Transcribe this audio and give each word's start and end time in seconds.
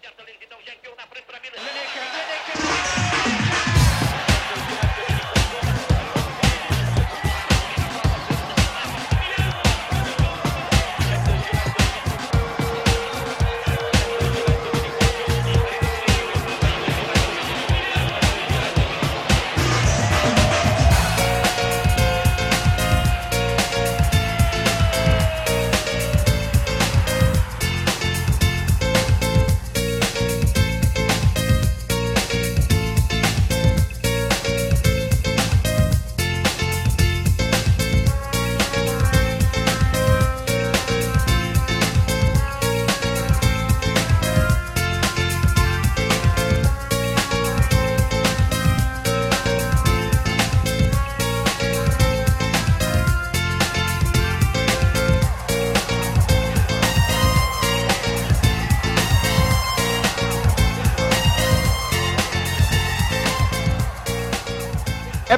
Certo, 0.00 0.24
piazza 0.24 0.35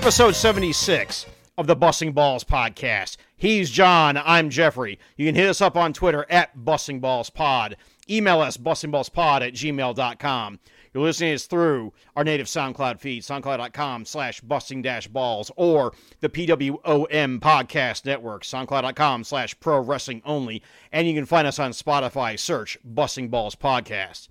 Episode 0.08 0.34
76 0.34 1.26
of 1.58 1.66
the 1.66 1.76
Busting 1.76 2.12
Balls 2.12 2.42
podcast. 2.42 3.18
He's 3.36 3.70
Jon. 3.70 4.16
I'm 4.16 4.48
Geoffrey. 4.48 4.98
You 5.18 5.26
can 5.26 5.34
hit 5.34 5.50
us 5.50 5.60
up 5.60 5.76
on 5.76 5.92
Twitter 5.92 6.24
at 6.30 6.64
Busting 6.64 6.98
Balls 6.98 7.28
Pod. 7.28 7.76
Email 8.08 8.40
us 8.40 8.56
bustingballspod 8.56 9.46
at 9.46 9.52
gmail.com. 9.52 10.60
You're 10.94 11.02
listening 11.02 11.32
to 11.32 11.34
us 11.34 11.44
through 11.44 11.92
our 12.16 12.24
native 12.24 12.46
SoundCloud 12.46 12.98
feed, 13.00 13.22
soundcloud.com 13.22 14.06
slash 14.06 14.40
busting 14.40 14.80
dash 14.80 15.08
balls, 15.08 15.50
or 15.56 15.92
the 16.20 16.30
PWOM 16.30 17.38
podcast 17.38 18.06
network, 18.06 18.44
soundcloud.com 18.44 19.24
slash 19.24 19.60
pro 19.60 19.78
wrestling 19.78 20.22
only. 20.24 20.62
And 20.90 21.06
you 21.06 21.12
can 21.12 21.26
find 21.26 21.46
us 21.46 21.58
on 21.58 21.72
Spotify. 21.72 22.38
Search 22.38 22.78
Busting 22.82 23.28
Balls 23.28 23.56
Podcast. 23.56 24.28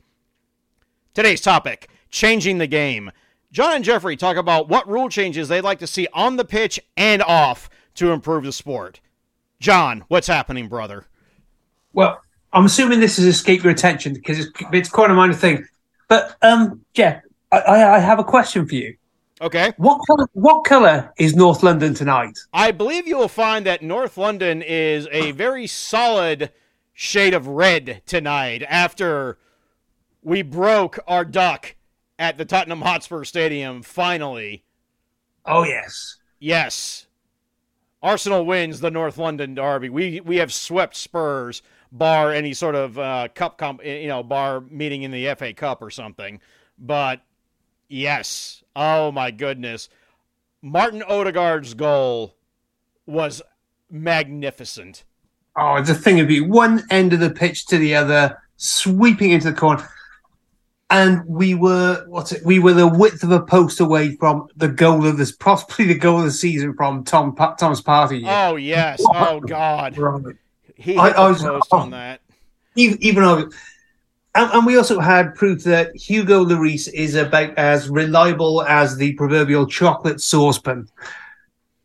Today's 1.13 1.41
topic 1.41 1.87
changing 2.09 2.57
the 2.57 2.65
game. 2.65 3.11
Jon 3.51 3.75
and 3.75 3.85
Geoffrey 3.85 4.17
talk 4.17 4.37
about 4.37 4.67
what 4.67 4.87
rule 4.87 5.09
changes 5.09 5.47
they'd 5.47 5.61
like 5.61 5.79
to 5.79 5.87
see 5.87 6.07
on 6.13 6.35
the 6.35 6.45
pitch 6.45 6.79
and 6.97 7.21
off 7.21 7.69
to 7.95 8.11
improve 8.11 8.43
the 8.43 8.51
sport. 8.51 8.99
Jon, 9.59 10.03
what's 10.09 10.27
happening, 10.27 10.67
brother? 10.67 11.05
Well, 11.93 12.21
I'm 12.53 12.65
assuming 12.65 12.99
this 12.99 13.17
has 13.17 13.25
escaped 13.25 13.63
your 13.63 13.73
attention 13.73 14.13
because 14.13 14.39
it's, 14.39 14.51
it's 14.71 14.89
quite 14.89 15.09
a 15.09 15.13
minor 15.13 15.33
thing. 15.33 15.65
But 16.07 16.35
um, 16.41 16.81
Jeff, 16.93 17.21
I, 17.51 17.59
I, 17.59 17.99
have 17.99 18.19
a 18.19 18.23
question 18.23 18.67
for 18.67 18.75
you. 18.75 18.95
Okay. 19.41 19.73
What 19.77 20.01
color? 20.07 20.27
What 20.33 20.63
color 20.63 21.13
is 21.17 21.35
North 21.35 21.63
London 21.63 21.93
tonight? 21.93 22.37
I 22.53 22.71
believe 22.71 23.07
you 23.07 23.17
will 23.17 23.27
find 23.27 23.65
that 23.65 23.81
North 23.81 24.17
London 24.17 24.61
is 24.61 25.07
a 25.11 25.31
very 25.31 25.67
solid 25.67 26.51
shade 26.93 27.33
of 27.33 27.47
red 27.47 28.01
tonight 28.05 28.63
after 28.67 29.37
we 30.23 30.41
broke 30.41 30.99
our 31.07 31.23
duck 31.23 31.75
at 32.19 32.37
the 32.37 32.45
Tottenham 32.45 32.81
Hotspur 32.81 33.23
Stadium 33.23 33.81
finally. 33.81 34.63
Oh 35.45 35.63
yes. 35.63 36.17
Yes. 36.39 37.07
Arsenal 38.01 38.45
wins 38.45 38.79
the 38.79 38.91
North 38.91 39.17
London 39.17 39.55
derby. 39.55 39.89
We 39.89 40.21
we 40.21 40.37
have 40.37 40.53
swept 40.53 40.95
Spurs, 40.95 41.61
bar 41.91 42.31
any 42.31 42.53
sort 42.53 42.75
of 42.75 42.97
uh, 42.99 43.27
cup 43.33 43.57
comp, 43.57 43.83
you 43.83 44.07
know, 44.07 44.23
bar 44.23 44.61
meeting 44.61 45.03
in 45.03 45.11
the 45.11 45.33
FA 45.35 45.53
Cup 45.53 45.81
or 45.81 45.89
something. 45.89 46.39
But 46.77 47.21
yes, 47.87 48.63
oh 48.75 49.11
my 49.11 49.31
goodness, 49.31 49.89
Martin 50.61 51.01
Odegaard's 51.03 51.73
goal 51.73 52.35
was 53.05 53.41
magnificent. 53.89 55.03
Oh, 55.55 55.75
it's 55.75 55.89
a 55.89 55.95
thing 55.95 56.19
of 56.19 56.29
you. 56.29 56.45
One 56.45 56.83
end 56.91 57.13
of 57.13 57.19
the 57.19 57.31
pitch 57.31 57.65
to 57.67 57.79
the 57.79 57.95
other, 57.95 58.37
sweeping 58.57 59.31
into 59.31 59.49
the 59.49 59.57
corner. 59.57 59.89
And 60.89 61.25
we 61.27 61.53
were 61.53 62.05
what's 62.07 62.31
it? 62.31 62.45
We 62.45 62.59
were 62.59 62.71
the 62.73 62.87
width 62.87 63.21
of 63.23 63.31
a 63.31 63.41
post 63.41 63.81
away 63.81 64.15
from 64.15 64.47
the 64.55 64.69
goal 64.69 65.05
of 65.05 65.17
this, 65.17 65.33
possibly 65.33 65.85
the 65.85 65.95
goal 65.95 66.19
of 66.19 66.25
the 66.25 66.31
season 66.31 66.73
from 66.75 67.03
Tom 67.03 67.35
Tom's 67.57 67.81
party. 67.81 68.23
Oh 68.25 68.55
yes, 68.55 69.03
oh 69.05 69.41
God, 69.41 69.95
he 70.75 70.93
hit 70.93 70.97
I- 70.97 71.09
I 71.09 71.29
was- 71.29 71.41
post 71.41 71.67
oh. 71.71 71.79
on 71.79 71.89
that. 71.91 72.21
even, 72.75 72.97
even 73.01 73.23
though, 73.23 73.49
and, 74.33 74.51
and 74.53 74.65
we 74.65 74.77
also 74.77 75.01
had 75.01 75.35
proof 75.35 75.63
that 75.65 75.93
Hugo 75.93 76.45
Lloris 76.45 76.87
is 76.93 77.15
about 77.15 77.57
as 77.57 77.89
reliable 77.89 78.61
as 78.63 78.95
the 78.95 79.11
proverbial 79.15 79.65
chocolate 79.67 80.21
saucepan, 80.21 80.87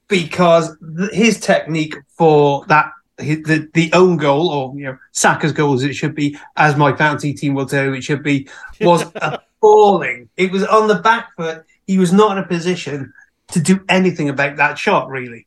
because 0.07 0.77
his 1.13 1.41
technique 1.41 1.97
for 2.17 2.65
that 2.67 2.93
the 3.19 3.69
the 3.75 3.91
own 3.93 4.17
goal 4.17 4.49
or 4.49 4.77
you 4.77 4.85
know 4.85 4.99
Saka's 5.13 5.53
goal 5.53 5.75
as 5.75 5.83
it 5.83 5.95
should 5.95 6.15
be, 6.15 6.37
as 6.57 6.77
my 6.77 6.95
fantasy 6.97 7.33
team 7.35 7.55
will 7.55 7.67
tell 7.67 7.85
you 7.85 7.93
it 7.95 8.03
should 8.05 8.23
be, 8.23 8.49
was 8.81 9.05
appalling. 9.17 10.29
It 10.37 10.51
was 10.53 10.65
on 10.65 10.89
the 10.89 10.97
back 10.97 11.35
foot. 11.37 11.65
He 11.87 11.99
was 11.99 12.13
not 12.13 12.37
in 12.39 12.45
a 12.45 12.47
position 12.47 13.13
to 13.49 13.61
do 13.61 13.81
anything 13.89 14.29
about 14.29 14.57
that 14.57 14.79
shot. 14.79 15.09
Really, 15.09 15.47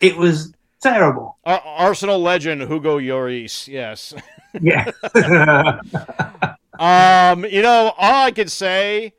it 0.00 0.16
was 0.16 0.52
terrible. 0.80 1.38
Ar- 1.44 1.62
Arsenal 1.64 2.20
legend 2.20 2.62
Hugo 2.62 2.98
Lloris, 2.98 3.66
yes. 3.68 4.14
Yeah. 4.60 4.90
Um, 6.78 7.44
you 7.46 7.62
know, 7.62 7.94
all 7.96 8.24
I 8.26 8.30
could 8.32 8.50
say 8.52 9.14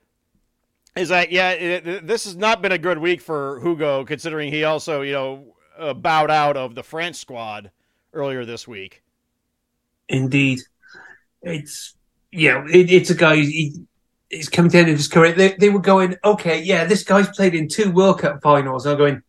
is 0.96 1.10
that 1.10 1.32
yeah, 1.32 1.52
it, 1.52 1.88
it- 1.88 2.08
this 2.08 2.26
has 2.26 2.36
not 2.36 2.62
been 2.62 2.72
a 2.72 2.78
good 2.78 3.00
week 3.00 3.20
for 3.22 3.60
Hugo, 3.62 4.06
considering 4.06 4.52
he 4.54 4.64
also 4.64 5.02
you 5.02 5.14
know 5.14 5.56
uh, 5.78 5.94
bowed 5.96 6.30
out 6.30 6.56
of 6.56 6.76
the 6.76 6.84
France 6.84 7.20
squad 7.20 7.72
earlier 8.18 8.44
this 8.44 8.68
week. 8.68 9.04
Indeed, 10.10 10.62
it's 11.42 11.96
yeah, 12.32 12.66
it, 12.68 12.92
it's 12.92 13.10
a 13.10 13.16
guy. 13.16 13.36
He, 13.38 13.84
he's 14.30 14.50
coming 14.50 14.72
to 14.72 14.78
the 14.78 14.82
end 14.82 14.90
of 14.90 14.98
his 14.98 15.08
career. 15.08 15.34
They, 15.34 15.54
they 15.54 15.70
were 15.70 15.80
going, 15.80 16.16
okay, 16.24 16.62
yeah, 16.62 16.86
this 16.86 17.04
guy's 17.04 17.30
played 17.30 17.56
in 17.56 17.68
two 17.68 17.92
World 17.92 18.20
Cup 18.20 18.42
finals. 18.42 18.84
They're 18.84 18.96
going, 18.96 19.22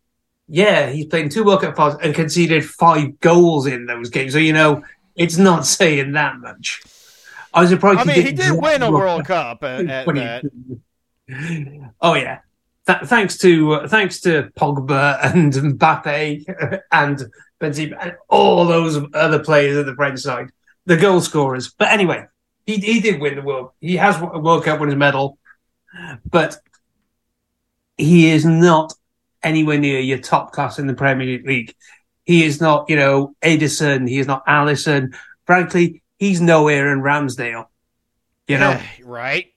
yeah, 0.47 0.89
he's 0.89 1.05
played 1.05 1.25
in 1.25 1.29
two 1.29 1.43
World 1.43 1.61
Cup 1.61 1.75
finals 1.75 1.99
and 2.01 2.13
conceded 2.13 2.65
five 2.65 3.19
goals 3.19 3.67
in 3.67 3.85
those 3.85 4.09
games. 4.09 4.33
So 4.33 4.39
you 4.39 4.53
know, 4.53 4.83
it's 5.15 5.37
not 5.37 5.65
saying 5.77 6.13
that 6.13 6.37
much. 6.39 6.81
I 7.53 7.61
was 7.61 7.69
surprised. 7.69 7.99
I 7.99 8.03
mean, 8.03 8.15
he 8.15 8.23
didn't 8.31 8.55
did 8.55 8.61
win 8.61 8.83
a 8.83 8.91
World 8.91 9.25
Cup 9.25 9.63
at. 9.63 10.45
Oh 12.01 12.15
yeah, 12.15 12.39
Th- 12.89 13.03
thanks 13.03 13.37
to 13.39 13.73
uh, 13.73 13.87
thanks 13.87 14.19
to 14.21 14.49
Pogba 14.57 15.19
and 15.23 15.53
Mbappe 15.53 16.81
and 16.91 17.23
Benzema 17.59 17.97
and 17.99 18.15
all 18.29 18.65
those 18.65 18.99
other 19.13 19.39
players 19.39 19.77
at 19.77 19.85
the 19.85 19.95
French 19.95 20.19
side, 20.19 20.49
the 20.85 20.97
goal 20.97 21.21
scorers. 21.21 21.69
But 21.69 21.89
anyway, 21.89 22.25
he 22.65 22.77
he 22.77 22.99
did 22.99 23.19
win 23.19 23.35
the 23.35 23.41
world. 23.41 23.71
He 23.79 23.97
has 23.97 24.21
a 24.21 24.39
World 24.39 24.63
Cup 24.63 24.81
his 24.81 24.95
medal, 24.95 25.37
but 26.25 26.57
he 27.97 28.29
is 28.29 28.45
not 28.45 28.93
anywhere 29.43 29.77
near 29.77 29.99
your 29.99 30.19
top 30.19 30.51
class 30.51 30.79
in 30.79 30.87
the 30.87 30.93
Premier 30.93 31.41
League. 31.43 31.75
He 32.25 32.43
is 32.43 32.61
not, 32.61 32.89
you 32.89 32.95
know, 32.95 33.35
Ederson. 33.41 34.07
He 34.07 34.19
is 34.19 34.27
not 34.27 34.45
Alisson. 34.45 35.15
Frankly, 35.45 36.03
he's 36.19 36.41
nowhere 36.41 36.91
in 36.91 37.01
Ramsdale. 37.01 37.65
You 38.47 38.57
know, 38.57 38.79
right? 39.03 39.47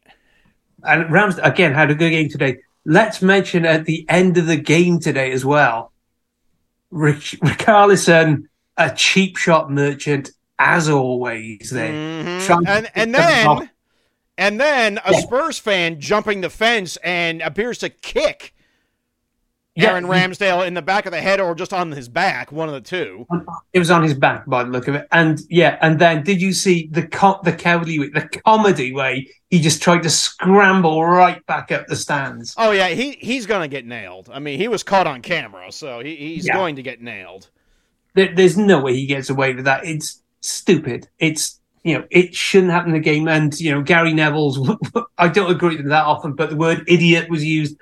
and 0.84 1.10
Rams 1.10 1.38
again 1.43 1.75
had 1.75 1.90
a 1.90 1.94
good 1.94 2.10
game 2.10 2.28
today. 2.28 2.58
Let's 2.84 3.22
mention 3.22 3.64
at 3.64 3.84
the 3.84 4.05
end 4.08 4.38
of 4.38 4.46
the 4.46 4.56
game 4.56 4.98
today 4.98 5.32
as 5.32 5.44
well, 5.44 5.91
Rick, 6.92 7.16
Richarlison, 7.42 8.44
a 8.76 8.90
cheap 8.94 9.36
shot 9.36 9.70
merchant 9.70 10.30
as 10.58 10.88
always. 10.88 11.70
There, 11.70 11.90
Mhm. 11.92 12.66
And 12.68 12.90
and 12.94 13.14
then 13.14 13.46
off. 13.48 13.68
and 14.38 14.60
then 14.60 14.98
a 15.04 15.12
Yeah. 15.12 15.20
Spurs 15.20 15.58
fan 15.58 15.98
jumping 16.00 16.40
the 16.42 16.50
fence 16.50 16.96
and 16.98 17.42
appears 17.42 17.78
to 17.78 17.88
kick 17.88 18.54
Aaron 19.76 20.04
he- 20.04 20.10
Ramsdale 20.10 20.66
in 20.66 20.74
the 20.74 20.82
back 20.82 21.06
of 21.06 21.12
the 21.12 21.20
head 21.20 21.40
or 21.40 21.54
just 21.54 21.72
on 21.72 21.90
his 21.92 22.08
back, 22.08 22.52
one 22.52 22.69
of 22.69 22.74
the 22.74 22.80
two. 22.80 23.26
It 23.72 23.78
was 23.78 23.90
on 23.90 24.02
his 24.02 24.12
back 24.14 24.44
by 24.46 24.64
the 24.64 24.70
look 24.70 24.86
of 24.88 24.94
it, 24.94 25.08
and 25.12 25.40
yeah, 25.48 25.78
and 25.80 25.98
then 25.98 26.22
did 26.24 26.42
you 26.42 26.52
see 26.52 26.88
the 26.92 27.06
co- 27.06 27.40
the 27.42 27.52
cowardly 27.52 27.98
way, 27.98 28.08
the 28.10 28.28
comedy 28.44 28.92
way 28.92 29.28
he 29.48 29.60
just 29.60 29.80
tried 29.82 30.02
to 30.02 30.10
scramble 30.10 31.02
right 31.04 31.44
back 31.46 31.72
up 31.72 31.86
the 31.86 31.96
stands? 31.96 32.54
Oh 32.58 32.70
yeah, 32.72 32.88
he 32.88 33.12
he's 33.12 33.46
gonna 33.46 33.69
get 33.69 33.86
nailed. 33.86 34.28
I 34.32 34.38
mean, 34.40 34.58
he 34.58 34.69
was 34.69 34.82
caught 34.82 35.06
on 35.06 35.22
camera, 35.22 35.72
so 35.72 36.00
he, 36.00 36.16
he's 36.16 36.46
Yeah. 36.46 36.54
going 36.54 36.76
to 36.76 36.82
get 36.82 37.00
nailed. 37.00 37.48
There, 38.14 38.34
there's 38.34 38.58
no 38.58 38.80
way 38.80 38.94
he 38.94 39.06
gets 39.06 39.30
away 39.30 39.54
with 39.54 39.64
that. 39.64 39.86
It's 39.86 40.22
stupid. 40.42 41.08
It's 41.19 41.58
you 41.82 41.96
know 41.98 42.04
it 42.10 42.34
shouldn't 42.34 42.72
happen 42.72 42.90
in 42.90 43.00
the 43.00 43.00
game. 43.00 43.26
And 43.26 43.58
you 43.58 43.70
know 43.70 43.80
Gary 43.80 44.12
Neville's, 44.12 44.60
I 45.19 45.28
don't 45.28 45.50
agree 45.50 45.76
with 45.76 45.88
that 45.88 46.04
often, 46.04 46.34
but 46.34 46.50
the 46.50 46.56
word 46.56 46.84
idiot 46.88 47.30
was 47.30 47.42
used. 47.42 47.76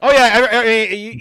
Oh 0.00 0.12
yeah, 0.12 0.46
I, 0.52 0.58
I 0.60 0.64
mean, 0.64 1.18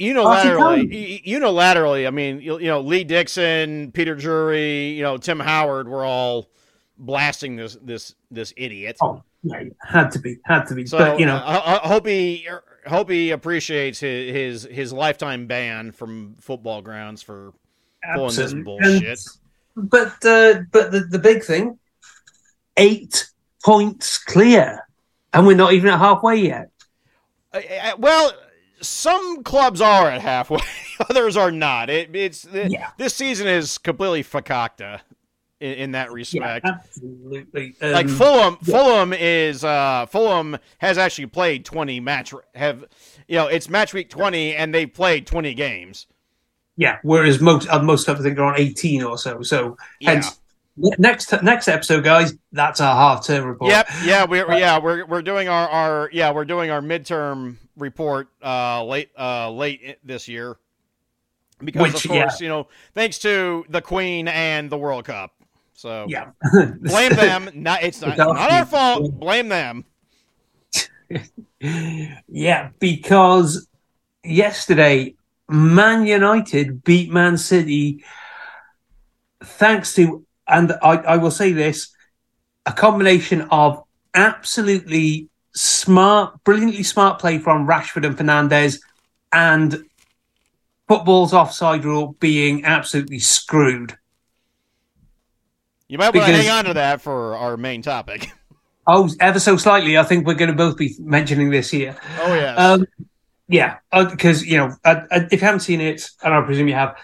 unilaterally. 1.23 2.07
I 2.07 2.09
mean, 2.09 2.41
you, 2.41 2.59
you 2.59 2.67
know, 2.67 2.81
Lee 2.81 3.03
Dixon, 3.05 3.91
Peter 3.93 4.15
Drury, 4.15 4.89
you 4.89 5.03
know, 5.03 5.17
Tim 5.17 5.39
Howard 5.39 5.87
were 5.87 6.03
all 6.03 6.49
blasting 6.97 7.55
this 7.55 7.77
this 7.81 8.15
this 8.31 8.53
idiot. 8.57 8.97
Oh, 9.01 9.23
yeah, 9.43 9.63
had 9.81 10.11
to 10.11 10.19
be, 10.19 10.37
had 10.43 10.65
to 10.65 10.75
be. 10.75 10.85
So 10.85 10.97
but 10.97 11.19
you 11.19 11.25
know, 11.25 11.37
I, 11.37 11.75
I 11.83 11.87
hope 11.87 12.05
he 12.05 12.47
hope 12.85 13.09
he 13.09 13.31
appreciates 13.31 13.99
his, 13.99 14.33
his 14.33 14.67
his 14.69 14.93
lifetime 14.93 15.47
ban 15.47 15.91
from 15.93 16.35
football 16.41 16.81
grounds 16.81 17.21
for 17.21 17.53
pulling 18.13 18.35
this 18.35 18.53
bullshit. 18.53 19.03
And- 19.03 19.19
but 19.91 20.25
uh, 20.25 20.61
but 20.71 20.91
the, 20.91 21.01
the 21.09 21.19
big 21.19 21.43
thing, 21.43 21.79
eight 22.77 23.29
points 23.63 24.17
clear, 24.17 24.87
and 25.33 25.45
we're 25.45 25.55
not 25.55 25.73
even 25.73 25.89
at 25.89 25.99
halfway 25.99 26.37
yet. 26.37 26.69
Uh, 27.53 27.61
uh, 27.83 27.91
well, 27.97 28.31
some 28.81 29.43
clubs 29.43 29.81
are 29.81 30.09
at 30.09 30.21
halfway, 30.21 30.59
others 31.09 31.37
are 31.37 31.51
not. 31.51 31.89
It, 31.89 32.15
it's 32.15 32.45
Yeah. 32.51 32.89
this 32.97 33.13
season 33.15 33.47
is 33.47 33.77
completely 33.77 34.23
fakakta 34.23 35.01
in, 35.59 35.73
in 35.73 35.91
that 35.91 36.11
respect. 36.11 36.65
absolutely. 36.65 37.75
like 37.81 38.07
Um, 38.07 38.15
Fulham, 38.15 38.57
Fulham 38.57 39.13
is 39.13 39.63
uh, 39.63 40.05
Fulham 40.07 40.57
has 40.79 40.97
actually 40.97 41.27
played 41.27 41.65
twenty 41.65 41.99
match 41.99 42.33
have 42.53 42.85
you 43.27 43.35
know 43.37 43.47
it's 43.47 43.69
match 43.69 43.93
week 43.93 44.09
twenty 44.09 44.55
and 44.55 44.73
they've 44.73 44.93
played 44.93 45.25
twenty 45.25 45.53
games. 45.53 46.07
Yeah, 46.77 46.97
whereas 47.03 47.39
most 47.39 47.69
uh, 47.69 47.81
most 47.81 48.05
clubs 48.05 48.19
I 48.19 48.23
think 48.23 48.37
are 48.37 48.43
on 48.43 48.59
eighteen 48.59 49.01
or 49.03 49.17
so. 49.17 49.41
So 49.43 49.77
Yeah. 50.01 50.15
hence 50.15 50.39
next 50.75 51.31
next 51.41 51.69
episode, 51.69 52.03
guys, 52.03 52.33
that's 52.51 52.81
our 52.81 52.93
half 52.93 53.25
term 53.25 53.45
report. 53.45 53.71
Yep, 53.71 53.87
yeah, 54.03 54.25
we're 54.25 54.51
yeah 54.57 54.77
we're 54.79 55.05
we're 55.05 55.21
doing 55.21 55.47
our, 55.47 55.69
our 55.69 56.09
yeah 56.11 56.31
we're 56.31 56.43
doing 56.43 56.69
our 56.71 56.81
midterm 56.81 57.55
report 57.77 58.29
uh, 58.43 58.83
late 58.83 59.09
uh, 59.17 59.51
late 59.51 59.97
this 60.03 60.27
year 60.27 60.57
because 61.63 61.93
Which, 61.93 62.05
of 62.05 62.11
course 62.11 62.41
you 62.41 62.47
know 62.47 62.67
thanks 62.93 63.19
to 63.19 63.65
the 63.69 63.81
Queen 63.81 64.27
and 64.27 64.69
the 64.69 64.77
World 64.77 65.05
Cup. 65.05 65.31
So 65.73 66.05
yeah. 66.07 66.31
blame 66.79 67.13
them. 67.13 67.49
Not 67.53 67.83
it's 67.83 68.01
not, 68.01 68.17
not 68.17 68.51
our 68.51 68.65
fault. 68.65 69.19
Blame 69.19 69.49
them. 69.49 69.85
yeah, 72.27 72.69
because 72.79 73.67
yesterday 74.23 75.15
Man 75.47 76.05
United 76.05 76.83
beat 76.83 77.11
Man 77.11 77.37
City 77.37 78.03
thanks 79.43 79.93
to, 79.95 80.25
and 80.47 80.73
I, 80.81 80.97
I 80.97 81.17
will 81.17 81.31
say 81.31 81.51
this, 81.51 81.93
a 82.65 82.71
combination 82.71 83.41
of 83.51 83.83
absolutely 84.13 85.29
smart, 85.55 86.43
brilliantly 86.43 86.83
smart 86.83 87.19
play 87.19 87.39
from 87.39 87.67
Rashford 87.67 88.05
and 88.05 88.17
Fernandes, 88.17 88.79
and 89.31 89.85
football's 90.87 91.33
offside 91.33 91.85
rule 91.85 92.15
being 92.19 92.65
absolutely 92.65 93.19
screwed. 93.19 93.97
You 95.87 95.97
might 95.97 96.13
want 96.13 96.27
to 96.27 96.33
hang 96.33 96.49
on 96.49 96.65
to 96.65 96.73
that 96.73 97.01
for 97.01 97.35
our 97.35 97.57
main 97.57 97.81
topic. 97.81 98.31
Oh, 98.87 99.09
ever 99.19 99.39
so 99.39 99.57
slightly. 99.57 99.97
I 99.97 100.03
think 100.03 100.27
we're 100.27 100.35
going 100.35 100.51
to 100.51 100.55
both 100.55 100.77
be 100.77 100.95
mentioning 100.99 101.49
this 101.49 101.71
here. 101.71 101.95
Oh 102.19 102.35
yeah. 102.35 102.53
Um, 102.53 102.85
yeah, 103.47 103.77
because 103.91 104.45
you 104.45 104.57
know, 104.57 104.75
uh, 104.85 105.01
uh, 105.09 105.21
if 105.31 105.41
you 105.41 105.45
haven't 105.45 105.61
seen 105.61 105.81
it, 105.81 106.07
and 106.23 106.35
I 106.35 106.41
presume 106.43 106.67
you 106.67 106.75
have, 106.75 106.95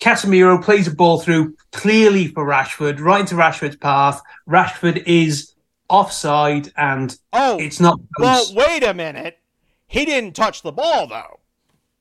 Casemiro 0.00 0.62
plays 0.62 0.86
a 0.86 0.94
ball 0.94 1.18
through 1.18 1.56
clearly 1.72 2.28
for 2.28 2.46
Rashford, 2.46 3.00
right 3.00 3.22
into 3.22 3.34
Rashford's 3.34 3.74
path. 3.74 4.22
Rashford 4.48 5.02
is 5.04 5.52
offside, 5.88 6.72
and 6.76 7.16
oh, 7.32 7.58
it's 7.58 7.80
not. 7.80 7.98
well, 8.18 8.44
wait 8.54 8.82
a 8.82 8.94
minute. 8.94 9.38
He 9.86 10.04
didn't 10.04 10.34
touch 10.34 10.62
the 10.62 10.72
ball 10.72 11.06
though. 11.06 11.40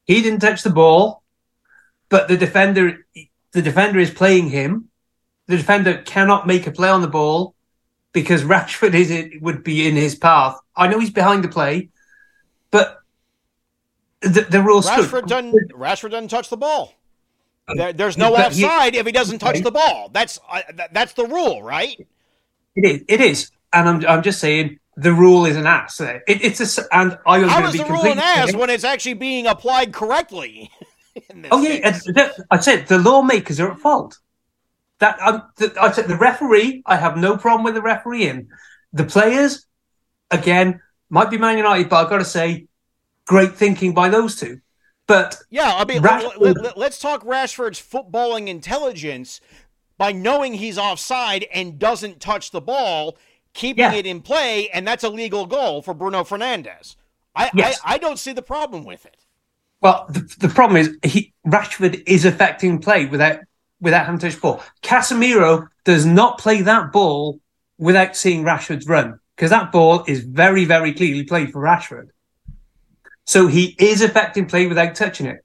he 0.06 0.22
didn't 0.22 0.40
touch 0.40 0.64
the 0.64 0.70
ball, 0.72 1.24
but 2.10 2.28
the 2.28 2.38
defender, 2.38 3.06
the 3.52 3.62
defender 3.62 4.00
is 4.00 4.10
playing 4.12 4.50
him. 4.50 4.90
The 5.48 5.58
defender 5.58 6.02
cannot 6.04 6.48
make 6.48 6.66
a 6.66 6.72
play 6.72 6.90
on 6.90 7.02
the 7.02 7.08
ball 7.08 7.54
because 8.12 8.44
Rashford 8.44 8.94
is 8.96 9.12
it 9.12 9.42
would 9.42 9.64
be 9.64 9.88
in 9.88 9.96
his 9.96 10.16
path. 10.16 10.58
I 10.76 10.88
know 10.88 11.00
he's 11.00 11.12
behind 11.12 11.44
the 11.44 11.48
play, 11.50 11.90
but 12.72 13.00
the, 14.22 14.42
the 14.42 14.62
rules. 14.64 14.90
Rashford 14.90 15.28
doesn't. 15.28 15.72
Rashford 15.74 16.12
doesn't 16.12 16.30
touch 16.30 16.50
the 16.50 16.58
ball. 16.58 16.94
There, 17.76 17.94
there's 17.94 18.18
no 18.18 18.32
But 18.32 18.54
he- 18.54 18.64
offside 18.64 18.96
if 18.96 19.06
he 19.06 19.12
doesn't 19.12 19.40
touch 19.40 19.62
the 19.62 19.72
ball. 19.72 20.10
That's 20.12 20.40
uh, 20.50 20.62
that's 20.92 21.14
the 21.14 21.26
rule, 21.26 21.62
right? 21.64 22.00
It 22.76 22.86
is. 22.86 23.04
It 23.08 23.22
is, 23.22 23.52
and 23.75 23.88
I'm. 23.88 24.06
I'm 24.07 24.24
just 24.24 24.39
saying 24.39 24.80
the 24.98 25.13
rule 25.13 25.45
is 25.45 25.57
an 25.57 25.68
ass. 25.68 26.00
It, 26.00 26.24
it's 26.27 26.77
a. 26.77 26.83
And 26.92 27.18
I 27.27 27.39
was 27.39 27.51
How 27.51 27.60
going 27.60 27.72
to 27.74 27.77
be 27.77 27.83
the 27.83 27.89
rule 27.89 28.06
an 28.06 28.19
ass 28.19 28.56
when 28.56 28.69
it's 28.69 28.83
actually 28.83 29.16
being 29.16 29.45
applied 29.45 29.94
correctly? 29.94 30.72
this 31.16 31.48
oh 31.51 31.62
yeah, 31.62 31.92
case? 31.92 32.06
and 32.07 32.16
the- 32.16 32.45
I 32.50 32.60
said 32.60 32.88
the 32.88 32.98
lawmakers 32.98 33.60
are 33.60 33.72
at 33.72 33.80
fault. 33.80 34.18
That 35.00 35.19
um, 35.22 35.44
the, 35.57 35.75
I 35.80 35.92
said 35.92 36.07
the 36.07 36.18
referee. 36.18 36.81
I 36.86 36.95
have 36.95 37.18
no 37.18 37.38
problem 37.38 37.63
with 37.66 37.75
the 37.75 37.81
referee. 37.81 38.27
In 38.27 38.48
the 38.94 39.04
players, 39.04 39.66
again, 40.31 40.81
might 41.10 41.30
be 41.30 41.38
Man 41.38 41.57
United, 41.57 41.89
but 41.89 42.04
I've 42.04 42.10
got 42.10 42.19
to 42.19 42.25
say, 42.25 42.68
great 43.27 43.56
thinking 43.56 43.94
by 43.94 44.10
those 44.10 44.38
two. 44.38 44.62
But 45.07 45.38
Yeah, 45.50 45.72
I 45.75 45.86
mean, 45.86 46.01
Rashford- 46.01 46.39
let, 46.39 46.62
let, 46.62 46.77
let's 46.77 47.00
talk 47.00 47.24
Rashford's 47.24 47.80
footballing 47.80 48.48
intelligence 48.48 49.39
by 49.98 50.12
knowing 50.12 50.56
he's 50.56 50.77
offside 50.77 51.45
and 51.54 51.77
doesn't 51.77 52.19
touch 52.19 52.51
the 52.51 52.62
ball, 52.62 53.18
keeping 53.56 53.81
Yeah. 53.81 53.94
it 53.94 54.06
in 54.06 54.22
play, 54.22 54.69
and 54.69 54.88
that's 54.88 55.04
a 55.04 55.10
legal 55.10 55.48
goal 55.48 55.81
for 55.81 55.96
Bruno 55.96 56.24
Fernandes. 56.24 56.96
I, 57.36 57.50
Yes. 57.56 57.80
I, 57.84 57.96
I 57.96 57.98
don't 57.98 58.19
see 58.19 58.34
the 58.34 58.44
problem 58.44 58.86
with 58.86 59.06
it. 59.07 59.18
Well, 59.81 60.06
the, 60.10 60.19
the 60.40 60.50
problem 60.50 60.78
is 60.78 60.96
he 61.04 61.34
Rashford 61.46 62.04
is 62.07 62.25
affecting 62.25 62.80
play 62.80 63.07
without 63.07 63.40
without 63.81 64.06
having 64.06 64.19
to 64.19 64.28
touch 64.28 64.36
the 64.36 64.42
ball. 64.42 64.63
Casemiro 64.84 65.68
does 65.84 66.06
not 66.06 66.38
play 66.40 66.62
that 66.62 66.92
ball 66.92 67.40
without 67.78 68.16
seeing 68.16 68.44
Rashford's 68.44 68.88
run 68.88 69.19
because 69.36 69.50
that 69.52 69.72
ball 69.72 70.04
is 70.08 70.22
very, 70.22 70.63
very 70.66 70.94
clearly 70.94 71.24
played 71.24 71.51
for 71.51 71.62
Rashford. 71.62 72.08
So 73.25 73.48
he 73.48 73.75
is 73.78 74.01
affecting 74.01 74.46
play 74.46 74.68
without 74.68 74.96
touching 74.96 75.25
it. 75.28 75.44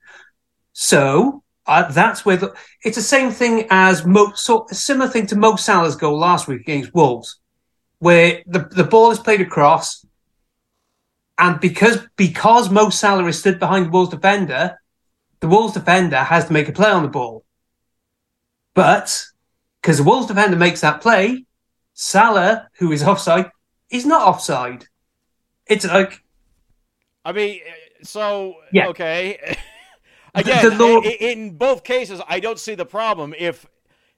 So 0.72 1.42
uh, 1.66 1.90
that's 1.90 2.24
where 2.24 2.36
the, 2.36 2.54
it's 2.84 2.96
the 2.96 3.02
same 3.02 3.30
thing 3.32 3.66
as 3.70 4.06
Mo, 4.06 4.32
so 4.34 4.66
a 4.70 4.74
similar 4.74 5.08
thing 5.10 5.26
to 5.26 5.36
Mo 5.36 5.56
Salah's 5.56 5.96
goal 5.96 6.18
last 6.18 6.46
week 6.46 6.60
against 6.62 6.94
Wolves, 6.94 7.39
where 8.00 8.42
the, 8.46 8.60
the 8.70 8.84
ball 8.84 9.10
is 9.12 9.18
played 9.18 9.40
across, 9.40 10.04
and 11.38 11.60
because 11.60 12.00
because 12.16 12.68
Mo 12.70 12.90
Salah 12.90 13.26
is 13.26 13.38
stood 13.38 13.58
behind 13.58 13.86
the 13.86 13.90
Wolves 13.90 14.10
defender, 14.10 14.78
the 15.40 15.48
Wolves 15.48 15.74
defender 15.74 16.16
has 16.16 16.46
to 16.46 16.52
make 16.52 16.68
a 16.68 16.72
play 16.72 16.90
on 16.90 17.02
the 17.02 17.08
ball. 17.08 17.44
But 18.74 19.24
because 19.80 19.98
the 19.98 20.04
Wolves 20.04 20.26
defender 20.26 20.56
makes 20.56 20.80
that 20.80 21.00
play, 21.00 21.44
Salah, 21.94 22.68
who 22.78 22.90
is 22.92 23.02
offside, 23.02 23.50
is 23.90 24.04
not 24.06 24.26
offside. 24.26 24.86
It's 25.66 25.86
like 25.86 26.22
I 27.24 27.32
mean, 27.32 27.60
so 28.02 28.56
Yeah. 28.72 28.88
okay. 28.88 29.56
Again, 30.34 30.62
the 30.62 30.74
law- 30.76 31.00
i- 31.02 31.16
in 31.20 31.56
both 31.56 31.82
cases, 31.84 32.20
I 32.28 32.38
don't 32.40 32.58
see 32.58 32.74
the 32.76 32.86
problem. 32.86 33.34
If 33.36 33.66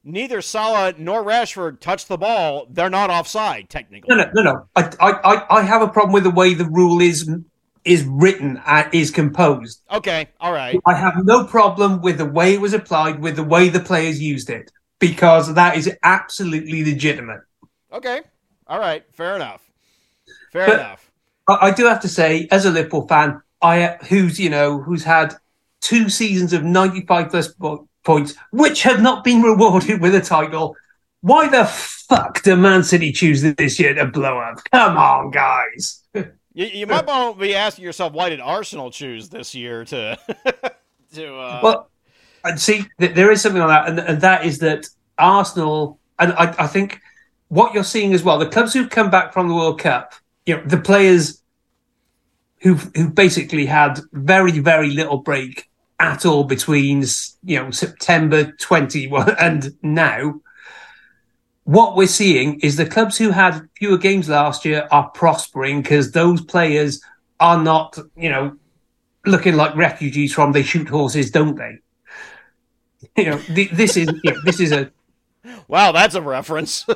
neither 0.04 0.40
Salah 0.42 0.94
nor 0.99 1.23
Rashford 1.25 1.80
touched 1.80 2.09
the 2.09 2.18
ball, 2.18 2.66
they're 2.71 2.90
not 2.90 3.11
offside 3.11 3.68
technically. 3.68 4.14
no, 4.14 4.25
no, 4.25 4.30
no, 4.35 4.42
no. 4.42 4.68
I, 4.76 4.90
I, 5.00 5.47
I- 5.59 5.62
have 5.62 5.82
a 5.82 5.88
problem 5.88 6.12
with 6.12 6.25
the 6.25 6.30
way 6.30 6.54
the 6.54 6.64
rule 6.66 7.00
is 7.00 7.30
is 7.85 8.04
written, 8.04 8.62
uh, 8.64 8.88
is 8.92 9.11
composed. 9.11 9.82
Okay, 9.90 10.28
all 10.38 10.52
right. 10.52 10.78
I 10.87 10.94
have 10.94 11.14
no 11.25 11.44
problem 11.44 12.00
with 12.00 12.18
the 12.18 12.25
way 12.25 12.54
it 12.54 12.61
was 12.61 12.75
applied, 12.75 13.18
with 13.21 13.35
the 13.35 13.42
way 13.42 13.68
the 13.71 13.80
players 13.80 14.21
used 14.23 14.50
it, 14.50 14.71
because 15.00 15.52
that 15.54 15.76
is 15.76 15.90
absolutely 16.04 16.85
legitimate. 16.85 17.40
Okay, 17.92 18.21
all 18.68 18.78
right. 18.78 19.04
Fair 19.12 19.35
enough. 19.35 19.62
Fair 20.52 20.66
But- 20.66 20.75
enough. 20.78 21.11
I, 21.49 21.59
I 21.62 21.71
do 21.73 21.87
have 21.87 22.00
to 22.02 22.09
say, 22.09 22.47
as 22.52 22.64
a 22.66 22.71
Liverpool 22.71 23.09
fan, 23.09 23.42
I 23.61 23.97
who's 24.09 24.38
you 24.38 24.49
know 24.50 24.80
who's 24.80 25.02
had 25.02 25.35
two 25.80 26.09
seasons 26.09 26.52
of 26.52 26.62
ninety-five 26.62 27.30
plus 27.30 27.52
points, 28.04 28.35
which 28.50 28.82
have 28.82 29.00
not 29.00 29.25
been 29.25 29.42
rewarded 29.42 30.00
with 30.00 30.14
a 30.14 30.21
title. 30.21 30.76
Why 31.21 31.49
the 31.49 31.64
fuck 31.64 32.42
do 32.42 32.56
Man 32.56 32.82
City 32.82 33.12
choose 33.12 33.42
this 33.42 33.78
year 33.78 33.94
to 33.94 34.06
blow 34.06 34.38
up? 34.38 34.59
Come 34.71 34.97
on, 34.97 35.30
guys. 35.30 36.02
You, 36.54 36.66
you 36.66 36.87
might 36.87 37.06
want 37.06 37.37
to 37.37 37.40
be 37.40 37.54
asking 37.54 37.82
yourself, 37.85 38.12
why 38.12 38.28
did 38.28 38.38
Arsenal 38.38 38.90
choose 38.90 39.30
this 39.30 39.54
year 39.54 39.87
to 39.87 40.18
to? 41.14 41.35
Uh, 41.35 41.61
Well, 41.62 41.90
and 42.44 42.61
see, 42.61 42.85
th- 43.00 43.14
there 43.14 43.30
is 43.30 43.40
something 43.40 43.62
on 43.62 43.68
that, 43.68 43.88
and, 43.88 43.99
and 43.99 44.21
that 44.21 44.44
is 44.44 44.59
that 44.59 44.87
Arsenal, 45.16 45.99
and 46.18 46.35
I, 46.35 46.54
I 46.59 46.66
think 46.66 47.00
what 47.49 47.73
you're 47.73 47.85
seeing 47.85 48.12
as 48.12 48.23
well, 48.23 48.38
the 48.38 48.47
clubs 48.47 48.75
who've 48.75 48.90
come 48.90 49.09
back 49.11 49.32
from 49.32 49.49
the 49.49 49.54
World 49.54 49.80
Cup, 49.80 50.12
you 50.44 50.56
know, 50.56 50.62
the 50.66 50.76
players 50.76 51.42
who 52.61 52.75
who 52.75 53.09
basically 53.09 53.64
had 53.64 54.00
very 54.12 54.59
very 54.59 54.90
little 54.90 55.18
break 55.18 55.71
at 56.02 56.26
all 56.26 56.44
between 56.44 57.04
you 57.44 57.62
know 57.62 57.71
September 57.71 58.52
21 58.52 59.37
and 59.40 59.75
now 59.82 60.40
what 61.64 61.97
we're 61.97 62.09
seeing 62.09 62.59
is 62.61 62.76
the 62.76 62.85
clubs 62.85 63.16
who 63.16 63.30
had 63.30 63.68
fewer 63.76 63.97
games 63.97 64.28
last 64.28 64.64
year 64.64 64.88
are 64.90 65.09
prospering 65.11 65.80
because 65.80 66.11
those 66.11 66.40
players 66.40 67.00
are 67.38 67.62
not, 67.62 67.97
you 68.16 68.28
know, 68.28 68.56
looking 69.25 69.54
like 69.54 69.76
refugees 69.76 70.32
from 70.32 70.50
they 70.50 70.64
shoot 70.64 70.88
horses, 70.88 71.30
don't 71.30 71.56
they? 71.56 71.78
You 73.16 73.25
know, 73.26 73.38
th- 73.38 73.73
this 73.73 73.97
is 73.97 74.09
yeah, 74.25 74.35
this 74.44 74.59
is 74.59 74.73
a 74.73 74.90
Wow, 75.68 75.92
that's 75.92 76.14
a 76.14 76.23
reference. 76.23 76.87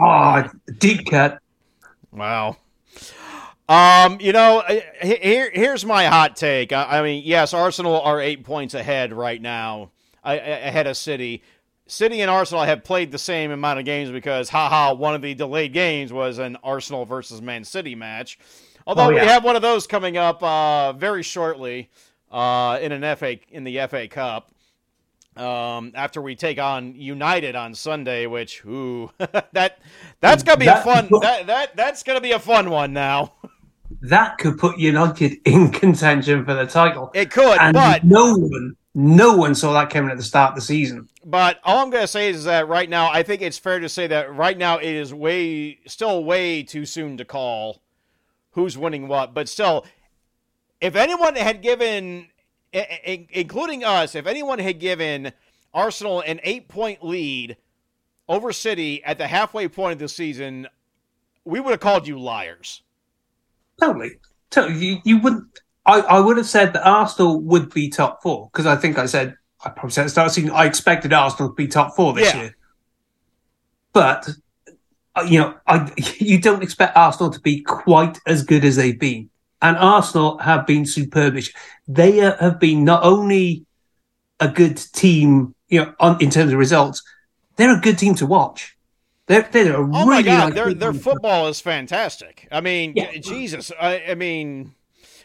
ah 0.00 0.50
deep 0.78 1.06
cut. 1.10 1.38
Wow. 2.10 2.56
Um, 3.68 4.18
you 4.20 4.32
know, 4.32 4.62
here 5.00 5.50
here's 5.52 5.84
my 5.84 6.06
hot 6.06 6.36
take. 6.36 6.72
I, 6.72 6.98
I, 6.98 7.02
mean, 7.02 7.22
yes, 7.24 7.54
Arsenal 7.54 8.00
are 8.00 8.20
eight 8.20 8.44
points 8.44 8.74
ahead 8.74 9.12
right 9.12 9.40
now, 9.40 9.90
ahead 10.24 10.86
of 10.86 10.96
City. 10.96 11.42
City 11.86 12.20
and 12.20 12.30
Arsenal 12.30 12.64
have 12.64 12.84
played 12.84 13.12
the 13.12 13.18
same 13.18 13.50
amount 13.50 13.78
of 13.78 13.84
games 13.84 14.10
because, 14.10 14.48
haha, 14.48 14.94
one 14.94 15.14
of 15.14 15.22
the 15.22 15.34
delayed 15.34 15.72
games 15.72 16.12
was 16.12 16.38
an 16.38 16.56
Arsenal 16.62 17.04
versus 17.04 17.42
Man 17.42 17.64
City 17.64 17.94
match. 17.94 18.38
Although 18.86 19.06
oh, 19.06 19.10
yeah. 19.10 19.22
we 19.22 19.28
have 19.28 19.44
one 19.44 19.56
of 19.56 19.62
those 19.62 19.86
coming 19.86 20.16
up 20.16 20.42
uh, 20.42 20.92
very 20.94 21.22
shortly 21.22 21.90
uh, 22.30 22.78
in 22.80 22.92
an 22.92 23.16
FA 23.16 23.38
in 23.50 23.64
the 23.64 23.78
FA 23.88 24.08
Cup 24.08 24.50
um, 25.36 25.92
after 25.94 26.20
we 26.20 26.34
take 26.34 26.58
on 26.58 26.94
United 26.94 27.56
on 27.56 27.74
Sunday, 27.74 28.26
which 28.26 28.64
ooh, 28.64 29.10
that 29.18 29.78
that's 30.20 30.42
gonna 30.42 30.58
be 30.58 30.66
that, 30.66 30.80
a 30.80 30.84
fun 30.84 31.08
that, 31.20 31.46
that 31.46 31.76
that's 31.76 32.02
gonna 32.02 32.20
be 32.20 32.32
a 32.32 32.38
fun 32.38 32.70
one 32.70 32.92
now. 32.92 33.34
That 34.02 34.38
could 34.38 34.58
put 34.58 34.78
United 34.78 35.38
in 35.44 35.70
contention 35.70 36.44
for 36.44 36.54
the 36.54 36.66
title. 36.66 37.10
It 37.14 37.30
could, 37.30 37.58
and 37.60 37.74
but 37.74 38.04
no 38.04 38.34
one 38.34 38.76
no 38.94 39.36
one 39.36 39.54
saw 39.54 39.72
that 39.72 39.90
coming 39.90 40.10
at 40.10 40.16
the 40.16 40.22
start 40.22 40.50
of 40.50 40.56
the 40.56 40.60
season. 40.60 41.08
But 41.24 41.60
all 41.64 41.78
I'm 41.78 41.90
going 41.90 42.02
to 42.02 42.08
say 42.08 42.28
is 42.28 42.44
that 42.44 42.68
right 42.68 42.88
now, 42.88 43.10
I 43.10 43.22
think 43.22 43.40
it's 43.40 43.58
fair 43.58 43.80
to 43.80 43.88
say 43.88 44.06
that 44.08 44.34
right 44.34 44.58
now 44.58 44.78
it 44.78 44.84
is 44.84 45.14
way, 45.14 45.78
still 45.86 46.24
way 46.24 46.62
too 46.62 46.84
soon 46.84 47.16
to 47.16 47.24
call 47.24 47.80
who's 48.50 48.76
winning 48.76 49.08
what. 49.08 49.32
But 49.32 49.48
still, 49.48 49.86
if 50.80 50.94
anyone 50.94 51.36
had 51.36 51.62
given 51.62 52.28
including 52.72 53.84
us, 53.84 54.14
if 54.14 54.26
anyone 54.26 54.58
had 54.58 54.80
given 54.80 55.32
Arsenal 55.74 56.20
an 56.20 56.40
eight 56.42 56.68
point 56.68 57.04
lead 57.04 57.56
over 58.28 58.52
City 58.52 59.02
at 59.04 59.18
the 59.18 59.26
halfway 59.26 59.68
point 59.68 59.94
of 59.94 59.98
the 59.98 60.08
season, 60.08 60.66
we 61.44 61.60
would 61.60 61.70
have 61.70 61.80
called 61.80 62.06
you 62.06 62.18
liars. 62.18 62.82
Totally. 63.80 64.12
totally. 64.50 64.84
You, 64.84 64.98
you 65.04 65.18
wouldn't. 65.18 65.60
I, 65.84 66.00
I 66.00 66.20
would 66.20 66.36
have 66.36 66.46
said 66.46 66.72
that 66.74 66.86
Arsenal 66.86 67.40
would 67.40 67.74
be 67.74 67.88
top 67.88 68.22
four 68.22 68.48
because 68.52 68.66
I 68.66 68.76
think 68.76 68.98
I 68.98 69.06
said 69.06 69.36
I 69.64 69.70
probably 69.70 69.90
said 69.90 70.02
at 70.02 70.04
the 70.04 70.10
start 70.10 70.26
of 70.26 70.34
the 70.34 70.40
season 70.40 70.50
I 70.54 70.66
expected 70.66 71.12
Arsenal 71.12 71.50
to 71.50 71.54
be 71.54 71.66
top 71.66 71.96
four 71.96 72.12
this 72.12 72.32
yeah. 72.32 72.42
year. 72.42 72.56
But 73.92 74.28
uh, 75.14 75.26
you 75.28 75.40
know, 75.40 75.54
I 75.66 75.92
you 76.18 76.40
don't 76.40 76.62
expect 76.62 76.96
Arsenal 76.96 77.32
to 77.32 77.40
be 77.40 77.62
quite 77.62 78.18
as 78.26 78.44
good 78.44 78.64
as 78.64 78.76
they've 78.76 78.98
been. 78.98 79.28
And 79.62 79.76
Arsenal 79.76 80.38
have 80.38 80.66
been 80.66 80.84
superb. 80.84 81.38
They 81.86 82.16
have 82.16 82.58
been 82.58 82.84
not 82.84 83.04
only 83.04 83.64
a 84.40 84.48
good 84.48 84.76
team, 84.76 85.54
you 85.68 85.84
know, 85.84 85.94
on, 86.00 86.20
in 86.20 86.30
terms 86.30 86.52
of 86.52 86.58
results, 86.58 87.02
they're 87.56 87.76
a 87.76 87.80
good 87.80 87.96
team 87.96 88.16
to 88.16 88.26
watch. 88.26 88.76
They're, 89.26 89.48
they're 89.52 89.76
a 89.76 89.78
oh 89.78 89.84
really 89.84 90.06
my 90.06 90.22
god, 90.22 90.54
their 90.54 90.74
their 90.74 90.92
football 90.92 91.46
is 91.46 91.60
fantastic. 91.60 92.48
I 92.50 92.60
mean, 92.60 92.94
yeah. 92.96 93.16
Jesus, 93.18 93.70
I, 93.80 94.02
I, 94.10 94.14
mean, 94.16 94.74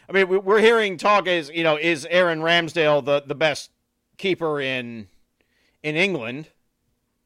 I 0.08 0.12
mean, 0.12 0.28
we're 0.28 0.60
hearing 0.60 0.96
talk 0.96 1.26
is 1.26 1.50
you 1.52 1.64
know 1.64 1.76
is 1.76 2.06
Aaron 2.08 2.40
Ramsdale 2.40 3.04
the 3.04 3.22
the 3.26 3.34
best 3.34 3.70
keeper 4.16 4.60
in 4.60 5.08
in 5.82 5.96
England? 5.96 6.46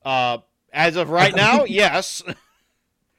Uh, 0.02 0.38
as 0.72 0.96
of 0.96 1.10
right 1.10 1.36
now, 1.36 1.64
yes. 1.64 2.22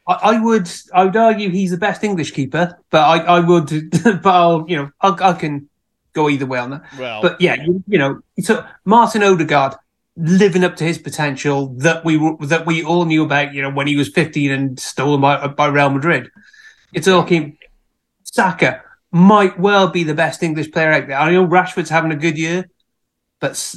I, 0.05 0.13
I, 0.13 0.39
would 0.39 0.69
I 0.93 1.05
would 1.05 1.15
argue 1.15 1.50
he's 1.50 1.72
the 1.72 1.77
best 1.77 2.03
English 2.03 2.31
keeper, 2.31 2.77
but 2.89 3.01
I, 3.01 3.19
I 3.19 3.39
would 3.39 3.91
but 4.03 4.25
I'll 4.25 4.65
you 4.67 4.77
know 4.77 4.91
I, 5.01 5.29
I 5.29 5.33
can 5.33 5.69
go 6.13 6.29
either 6.29 6.45
way 6.45 6.60
on 6.60 6.72
that. 6.72 6.83
Well, 6.98 7.22
but 7.22 7.41
yeah, 7.41 7.55
you, 7.55 7.83
you 7.88 7.98
know, 7.98 8.22
so 8.39 8.65
Martin 8.86 9.24
Odegaard 9.24 9.75
living 10.15 10.63
up 10.63 10.75
to 10.75 10.83
his 10.83 10.98
potential 10.98 11.74
that 11.77 12.05
we 12.05 12.17
were, 12.17 12.36
that 12.45 12.65
we 12.65 12.83
all 12.83 13.05
knew 13.05 13.24
about, 13.24 13.53
you 13.53 13.62
know, 13.62 13.72
when 13.72 13.88
he 13.88 13.95
was 13.95 14.10
15 14.10 14.51
and 14.51 14.79
stolen 14.79 15.22
by 15.22 15.48
by 15.48 15.67
Real 15.67 15.89
Madrid. 15.89 16.29
It's 16.93 17.07
all 17.07 17.24
came. 17.24 17.57
Saka 18.24 18.81
might 19.12 19.60
well 19.60 19.89
be 19.89 20.03
the 20.03 20.13
best 20.13 20.43
English 20.43 20.72
player 20.72 20.91
out 20.91 21.07
there. 21.07 21.17
I 21.17 21.31
know 21.31 21.45
Rashford's 21.45 21.89
having 21.89 22.12
a 22.12 22.15
good 22.15 22.38
year, 22.38 22.69
but 23.39 23.75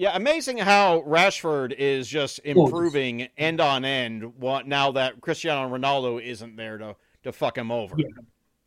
yeah, 0.00 0.16
amazing 0.16 0.56
how 0.56 1.02
Rashford 1.02 1.74
is 1.76 2.08
just 2.08 2.40
improving 2.42 3.28
end 3.36 3.60
on 3.60 3.84
end. 3.84 4.32
Now 4.64 4.92
that 4.92 5.20
Cristiano 5.20 5.68
Ronaldo 5.68 6.24
isn't 6.24 6.56
there 6.56 6.78
to 6.78 6.96
to 7.24 7.32
fuck 7.32 7.58
him 7.58 7.70
over. 7.70 7.94
Yeah. 7.98 8.06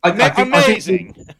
I, 0.04 0.10
I 0.10 0.30
think, 0.30 0.48
amazing. 0.48 1.10
I 1.10 1.12
think, 1.12 1.36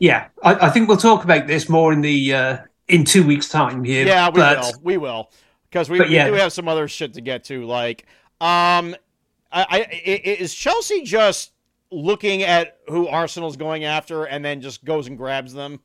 yeah, 0.00 0.26
I, 0.42 0.70
think 0.70 0.88
we'll 0.88 0.96
talk 0.96 1.22
about 1.22 1.46
this 1.46 1.68
more 1.68 1.92
in 1.92 2.00
the 2.00 2.34
uh, 2.34 2.58
in 2.88 3.04
two 3.04 3.24
weeks' 3.24 3.48
time 3.48 3.84
here. 3.84 4.04
Yeah, 4.04 4.28
we 4.28 4.40
but, 4.40 4.58
will. 4.58 4.72
We 4.82 4.96
will 4.96 5.30
because 5.70 5.88
we, 5.88 6.04
yeah. 6.08 6.24
we, 6.24 6.32
do 6.32 6.36
have 6.38 6.52
some 6.52 6.66
other 6.66 6.88
shit 6.88 7.14
to 7.14 7.20
get 7.20 7.44
to. 7.44 7.64
Like, 7.64 8.06
um, 8.40 8.96
I, 9.52 9.66
I 9.70 10.00
is 10.04 10.52
Chelsea 10.52 11.02
just 11.04 11.52
looking 11.92 12.42
at 12.42 12.78
who 12.88 13.06
Arsenal's 13.06 13.56
going 13.56 13.84
after 13.84 14.24
and 14.24 14.44
then 14.44 14.60
just 14.60 14.84
goes 14.84 15.06
and 15.06 15.16
grabs 15.16 15.52
them? 15.52 15.78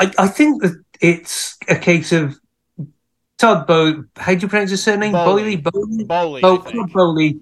I, 0.00 0.10
I 0.18 0.26
think 0.28 0.62
that 0.62 0.82
it's 1.00 1.58
a 1.68 1.76
case 1.76 2.10
of 2.12 2.40
Todd 3.38 3.66
Bow. 3.66 4.04
How 4.16 4.34
do 4.34 4.40
you 4.40 4.48
pronounce 4.48 4.70
his 4.70 4.82
surname? 4.82 5.12
Bowley. 5.12 5.56
Boehly. 5.56 6.04
Boehly. 6.04 6.40
Bo- 6.40 6.62
Todd 6.62 6.92
Boehly. 6.92 7.40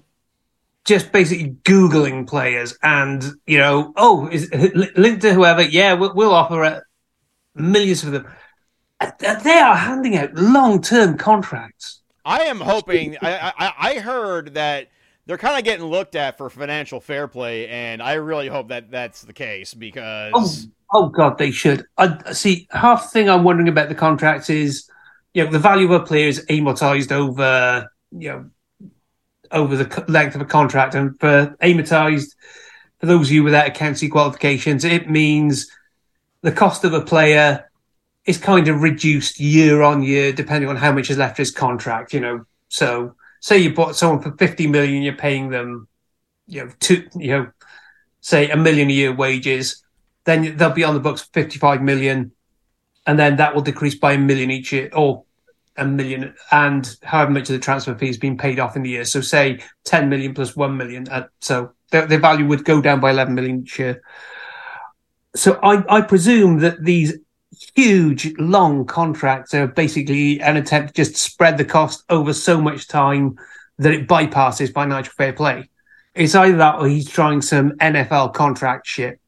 Just 0.84 1.12
basically 1.12 1.50
googling 1.64 2.26
players, 2.26 2.76
and 2.82 3.22
you 3.46 3.58
know, 3.58 3.92
oh, 3.96 4.26
is 4.32 4.50
linked 4.96 5.20
to 5.20 5.34
whoever? 5.34 5.60
Yeah, 5.60 5.92
we'll, 5.92 6.14
we'll 6.14 6.32
offer 6.32 6.82
millions 7.54 8.02
for 8.02 8.10
them. 8.10 8.26
Uh, 8.98 9.10
they 9.20 9.58
are 9.58 9.76
handing 9.76 10.16
out 10.16 10.34
long-term 10.34 11.18
contracts. 11.18 12.00
I 12.24 12.44
am 12.44 12.60
hoping. 12.60 13.18
I, 13.20 13.52
I, 13.58 13.72
I 13.78 13.98
heard 13.98 14.54
that 14.54 14.88
they're 15.28 15.38
kind 15.38 15.56
of 15.56 15.64
getting 15.64 15.86
looked 15.86 16.16
at 16.16 16.36
for 16.36 16.50
financial 16.50 17.00
fair 17.00 17.28
play, 17.28 17.68
and 17.68 18.02
I 18.02 18.14
really 18.14 18.48
hope 18.48 18.70
that 18.70 18.90
that's 18.90 19.22
the 19.22 19.32
case 19.32 19.74
because. 19.74 20.32
Oh 20.34 20.72
Oh 20.92 21.08
God, 21.08 21.36
they 21.38 21.50
should. 21.50 21.84
I 21.98 22.32
see. 22.32 22.66
Half 22.70 23.04
the 23.04 23.08
thing 23.10 23.28
I'm 23.28 23.44
wondering 23.44 23.68
about 23.68 23.88
the 23.88 23.94
contracts 23.94 24.48
is, 24.48 24.88
you 25.34 25.44
know, 25.44 25.50
the 25.50 25.58
value 25.58 25.92
of 25.92 26.02
a 26.02 26.04
player 26.04 26.28
is 26.28 26.44
amortized 26.46 27.12
over, 27.12 27.90
you 28.10 28.28
know, 28.30 28.50
over 29.50 29.76
the 29.76 30.04
length 30.08 30.34
of 30.34 30.40
a 30.40 30.46
contract, 30.46 30.94
and 30.94 31.18
for 31.20 31.54
amortized, 31.62 32.34
for 33.00 33.06
those 33.06 33.28
of 33.28 33.32
you 33.32 33.42
without 33.42 33.66
accountancy 33.66 34.08
qualifications, 34.08 34.84
it 34.84 35.10
means 35.10 35.70
the 36.40 36.52
cost 36.52 36.84
of 36.84 36.94
a 36.94 37.02
player 37.02 37.70
is 38.24 38.38
kind 38.38 38.68
of 38.68 38.82
reduced 38.82 39.40
year 39.40 39.82
on 39.82 40.02
year, 40.02 40.32
depending 40.32 40.70
on 40.70 40.76
how 40.76 40.92
much 40.92 41.10
is 41.10 41.18
left 41.18 41.32
of 41.32 41.38
his 41.38 41.50
contract. 41.50 42.14
You 42.14 42.20
know, 42.20 42.46
so 42.68 43.14
say 43.40 43.58
you 43.58 43.74
bought 43.74 43.96
someone 43.96 44.22
for 44.22 44.36
50 44.36 44.66
million, 44.66 45.02
you're 45.02 45.14
paying 45.14 45.50
them, 45.50 45.88
you 46.46 46.64
know, 46.64 46.72
two, 46.80 47.08
you 47.14 47.28
know, 47.28 47.50
say 48.20 48.50
a 48.50 48.56
million 48.56 48.88
a 48.90 48.92
year 48.92 49.14
wages 49.14 49.82
then 50.28 50.56
they'll 50.58 50.70
be 50.70 50.84
on 50.84 50.92
the 50.92 51.00
books 51.00 51.22
55 51.32 51.82
million, 51.82 52.32
and 53.06 53.18
then 53.18 53.36
that 53.36 53.54
will 53.54 53.62
decrease 53.62 53.94
by 53.94 54.12
a 54.12 54.18
million 54.18 54.50
each 54.50 54.72
year, 54.72 54.90
or 54.92 55.24
a 55.78 55.86
million, 55.86 56.34
and 56.52 56.96
however 57.02 57.30
much 57.30 57.48
of 57.48 57.54
the 57.54 57.58
transfer 57.58 57.94
fee 57.94 58.08
has 58.08 58.18
been 58.18 58.36
paid 58.36 58.60
off 58.60 58.76
in 58.76 58.82
the 58.82 58.90
year. 58.90 59.06
So, 59.06 59.22
say 59.22 59.60
10 59.84 60.10
million 60.10 60.34
plus 60.34 60.54
1 60.54 60.76
million. 60.76 61.08
Uh, 61.08 61.28
so, 61.40 61.72
their, 61.90 62.06
their 62.06 62.18
value 62.18 62.46
would 62.46 62.66
go 62.66 62.82
down 62.82 63.00
by 63.00 63.10
11 63.10 63.34
million 63.34 63.62
each 63.62 63.78
year. 63.78 64.02
So, 65.34 65.58
I, 65.62 65.82
I 65.88 66.02
presume 66.02 66.58
that 66.58 66.84
these 66.84 67.14
huge, 67.74 68.36
long 68.38 68.84
contracts 68.84 69.54
are 69.54 69.66
basically 69.66 70.40
an 70.40 70.56
attempt 70.56 70.94
to 70.94 71.04
just 71.04 71.16
spread 71.16 71.58
the 71.58 71.64
cost 71.64 72.04
over 72.08 72.32
so 72.32 72.60
much 72.60 72.88
time 72.88 73.38
that 73.78 73.92
it 73.92 74.08
bypasses 74.08 74.72
financial 74.72 75.12
fair 75.16 75.32
play. 75.32 75.68
It's 76.14 76.34
either 76.34 76.56
that 76.56 76.80
or 76.80 76.88
he's 76.88 77.08
trying 77.08 77.42
some 77.42 77.72
NFL 77.72 78.34
contract 78.34 78.86
shit 78.86 79.20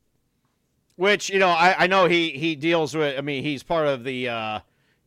which 1.01 1.31
you 1.31 1.39
know, 1.39 1.49
I, 1.49 1.85
I 1.85 1.87
know 1.87 2.05
he 2.09 2.29
he 2.29 2.55
deals 2.55 2.95
with. 2.95 3.17
I 3.17 3.23
mean, 3.23 3.43
he's 3.43 3.63
part 3.63 3.87
of 3.87 4.05
the 4.05 4.29
uh, 4.29 4.61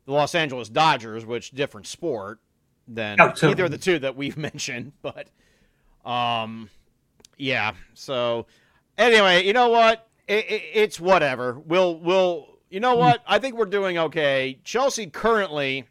the 0.06 0.12
Los 0.12 0.34
Angeles 0.34 0.68
Dodgers, 0.68 1.24
which 1.24 1.52
different 1.52 1.86
sport 1.86 2.40
than 2.88 3.22
oh, 3.22 3.32
either 3.44 3.66
of 3.66 3.72
the 3.72 3.78
two 3.78 4.00
that 4.00 4.16
we've 4.16 4.36
mentioned. 4.52 4.94
But 5.04 5.28
um, 6.04 6.72
yeah. 7.38 7.74
So 7.94 8.48
anyway, 8.98 9.46
you 9.46 9.54
know 9.54 9.70
what? 9.70 10.08
It, 10.28 10.46
it, 10.50 10.64
it's 10.74 11.00
whatever. 11.00 11.60
We'll 11.60 12.00
we'll. 12.00 12.53
You 12.74 12.80
know 12.80 12.96
what? 12.96 13.22
I 13.28 13.38
think 13.38 13.56
we're 13.56 13.66
doing 13.66 14.00
okay. 14.00 14.58
Chelsea 14.64 15.06
currently, 15.06 15.86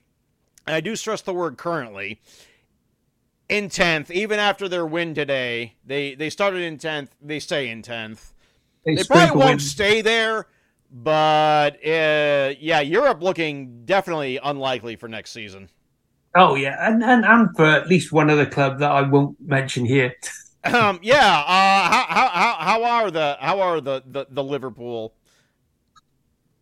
and 0.67 0.75
I 0.75 0.81
do 0.81 0.97
stress 0.97 1.23
the 1.23 1.33
word 1.33 1.57
currently, 1.57 2.21
in 3.49 3.69
tenth. 3.69 4.11
Even 4.11 4.41
after 4.41 4.69
their 4.69 4.85
win 4.85 5.15
today, 5.15 5.75
they 5.87 6.17
they 6.17 6.29
started 6.29 6.61
in 6.63 6.79
tenth. 6.79 7.15
They 7.23 7.39
stay 7.39 7.69
in 7.69 7.83
tenth. 7.83 8.33
They, 8.85 8.97
they 8.97 9.05
probably 9.05 9.39
won't 9.39 9.61
stay 9.61 10.01
there, 10.01 10.49
but 10.91 11.77
uh, 11.87 12.55
yeah, 12.59 12.81
Europe 12.81 13.23
looking 13.23 13.85
definitely 13.85 14.41
unlikely 14.43 14.97
for 14.97 15.07
next 15.07 15.31
season. 15.31 15.69
Oh 16.35 16.57
yeah, 16.57 16.75
and, 16.81 17.01
and 17.05 17.25
and 17.25 17.55
for 17.55 17.65
at 17.65 17.87
least 17.87 18.11
one 18.11 18.29
other 18.29 18.45
club 18.45 18.81
that 18.81 18.91
I 18.91 19.03
won't 19.03 19.41
mention 19.41 19.85
here. 19.85 20.17
Um, 20.65 20.99
yeah. 21.01 21.45
Uh, 21.47 21.91
how, 21.93 22.07
how 22.09 22.29
how 22.29 22.55
how 22.55 22.85
are 22.85 23.11
the 23.13 23.37
how 23.41 23.61
are 23.61 23.81
the 23.81 24.03
the, 24.05 24.27
the 24.29 24.43
Liverpool? 24.43 25.15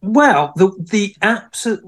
Well, 0.03 0.53
the 0.57 0.73
the 0.91 1.15
absolute 1.21 1.85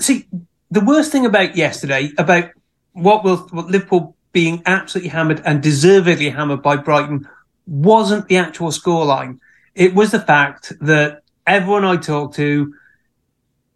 see 0.00 0.26
the 0.70 0.80
worst 0.80 1.12
thing 1.12 1.26
about 1.26 1.56
yesterday 1.56 2.10
about 2.18 2.50
what 2.92 3.24
will 3.24 3.38
what 3.50 3.66
Liverpool 3.66 4.16
being 4.32 4.62
absolutely 4.66 5.08
hammered 5.08 5.40
and 5.46 5.62
deservedly 5.62 6.28
hammered 6.28 6.62
by 6.62 6.76
Brighton 6.76 7.26
wasn't 7.66 8.28
the 8.28 8.36
actual 8.36 8.68
scoreline. 8.68 9.38
It 9.74 9.94
was 9.94 10.10
the 10.10 10.20
fact 10.20 10.72
that 10.80 11.22
everyone 11.46 11.84
I 11.84 11.96
talked 11.96 12.36
to, 12.36 12.74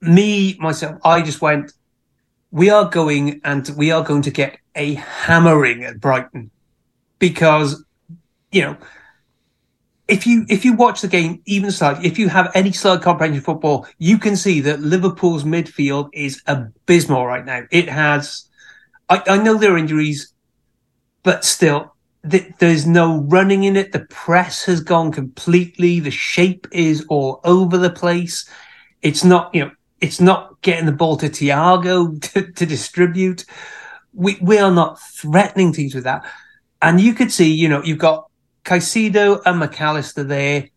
me 0.01 0.57
myself, 0.59 1.01
I 1.05 1.23
just 1.23 1.41
went, 1.41 1.73
we 2.51 2.69
are 2.69 2.89
going 2.89 3.41
and 3.45 3.69
we 3.77 3.91
are 3.91 4.03
going 4.03 4.23
to 4.23 4.31
get 4.31 4.59
a 4.75 4.95
hammering 4.95 5.85
at 5.85 6.01
Brighton 6.01 6.51
because 7.19 7.85
you 8.53 8.63
know 8.63 8.77
if 10.11 10.27
you 10.27 10.45
if 10.49 10.65
you 10.65 10.75
watch 10.75 11.01
the 11.01 11.09
game 11.09 11.41
even 11.47 11.71
slightly, 11.71 12.07
if 12.07 12.19
you 12.19 12.29
have 12.29 12.51
any 12.55 12.73
slight 12.73 13.01
comprehension 13.01 13.39
of 13.39 13.45
football, 13.45 13.87
you 13.99 14.19
can 14.19 14.37
see 14.37 14.61
that 14.61 14.81
Liverpool's 14.81 15.45
midfield 15.45 16.11
is 16.13 16.43
abysmal 16.47 17.27
right 17.27 17.45
now. 17.45 17.63
It 17.71 17.89
has, 17.89 18.49
I, 19.09 19.23
I 19.27 19.39
know 19.39 19.57
there 19.57 19.73
are 19.73 19.79
injuries, 19.79 20.33
but 21.23 21.45
still, 21.45 21.95
th- 22.29 22.53
there's 22.59 22.87
no 22.87 23.21
running 23.23 23.65
in 23.65 23.77
it. 23.77 23.93
The 23.93 24.01
press 24.11 24.65
has 24.65 24.81
gone 24.81 25.13
completely. 25.13 26.01
The 26.01 26.11
shape 26.11 26.67
is 26.73 27.07
all 27.09 27.41
over 27.45 27.79
the 27.79 27.91
place. 27.91 28.49
It's 29.03 29.23
not, 29.23 29.55
you 29.55 29.67
know, 29.67 29.71
it's 30.01 30.21
not 30.21 30.61
getting 30.63 30.87
the 30.87 30.93
ball 30.93 31.17
to 31.19 31.29
Thiago 31.29 32.21
to, 32.33 32.51
to 32.51 32.67
distribute. 32.67 33.45
We 34.13 34.39
we 34.43 34.59
are 34.59 34.73
not 34.73 35.01
threatening 35.01 35.73
teams 35.73 35.95
with 35.95 36.05
that. 36.05 36.25
And 36.83 37.01
you 37.01 37.15
could 37.15 37.31
see, 37.31 37.53
you 37.53 37.69
know, 37.69 37.83
you've 37.85 37.99
got 37.99 38.30
Caicedo 38.71 39.43
and 39.45 39.59
Mac 39.59 39.81
Allister 39.81 40.23
there, 40.23 40.69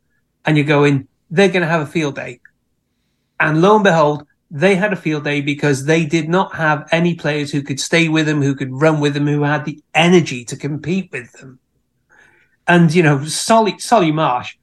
and 0.45 0.57
you're 0.57 0.65
going, 0.65 1.07
they're 1.29 1.49
going 1.49 1.61
to 1.61 1.67
have 1.67 1.81
a 1.81 1.85
field 1.85 2.15
day. 2.15 2.39
And 3.39 3.61
lo 3.61 3.75
and 3.75 3.83
behold, 3.83 4.25
they 4.49 4.75
had 4.75 4.93
a 4.93 4.95
field 4.95 5.25
day 5.25 5.41
because 5.41 5.85
they 5.85 6.03
did 6.03 6.27
not 6.27 6.55
have 6.55 6.87
any 6.91 7.13
players 7.13 7.51
who 7.51 7.61
could 7.61 7.79
stay 7.79 8.09
with 8.09 8.25
them, 8.25 8.41
who 8.41 8.55
could 8.55 8.71
run 8.71 8.99
with 8.99 9.13
them, 9.13 9.27
who 9.27 9.43
had 9.43 9.65
the 9.65 9.79
energy 9.93 10.43
to 10.45 10.55
compete 10.55 11.11
with 11.11 11.31
them. 11.33 11.59
And, 12.67 12.91
you 12.93 13.03
know, 13.03 13.25
Solly, 13.25 13.77
Solly 13.77 14.11
March, 14.11 14.57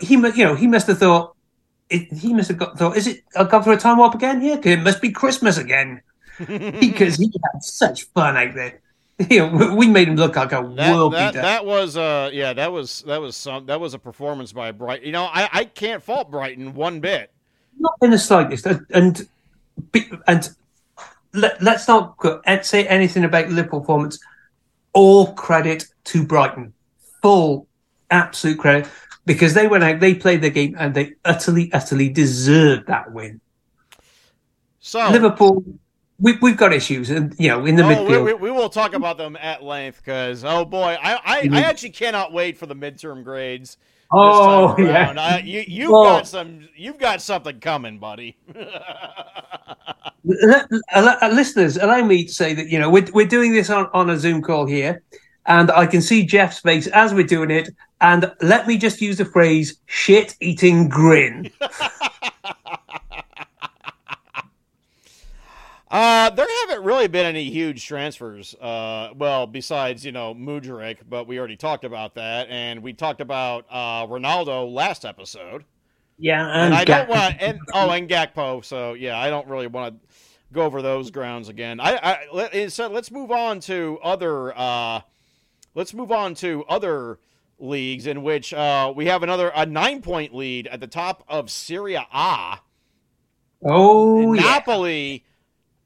he, 0.00 0.14
you 0.14 0.44
know, 0.44 0.54
he 0.54 0.68
must 0.68 0.86
have 0.86 0.98
thought, 0.98 1.34
it, 1.90 2.12
he 2.12 2.32
must 2.32 2.48
have 2.48 2.58
got 2.58 2.78
thought, 2.78 2.96
is 2.96 3.08
it, 3.08 3.24
I've 3.36 3.50
gone 3.50 3.64
through 3.64 3.74
a 3.74 3.78
time 3.78 3.98
warp 3.98 4.14
again 4.14 4.40
here? 4.40 4.60
It 4.62 4.82
must 4.82 5.02
be 5.02 5.10
Christmas 5.10 5.58
again. 5.58 6.00
because 6.38 7.16
he 7.16 7.32
had 7.52 7.62
such 7.62 8.04
fun 8.04 8.36
out 8.36 8.54
there. 8.54 8.80
You 9.30 9.48
know, 9.50 9.74
we 9.74 9.86
made 9.88 10.08
him 10.08 10.16
look 10.16 10.36
like 10.36 10.52
a 10.52 10.62
That, 10.76 10.92
world 10.92 11.14
that, 11.14 11.32
beater. 11.32 11.42
that 11.42 11.64
was 11.64 11.96
uh 11.96 12.28
yeah 12.32 12.52
that 12.52 12.70
was 12.70 13.02
that 13.06 13.18
was 13.20 13.34
some 13.34 13.64
that 13.66 13.80
was 13.80 13.94
a 13.94 13.98
performance 13.98 14.52
by 14.52 14.72
Brighton. 14.72 15.06
You 15.06 15.12
know 15.12 15.24
I 15.24 15.48
I 15.52 15.64
can't 15.64 16.02
fault 16.02 16.30
Brighton 16.30 16.74
one 16.74 17.00
bit. 17.00 17.30
not 17.78 17.94
in 18.02 18.10
the 18.10 18.18
slightest. 18.18 18.66
And 18.66 18.86
and, 18.90 19.28
and 20.26 20.50
let, 21.32 21.62
let's 21.62 21.88
not 21.88 22.16
say 22.64 22.86
anything 22.86 23.24
about 23.24 23.48
Liverpool 23.48 23.80
performance. 23.80 24.18
All 24.92 25.32
credit 25.34 25.84
to 26.04 26.24
Brighton, 26.26 26.72
full 27.22 27.66
absolute 28.10 28.58
credit 28.58 28.88
because 29.26 29.52
they 29.54 29.66
went 29.66 29.84
out, 29.84 30.00
they 30.00 30.14
played 30.14 30.40
their 30.42 30.50
game, 30.50 30.74
and 30.78 30.94
they 30.94 31.12
utterly, 31.24 31.70
utterly 31.72 32.08
deserved 32.08 32.86
that 32.86 33.12
win. 33.12 33.40
So 34.80 35.10
Liverpool, 35.10 35.64
we, 36.18 36.36
we've 36.40 36.56
got 36.56 36.72
issues, 36.72 37.10
and 37.10 37.34
you 37.38 37.48
know, 37.48 37.64
in 37.66 37.76
the 37.76 37.82
Oh, 37.84 37.88
we, 37.88 37.94
midfield. 37.94 38.24
we, 38.24 38.34
we 38.34 38.50
will 38.50 38.68
talk 38.68 38.94
about 38.94 39.16
them 39.18 39.36
at 39.36 39.62
length 39.62 40.02
because 40.04 40.44
oh 40.44 40.64
boy, 40.64 40.96
I, 41.02 41.14
I, 41.24 41.48
I 41.52 41.60
actually 41.62 41.90
cannot 41.90 42.32
wait 42.32 42.56
for 42.56 42.66
the 42.66 42.74
midterm 42.76 43.22
grades. 43.24 43.76
oh 44.12 44.74
yeah. 44.82 45.12
I, 45.16 45.38
you 45.40 45.64
you've 45.66 45.90
Well- 45.90 46.04
got 46.04 46.26
some 46.28 46.68
you've 46.76 46.98
got 46.98 47.20
something 47.20 47.60
coming, 47.60 47.98
buddy. 47.98 48.36
Uh, 50.92 51.28
listeners, 51.32 51.76
allow 51.76 52.04
me 52.04 52.24
to 52.24 52.32
say 52.32 52.52
that 52.52 52.68
you 52.68 52.80
know 52.80 52.90
we're 52.90 53.06
we're 53.12 53.24
doing 53.28 53.52
this 53.52 53.70
on, 53.70 53.88
on 53.94 54.10
a 54.10 54.18
Zoom 54.18 54.42
call 54.42 54.66
here, 54.66 55.00
and 55.46 55.70
I 55.70 55.86
can 55.86 56.02
see 56.02 56.26
Jeff's 56.26 56.58
face 56.58 56.88
as 56.88 57.14
we're 57.14 57.22
doing 57.26 57.52
it. 57.52 57.68
And 58.00 58.32
let 58.42 58.66
me 58.66 58.76
just 58.76 59.00
use 59.00 59.18
the 59.18 59.24
phrase 59.24 59.78
"shit 59.86 60.34
eating 60.40 60.88
grin." 60.88 61.48
Uh, 65.88 66.30
there 66.30 66.46
haven't 66.62 66.84
really 66.84 67.06
been 67.06 67.26
any 67.26 67.44
huge 67.44 67.86
transfers. 67.86 68.54
Uh, 68.54 69.10
well, 69.16 69.46
besides 69.46 70.04
you 70.04 70.12
know 70.12 70.34
Mudryk, 70.34 70.98
but 71.08 71.28
we 71.28 71.38
already 71.38 71.56
talked 71.56 71.84
about 71.84 72.14
that, 72.16 72.48
and 72.50 72.82
we 72.82 72.92
talked 72.92 73.20
about 73.20 73.66
uh, 73.70 74.06
Ronaldo 74.06 74.72
last 74.72 75.04
episode. 75.04 75.64
yeah, 76.18 76.46
And 76.48 76.74
I 76.74 76.84
don't 76.84 77.08
want 77.08 77.36
and 77.40 77.60
oh, 77.72 77.90
and 77.90 78.08
Gakpo. 78.08 78.64
So 78.64 78.94
yeah, 78.94 79.18
I 79.18 79.30
don't 79.30 79.46
really 79.46 79.68
want 79.68 79.94
to 79.94 80.16
go 80.52 80.62
over 80.62 80.82
those 80.82 81.10
grounds 81.10 81.48
again. 81.48 81.78
I, 81.78 81.96
I 81.96 82.26
let, 82.32 82.52
instead 82.54 82.90
let's 82.90 83.12
move 83.12 83.30
on 83.30 83.60
to 83.60 83.98
other. 84.02 84.56
Uh, 84.58 85.02
let's 85.74 85.94
move 85.94 86.10
on 86.10 86.34
to 86.36 86.64
other 86.68 87.20
leagues 87.58 88.06
in 88.06 88.22
which 88.22 88.52
uh, 88.52 88.92
we 88.94 89.06
have 89.06 89.22
another 89.22 89.52
a 89.54 89.64
nine 89.64 90.02
point 90.02 90.34
lead 90.34 90.66
at 90.66 90.80
the 90.80 90.86
top 90.88 91.22
of 91.28 91.48
Serie 91.48 91.94
A. 91.94 92.58
Oh 93.62 94.32
yeah, 94.32 94.42
Napoli, 94.42 95.24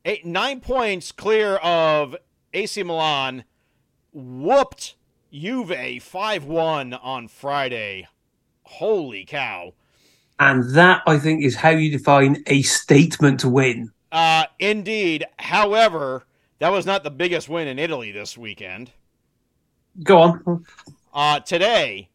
eight, 0.05 0.25
nine 0.25 0.61
points 0.61 1.13
clear 1.13 1.57
of 1.57 2.17
AC 2.53 2.83
Milan, 2.83 3.45
whooped 4.13 4.97
Juve 5.33 6.03
5 6.03 6.45
1 6.45 6.95
on 6.95 7.29
Friday. 7.29 8.09
Holy 8.65 9.25
cow. 9.25 9.75
and 10.39 10.75
that 10.75 11.03
I 11.07 11.19
think 11.19 11.45
is 11.45 11.57
how 11.57 11.71
you 11.71 11.91
define 11.91 12.43
a 12.47 12.63
statement 12.63 13.45
win. 13.45 13.91
Uh, 14.13 14.45
indeed. 14.59 15.25
However, 15.39 16.25
that 16.61 16.71
was 16.71 16.87
not 16.87 17.03
the 17.05 17.11
biggest 17.11 17.49
win 17.49 17.69
in 17.69 17.79
Italy 17.79 18.11
this 18.13 18.39
weekend. 18.39 18.91
Go 20.03 20.19
on. 20.21 20.65
Uh, 21.13 21.41
today, 21.41 22.09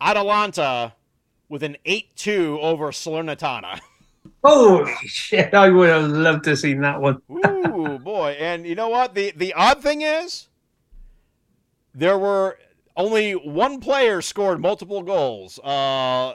Atalanta 0.00 0.94
with 1.48 1.62
an 1.62 1.76
8 1.84 2.14
2 2.16 2.58
over 2.60 2.90
Salernitana. 2.90 3.80
Holy 4.44 4.92
shit! 5.04 5.54
I 5.54 5.70
would 5.70 5.88
have 5.88 6.10
loved 6.10 6.44
to 6.44 6.56
seen 6.56 6.80
that 6.80 7.00
one. 7.00 7.22
Ooh, 7.30 7.98
boy. 7.98 8.36
And 8.38 8.66
you 8.66 8.74
know 8.74 8.88
what? 8.88 9.14
The 9.14 9.32
the 9.36 9.52
odd 9.54 9.82
thing 9.82 10.02
is 10.02 10.48
there 11.94 12.18
were 12.18 12.58
only 12.96 13.32
one 13.32 13.80
player 13.80 14.20
scored 14.20 14.60
multiple 14.60 15.02
goals. 15.02 15.58
Uh 15.62 16.34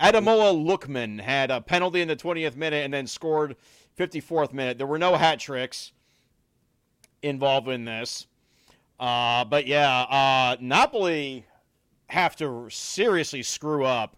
Ademola 0.00 0.52
Lookman 0.54 1.20
had 1.20 1.50
a 1.50 1.60
penalty 1.60 2.00
in 2.00 2.08
the 2.08 2.16
20th 2.16 2.56
minute 2.56 2.84
and 2.84 2.92
then 2.92 3.06
scored 3.06 3.54
54th 3.96 4.52
minute. 4.52 4.76
There 4.76 4.86
were 4.88 4.98
no 4.98 5.14
hat 5.14 5.38
tricks 5.38 5.92
involved 7.22 7.68
in 7.68 7.84
this. 7.84 8.26
Uh 8.98 9.44
but 9.44 9.66
yeah, 9.66 10.02
uh 10.02 10.56
Napoli 10.60 11.46
have 12.08 12.36
to 12.36 12.68
seriously 12.70 13.42
screw 13.42 13.84
up 13.84 14.16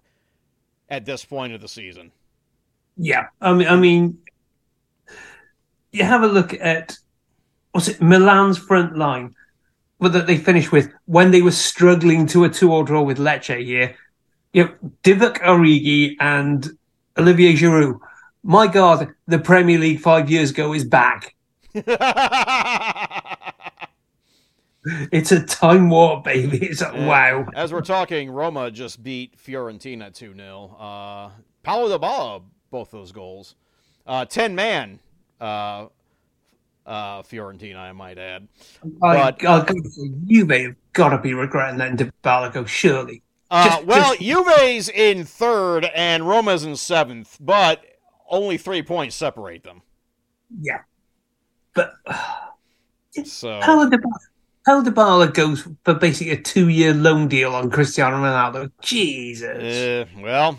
at 0.89 1.05
this 1.05 1.25
point 1.25 1.53
of 1.53 1.61
the 1.61 1.69
season. 1.69 2.13
Yeah, 2.97 3.27
I 3.41 3.53
mean, 3.53 3.69
I 3.69 3.77
mean, 3.77 4.19
you 5.93 6.05
have 6.05 6.23
a 6.23 6.27
look 6.27 6.55
at 6.55 6.97
what's 7.73 7.89
it 7.89 8.01
Milan's 8.01 8.59
front 8.59 8.97
line, 8.97 9.35
but 9.99 10.13
that 10.13 10.27
they 10.27 10.37
finished 10.39 10.73
with 10.73 10.91
when 11.05 11.31
they 11.31 11.43
were 11.43 11.51
struggling 11.51 12.27
to 12.29 12.45
a 12.45 12.49
two-all 12.49 12.85
draw 12.85 13.03
with 13.03 13.19
Lecce 13.19 13.65
here. 13.65 13.97
You 14.53 14.65
know, 14.65 14.75
Divock 15.03 15.39
Origi 15.41 16.17
and 16.21 16.67
Olivier 17.19 17.55
Giroud. 17.55 17.99
My 18.43 18.67
God, 18.67 19.13
the 19.27 19.39
Premier 19.39 19.79
League 19.79 20.01
five 20.01 20.31
years 20.31 20.51
ago 20.51 20.73
is 20.73 20.85
back. 20.85 21.35
It's 25.11 25.33
a 25.33 25.43
time 25.43 25.91
warp, 25.91 26.25
baby. 26.25 26.59
It's 26.65 26.81
like, 26.81 26.95
wow. 26.95 27.47
As 27.55 27.73
we're 27.73 27.81
talking, 27.81 28.31
Roma 28.31 28.71
just 28.71 29.03
beat 29.03 29.37
Fiorentina 29.37 30.15
2 30.15 30.35
0. 30.35 30.77
Uh, 30.79 31.31
Paulo 31.65 31.99
Dybala, 31.99 32.43
both 32.71 32.91
those 32.91 33.13
goals. 33.13 33.55
Uh, 34.07 34.25
10 34.25 34.55
man 34.55 34.99
uh, 35.41 35.87
uh, 36.87 37.23
Fiorentina, 37.23 37.77
I 37.77 37.93
might 37.93 38.19
add. 38.19 38.47
I, 39.03 39.33
But- 39.33 39.45
I 39.45 39.67
say, 39.89 40.11
you 40.27 40.47
may 40.47 40.63
have 40.65 40.77
got 40.93 41.11
to 41.11 41.19
be 41.19 41.35
regretting 41.35 41.79
letting 41.79 41.97
Dybala 41.97 42.67
surely. 42.69 43.23
Uh, 43.51 43.69
Just- 43.69 43.85
well, 43.87 44.15
just- 44.15 44.21
Juve's 44.23 44.89
in 44.89 45.25
third 45.25 45.85
and 45.95 46.27
Roma's 46.29 46.65
in 46.65 46.77
seventh, 46.77 47.37
but 47.41 47.85
only 48.29 48.57
three 48.59 48.83
points 48.83 49.15
separate 49.17 49.63
them. 49.65 49.83
Yeah. 50.61 50.81
But 51.75 51.95
So 53.25 53.61
Paulo 53.63 53.89
Dybala, 53.89 54.19
Paulo 54.67 54.83
Dybala 54.83 55.33
goes 55.33 55.67
for 55.85 55.95
basically 55.95 56.33
a 56.33 56.41
two-year 56.41 56.93
loan 56.93 57.29
deal 57.29 57.55
on 57.55 57.71
Cristiano 57.71 58.17
Ronaldo. 58.19 58.71
Jesus. 58.83 60.07
Uh, 60.09 60.21
well, 60.21 60.59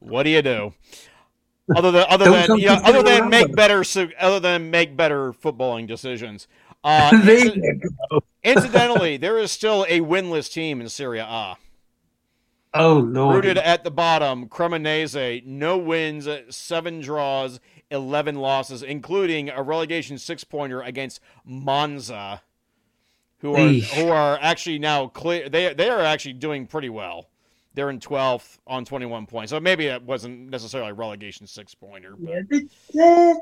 what 0.00 0.24
do 0.24 0.30
you 0.30 0.42
do? 0.42 0.74
other 1.76 1.90
than 1.92 2.04
other 2.08 2.30
than 2.30 2.58
you 2.58 2.66
know, 2.66 2.80
other 2.84 3.02
than 3.02 3.28
make 3.28 3.54
better 3.54 3.84
other 4.18 4.40
than 4.40 4.70
make 4.70 4.96
better 4.96 5.32
footballing 5.32 5.86
decisions. 5.86 6.48
Uh, 6.82 7.10
inci- 7.12 7.80
incidentally, 8.44 9.16
there 9.16 9.38
is 9.38 9.52
still 9.52 9.86
a 9.88 10.00
winless 10.00 10.50
team 10.52 10.80
in 10.80 10.88
Serie 10.88 11.20
A. 11.20 11.56
Oh 12.72 12.94
lord. 12.94 13.36
Rooted 13.36 13.58
at 13.58 13.84
the 13.84 13.90
bottom, 13.90 14.48
Cremonese, 14.48 15.44
no 15.44 15.76
wins, 15.76 16.28
seven 16.48 17.00
draws, 17.00 17.60
eleven 17.90 18.36
losses, 18.36 18.82
including 18.82 19.48
a 19.50 19.62
relegation 19.62 20.18
six 20.18 20.44
pointer 20.44 20.80
against 20.80 21.20
Monza, 21.44 22.42
who 23.38 23.54
are 23.54 23.58
Eesh. 23.58 23.92
who 23.92 24.08
are 24.08 24.38
actually 24.40 24.78
now 24.78 25.06
clear. 25.08 25.48
They 25.48 25.72
they 25.74 25.88
are 25.88 26.00
actually 26.00 26.34
doing 26.34 26.66
pretty 26.66 26.88
well. 26.88 27.29
They're 27.74 27.90
in 27.90 28.00
twelfth 28.00 28.58
on 28.66 28.84
twenty 28.84 29.06
one 29.06 29.26
points, 29.26 29.50
so 29.50 29.60
maybe 29.60 29.86
that 29.86 30.02
wasn't 30.02 30.50
necessarily 30.50 30.90
a 30.90 30.94
relegation 30.94 31.46
six 31.46 31.74
pointer. 31.74 32.14
But 32.18 32.30
Yeah, 32.30 32.40
they, 32.48 32.66
they're, 32.92 33.36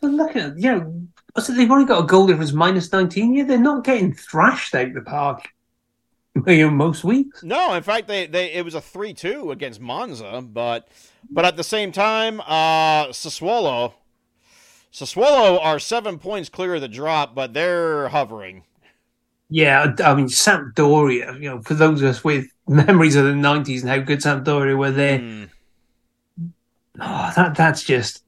they're 0.00 0.10
looking 0.10 0.42
at, 0.42 0.58
you 0.58 0.72
know, 0.72 1.40
so 1.40 1.52
they've 1.52 1.70
only 1.70 1.86
got 1.86 2.04
a 2.04 2.06
goal 2.06 2.26
difference 2.26 2.52
minus 2.52 2.92
19. 2.92 3.34
Yeah, 3.34 3.44
they're 3.44 3.58
not 3.58 3.84
getting 3.84 4.12
thrashed 4.12 4.74
out 4.74 4.92
the 4.92 5.00
park 5.00 5.48
you 6.46 6.66
know, 6.66 6.70
most 6.70 7.04
weeks. 7.04 7.42
No, 7.42 7.74
in 7.74 7.82
fact, 7.82 8.08
they, 8.08 8.26
they 8.26 8.52
it 8.52 8.64
was 8.64 8.74
a 8.74 8.80
three 8.80 9.12
two 9.12 9.50
against 9.50 9.80
Monza, 9.80 10.42
but 10.46 10.88
but 11.30 11.44
at 11.44 11.56
the 11.56 11.64
same 11.64 11.92
time, 11.92 12.40
uh, 12.40 13.08
Sassuolo, 13.08 13.94
Sassuolo 14.92 15.58
are 15.62 15.78
seven 15.78 16.18
points 16.18 16.48
clear 16.48 16.76
of 16.76 16.80
the 16.80 16.88
drop, 16.88 17.34
but 17.34 17.52
they're 17.54 18.08
hovering. 18.08 18.64
Yeah, 19.50 19.94
I 20.02 20.14
mean, 20.14 20.26
Sampdoria, 20.26 21.34
you 21.34 21.50
know, 21.50 21.60
for 21.60 21.74
those 21.74 22.00
of 22.00 22.08
us 22.08 22.24
with 22.24 22.46
memories 22.68 23.16
of 23.16 23.24
the 23.24 23.32
90s 23.32 23.80
and 23.82 23.90
how 23.90 23.98
good 23.98 24.20
Sampdoria 24.20 24.76
were 24.76 24.90
there, 24.90 25.18
Mm. 25.18 25.48
oh, 27.00 27.32
that 27.36 27.54
that's 27.54 27.82
just 27.82 28.22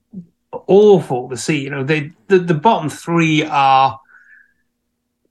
awful 0.53 1.29
to 1.29 1.37
see. 1.37 1.61
You 1.63 1.71
know, 1.71 1.85
they 1.85 2.13
the, 2.29 2.39
the 2.39 2.55
bottom 2.55 2.89
three 2.91 3.45
are 3.45 3.99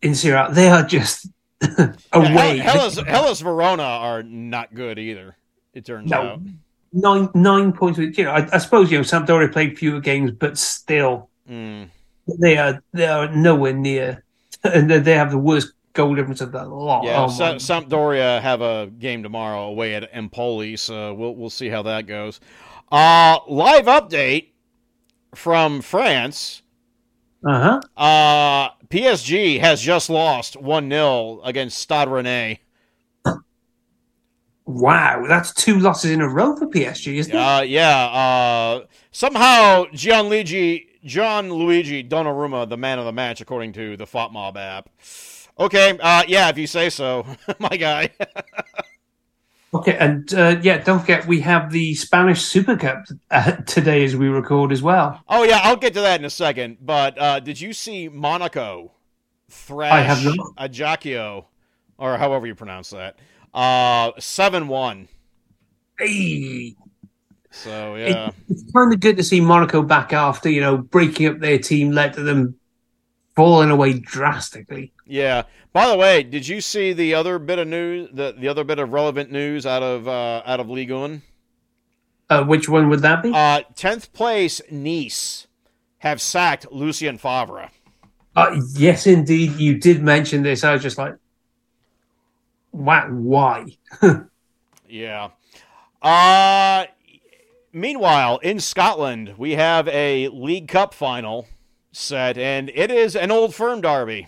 in 0.01 0.15
Serie 0.15 0.47
they 0.51 0.69
are 0.69 0.83
just 0.83 1.27
away. 2.11 2.57
Yeah, 2.57 2.63
Hellas, 2.63 2.97
Hellas 2.99 3.39
Verona 3.41 3.83
are 3.83 4.23
not 4.23 4.73
good 4.73 4.99
either. 4.99 5.35
It 5.73 5.85
turns 5.85 6.11
No. 6.11 6.17
out. 6.21 6.39
nine 6.91 7.29
nine 7.33 7.73
points 7.73 7.97
you 7.97 8.23
know 8.23 8.31
I, 8.31 8.47
I 8.53 8.57
suppose 8.59 8.91
you 8.91 8.97
know 8.99 9.03
Sampdoria 9.03 9.51
played 9.51 9.77
fewer 9.77 9.99
games 9.99 10.31
but 10.31 10.57
still 10.57 11.29
Mm. 11.49 11.89
they 12.39 12.57
are 12.57 12.81
they 12.93 13.05
are 13.07 13.27
nowhere 13.35 13.73
near 13.73 14.23
and 14.63 14.89
they 14.89 15.13
have 15.15 15.29
the 15.31 15.37
worst 15.37 15.73
goal 15.93 16.15
difference 16.15 16.41
of 16.41 16.51
that 16.51 16.67
lot. 16.69 17.03
Yeah, 17.03 17.23
Oh, 17.23 17.27
Sa- 17.29 17.55
Sampdoria 17.55 18.41
have 18.41 18.61
a 18.61 18.87
game 18.87 19.23
tomorrow 19.23 19.63
away 19.67 19.95
at 19.95 20.09
Empoli, 20.13 20.75
so 20.77 21.13
we'll 21.13 21.35
we'll 21.35 21.49
see 21.49 21.69
how 21.69 21.81
that 21.83 22.07
goes. 22.07 22.39
Uh, 22.91 23.39
live 23.47 23.85
update 23.85 24.49
from 25.33 25.81
France. 25.81 26.61
uh-huh. 27.45 27.81
Uh, 27.97 28.69
PSG 28.89 29.59
has 29.59 29.81
just 29.81 30.09
lost 30.09 30.55
1 30.55 30.89
0 30.89 31.41
against 31.43 31.77
Stade 31.79 32.07
Rennais. 32.07 32.59
Wow, 34.65 35.25
that's 35.27 35.53
two 35.53 35.77
losses 35.79 36.11
in 36.11 36.21
a 36.21 36.29
row 36.29 36.55
for 36.55 36.67
PSG, 36.67 37.15
isn't 37.15 37.35
it? 37.35 37.37
Uh, 37.37 37.61
yeah. 37.61 38.05
Uh, 38.05 38.85
somehow 39.11 39.85
Gianluigi 39.93 40.85
John 41.03 41.51
Luigi 41.51 42.01
Donnarumma, 42.03 42.69
the 42.69 42.77
man 42.77 42.97
of 42.97 43.03
the 43.05 43.11
match, 43.11 43.41
according 43.41 43.73
to 43.73 43.97
the 43.97 44.05
FOTMob 44.05 44.55
app. 44.55 44.89
Okay. 45.59 45.97
Uh, 45.99 46.23
yeah, 46.27 46.49
if 46.49 46.57
you 46.57 46.67
say 46.67 46.89
so, 46.89 47.25
my 47.59 47.75
guy. 47.77 48.09
Okay, 49.73 49.97
and 49.97 50.31
uh, 50.35 50.59
yeah, 50.61 50.77
don't 50.77 50.99
forget 50.99 51.25
we 51.25 51.41
have 51.41 51.71
the 51.71 51.95
Spanish 51.95 52.43
Super 52.43 52.77
Cup 52.77 53.05
uh, 53.31 53.51
today 53.65 54.03
as 54.03 54.15
we 54.15 54.27
record 54.27 54.71
as 54.71 54.83
well. 54.83 55.23
oh 55.27 55.43
yeah, 55.43 55.59
I'll 55.63 55.75
get 55.77 55.93
to 55.95 56.01
that 56.01 56.19
in 56.19 56.25
a 56.25 56.29
second. 56.29 56.77
But 56.81 57.17
uh, 57.19 57.39
did 57.39 57.59
you 57.59 57.73
see 57.73 58.07
Monaco 58.07 58.91
thrash 59.49 59.91
I 59.91 60.01
have. 60.01 60.23
Ajaccio, 60.57 61.47
or 61.97 62.17
however 62.17 62.45
you 62.47 62.55
pronounce 62.55 62.91
that? 62.91 63.17
Uh, 63.53 64.11
seven 64.19 64.67
one. 64.67 65.07
Hey, 65.97 66.75
So 67.51 67.95
yeah. 67.95 68.31
it's 68.49 68.71
kind 68.71 68.93
of 68.93 68.99
good 68.99 69.17
to 69.17 69.23
see 69.23 69.39
Monaco 69.39 69.81
back 69.83 70.13
after 70.13 70.49
you 70.49 70.61
know 70.61 70.77
breaking 70.77 71.27
up 71.27 71.39
their 71.39 71.59
team 71.59 71.91
led 71.91 72.13
to 72.13 72.23
them 72.23 72.55
falling 73.35 73.69
away 73.69 73.93
drastically. 73.93 74.93
Yeah. 75.05 75.43
By 75.71 75.87
the 75.87 75.97
way, 75.97 76.23
did 76.23 76.47
you 76.47 76.61
see 76.61 76.93
the 76.93 77.13
other 77.15 77.39
bit 77.39 77.59
of 77.59 77.67
news? 77.67 78.09
The, 78.13 78.35
the 78.37 78.47
other 78.47 78.63
bit 78.63 78.79
of 78.79 78.91
relevant 78.93 79.31
news 79.31 79.65
out 79.65 79.83
of 79.83 80.07
uh, 80.07 80.43
out 80.45 80.59
of 80.59 80.69
Ligue 80.69 80.91
1? 80.91 81.21
Uh, 82.29 82.43
which 82.43 82.69
one 82.69 82.89
would 82.89 83.01
that 83.01 83.21
be? 83.23 83.31
Uh, 83.33 83.61
tenth 83.75 84.13
place 84.13 84.61
Nice 84.71 85.47
have 85.99 86.21
sacked 86.21 86.71
Lucien 86.71 87.17
Favre. 87.17 87.69
Uh, 88.35 88.59
yes, 88.75 89.05
indeed, 89.05 89.57
you 89.57 89.77
did 89.77 90.01
mention 90.01 90.41
this. 90.41 90.63
I 90.63 90.73
was 90.73 90.81
just 90.81 90.97
like, 90.97 91.15
what? 92.71 93.11
why? 93.11 93.65
Yeah. 94.93 95.29
Uh, 96.03 96.85
meanwhile, 97.71 98.37
in 98.37 98.59
Scotland, 98.59 99.33
we 99.39 99.53
have 99.53 99.87
a 99.87 100.27
League 100.27 100.67
Cup 100.67 100.93
final 100.93 101.47
set, 101.93 102.37
and 102.37 102.69
it 102.73 102.91
is 102.91 103.15
an 103.15 103.31
old 103.31 103.55
firm 103.55 103.81
derby. 103.81 104.27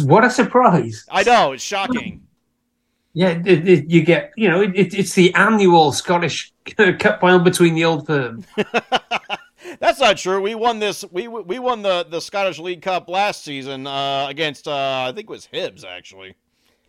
What 0.00 0.24
a 0.24 0.30
surprise! 0.30 1.04
I 1.10 1.22
know 1.22 1.52
it's 1.52 1.62
shocking. 1.62 2.26
Yeah, 3.12 3.30
it, 3.44 3.68
it, 3.68 3.90
you 3.90 4.02
get, 4.02 4.32
you 4.36 4.48
know, 4.48 4.62
it, 4.62 4.70
it, 4.76 4.94
it's 4.94 5.14
the 5.14 5.34
annual 5.34 5.90
Scottish 5.92 6.52
Cup 6.76 7.20
final 7.20 7.40
between 7.40 7.74
the 7.74 7.84
old 7.84 8.06
firm. 8.06 8.44
That's 9.80 9.98
not 9.98 10.16
true. 10.16 10.40
We 10.40 10.54
won 10.54 10.78
this. 10.78 11.04
We 11.10 11.26
we 11.28 11.58
won 11.58 11.82
the 11.82 12.06
the 12.08 12.20
Scottish 12.20 12.58
League 12.58 12.82
Cup 12.82 13.08
last 13.08 13.44
season 13.44 13.86
uh, 13.86 14.26
against 14.28 14.68
uh, 14.68 15.06
I 15.08 15.12
think 15.14 15.28
it 15.28 15.32
was 15.32 15.48
Hibs 15.52 15.84
actually. 15.84 16.36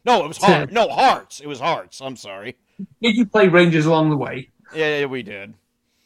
No, 0.05 0.25
it 0.25 0.27
was 0.27 0.37
Hearts. 0.37 0.71
No, 0.71 0.89
Hearts. 0.89 1.39
It 1.39 1.47
was 1.47 1.59
Hearts. 1.59 2.01
I'm 2.01 2.15
sorry. 2.15 2.55
Did 3.01 3.15
you 3.15 3.25
play 3.25 3.47
Rangers 3.47 3.85
along 3.85 4.09
the 4.09 4.17
way? 4.17 4.49
Yeah, 4.73 4.99
yeah 4.99 5.05
we 5.05 5.21
did. 5.21 5.53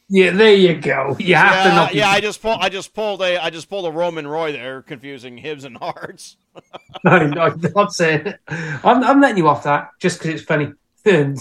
Yeah, 0.08 0.32
there 0.32 0.54
you 0.54 0.76
go. 0.80 1.16
You 1.20 1.36
have 1.36 1.90
to 1.90 1.96
Yeah, 1.96 2.06
yeah. 2.06 2.10
I 2.10 2.20
just 2.20 2.42
pulled. 2.42 2.60
I 2.62 2.70
just 2.70 2.94
pulled 2.94 3.22
a. 3.22 3.44
I 3.44 3.50
just 3.50 3.70
pulled 3.70 3.86
a 3.86 3.92
Roman 3.92 4.28
Roy 4.28 4.52
there, 4.52 4.82
confusing 4.82 5.38
Hibs 5.38 5.66
and 5.66 5.78
Hearts. 5.78 6.38
no, 7.04 7.26
no, 7.28 7.42
I'm 7.42 7.62
not 7.76 7.94
saying. 7.94 8.34
I'm, 8.48 9.04
I'm 9.04 9.20
letting 9.20 9.38
you 9.38 9.48
off 9.48 9.64
that 9.64 9.90
just 10.00 10.20
because 10.20 10.42
it's 10.42 10.44
funny. 10.44 10.74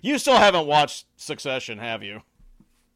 You 0.00 0.18
still 0.18 0.38
haven't 0.38 0.66
watched 0.66 1.06
Succession, 1.16 1.78
have 1.78 2.02
you? 2.02 2.22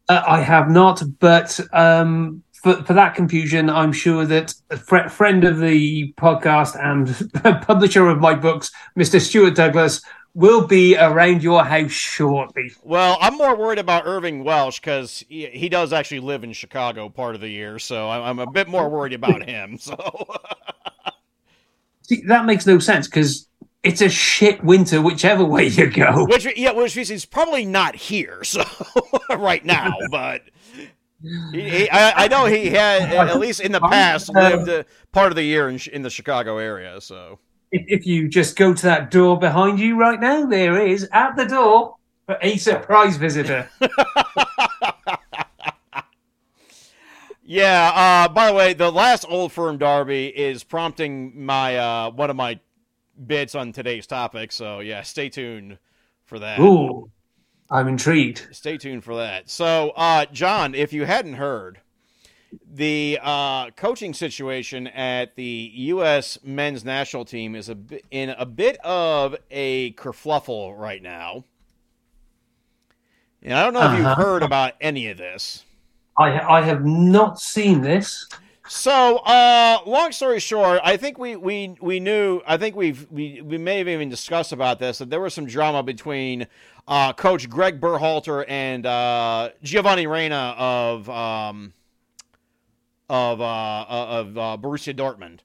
uh, 0.08 0.22
I 0.26 0.40
have 0.40 0.70
not, 0.70 1.02
but 1.20 1.60
um, 1.72 2.42
for 2.62 2.82
for 2.84 2.94
that 2.94 3.14
confusion, 3.14 3.68
I'm 3.68 3.92
sure 3.92 4.24
that 4.24 4.54
a 4.70 4.76
fr- 4.76 5.08
friend 5.08 5.44
of 5.44 5.58
the 5.58 6.12
podcast 6.14 6.74
and 6.82 7.62
publisher 7.62 8.08
of 8.08 8.18
my 8.18 8.34
books, 8.34 8.70
Mr. 8.98 9.20
Stuart 9.20 9.54
Douglas, 9.54 10.00
will 10.36 10.66
be 10.66 10.94
around 10.94 11.42
your 11.42 11.64
house 11.64 11.90
shortly. 11.90 12.70
Well, 12.82 13.16
I'm 13.22 13.38
more 13.38 13.56
worried 13.56 13.78
about 13.78 14.06
Irvine 14.06 14.44
Welsh 14.44 14.78
because 14.78 15.24
he, 15.30 15.46
he 15.46 15.70
does 15.70 15.94
actually 15.94 16.20
live 16.20 16.44
in 16.44 16.52
Chicago 16.52 17.08
part 17.08 17.34
of 17.34 17.40
the 17.40 17.48
year, 17.48 17.78
so 17.78 18.10
I'm, 18.10 18.22
I'm 18.22 18.38
a 18.38 18.50
bit 18.50 18.68
more 18.68 18.90
worried 18.90 19.14
about 19.14 19.48
him. 19.48 19.78
So. 19.78 19.96
See, 22.02 22.20
that 22.26 22.44
makes 22.44 22.66
no 22.66 22.78
sense 22.78 23.08
because 23.08 23.48
it's 23.82 24.02
a 24.02 24.10
shit 24.10 24.62
winter 24.62 25.00
whichever 25.00 25.42
way 25.42 25.68
you 25.68 25.90
go. 25.90 26.24
Which 26.28 26.46
yeah, 26.54 26.72
which 26.72 26.94
means 26.94 27.08
he's 27.08 27.24
probably 27.24 27.64
not 27.64 27.96
here, 27.96 28.44
so 28.44 28.62
right 29.30 29.64
now, 29.64 29.94
but 30.10 30.42
he, 31.52 31.62
he, 31.62 31.90
I, 31.90 32.24
I 32.24 32.28
know 32.28 32.44
he 32.44 32.68
had 32.68 33.02
at 33.02 33.38
least 33.38 33.60
in 33.60 33.72
the 33.72 33.80
past 33.80 34.28
lived 34.34 34.68
uh, 34.68 34.84
part 35.12 35.32
of 35.32 35.36
the 35.36 35.42
year 35.42 35.70
in, 35.70 35.80
in 35.92 36.02
the 36.02 36.10
Chicago 36.10 36.58
area. 36.58 37.00
So 37.00 37.38
If, 37.72 37.84
if 37.88 38.06
you 38.06 38.28
just 38.28 38.56
go 38.56 38.72
to 38.74 38.82
that 38.82 39.10
door 39.10 39.38
behind 39.38 39.80
you 39.80 39.96
right 39.96 40.20
now, 40.20 40.46
there 40.46 40.86
is 40.86 41.08
at 41.12 41.36
the 41.36 41.44
door 41.44 41.96
a 42.40 42.56
surprise 42.56 43.16
visitor. 43.16 43.68
yeah. 47.44 47.92
Uh, 47.94 48.28
by 48.28 48.48
the 48.48 48.54
way, 48.54 48.72
the 48.74 48.90
last 48.90 49.24
Old 49.28 49.52
Firm 49.52 49.78
Derby 49.78 50.26
is 50.26 50.64
prompting 50.64 51.44
my 51.44 51.76
uh, 51.76 52.10
one 52.10 52.30
of 52.30 52.36
my 52.36 52.60
bits 53.26 53.54
on 53.54 53.72
today's 53.72 54.06
topic. 54.06 54.52
So 54.52 54.80
yeah, 54.80 55.02
stay 55.02 55.28
tuned 55.28 55.78
for 56.24 56.38
that. 56.38 56.58
Ooh, 56.58 57.10
I'm 57.70 57.88
intrigued. 57.88 58.48
Stay 58.52 58.78
tuned 58.78 59.04
for 59.04 59.16
that. 59.16 59.48
So, 59.48 59.92
uh, 59.96 60.26
Jon, 60.26 60.74
if 60.74 60.92
you 60.92 61.04
hadn't 61.04 61.34
heard, 61.34 61.80
the 62.72 63.18
uh, 63.22 63.70
coaching 63.70 64.14
situation 64.14 64.86
at 64.88 65.34
the 65.36 65.70
U.S. 65.74 66.38
men's 66.44 66.84
national 66.84 67.24
team 67.24 67.54
is 67.54 67.68
a 67.68 67.76
in 68.10 68.30
a 68.30 68.46
bit 68.46 68.76
of 68.84 69.36
a 69.50 69.92
kerfluffle 69.92 70.78
right 70.78 71.02
now. 71.02 71.44
And 73.42 73.54
I 73.54 73.64
don't 73.64 73.74
know 73.74 73.92
if 73.92 73.96
you've 73.98 74.06
Uh-huh. 74.06 74.22
heard 74.22 74.42
about 74.42 74.72
any 74.80 75.08
of 75.08 75.18
this. 75.18 75.64
I 76.18 76.38
I 76.40 76.62
have 76.62 76.84
not 76.84 77.38
seen 77.40 77.82
this. 77.82 78.26
So, 78.68 79.18
uh, 79.18 79.78
long 79.86 80.10
story 80.10 80.40
short, 80.40 80.80
I 80.82 80.96
think 80.96 81.18
we, 81.18 81.36
we, 81.36 81.76
we 81.80 82.00
knew. 82.00 82.40
I 82.48 82.56
think 82.56 82.74
we've 82.74 83.06
we, 83.12 83.40
we 83.40 83.58
may 83.58 83.78
have 83.78 83.86
even 83.86 84.08
discussed 84.08 84.50
about 84.52 84.80
this 84.80 84.98
that 84.98 85.08
there 85.08 85.20
was 85.20 85.34
some 85.34 85.46
drama 85.46 85.84
between 85.84 86.48
uh, 86.88 87.12
Coach 87.12 87.48
Greg 87.48 87.80
Berhalter 87.80 88.44
and 88.48 88.84
uh, 88.84 89.50
Giovanni 89.62 90.08
Reyna 90.08 90.56
of 90.58 91.08
um, 91.08 91.74
of 93.08 93.40
uh, 93.40 93.86
of 93.88 94.38
uh, 94.38 94.56
Borussia 94.60 94.94
Dortmund. 94.94 95.40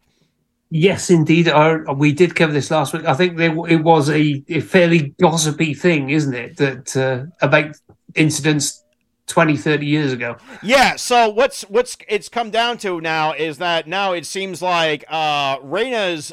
Yes, 0.69 1.09
indeed. 1.09 1.49
Uh, 1.49 1.79
we 1.95 2.13
did 2.13 2.33
cover 2.33 2.53
this 2.53 2.71
last 2.71 2.93
week. 2.93 3.05
I 3.05 3.13
think 3.13 3.35
there, 3.35 3.51
it 3.67 3.83
was 3.83 4.09
a, 4.09 4.41
a 4.47 4.61
fairly 4.61 5.13
gossipy 5.19 5.73
thing, 5.73 6.11
isn't 6.11 6.33
it? 6.33 6.55
That 6.57 6.95
uh, 6.95 7.25
about 7.45 7.75
incidents 8.15 8.81
20, 9.27 9.57
30 9.57 9.85
years 9.85 10.13
ago. 10.13 10.37
Yeah. 10.63 10.95
So 10.95 11.29
what's 11.29 11.63
what's 11.63 11.97
it's 12.07 12.29
come 12.29 12.51
down 12.51 12.77
to 12.79 13.01
now 13.01 13.33
is 13.33 13.57
that 13.57 13.87
now 13.87 14.13
it 14.13 14.25
seems 14.25 14.61
like 14.61 15.03
uh, 15.09 15.59
Reyna's 15.59 16.31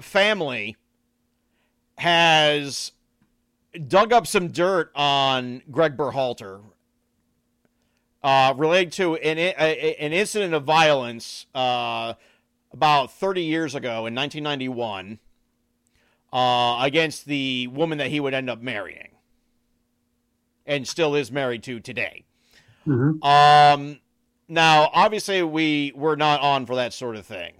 family 0.00 0.76
has 1.98 2.92
dug 3.86 4.12
up 4.12 4.26
some 4.26 4.48
dirt 4.48 4.90
on 4.94 5.62
Greg 5.70 5.96
Berhalter 5.96 6.62
uh, 8.22 8.54
related 8.56 8.92
to 8.92 9.16
an, 9.16 9.38
a, 9.38 9.96
an 9.98 10.12
incident 10.12 10.54
of 10.54 10.64
violence 10.64 11.46
uh, 11.54 12.14
about 12.72 13.12
30 13.12 13.42
years 13.42 13.74
ago 13.74 14.06
in 14.06 14.14
1991 14.14 15.18
uh, 16.32 16.78
against 16.82 17.26
the 17.26 17.66
woman 17.68 17.98
that 17.98 18.08
he 18.08 18.20
would 18.20 18.34
end 18.34 18.48
up 18.48 18.60
marrying 18.60 19.08
and 20.66 20.86
still 20.86 21.14
is 21.14 21.30
married 21.30 21.62
to 21.64 21.80
today. 21.80 22.24
Mm-hmm. 22.86 23.22
Um, 23.22 24.00
now, 24.48 24.90
obviously, 24.92 25.42
we 25.42 25.92
we're 25.94 26.16
not 26.16 26.40
on 26.40 26.66
for 26.66 26.76
that 26.76 26.92
sort 26.92 27.16
of 27.16 27.26
thing. 27.26 27.54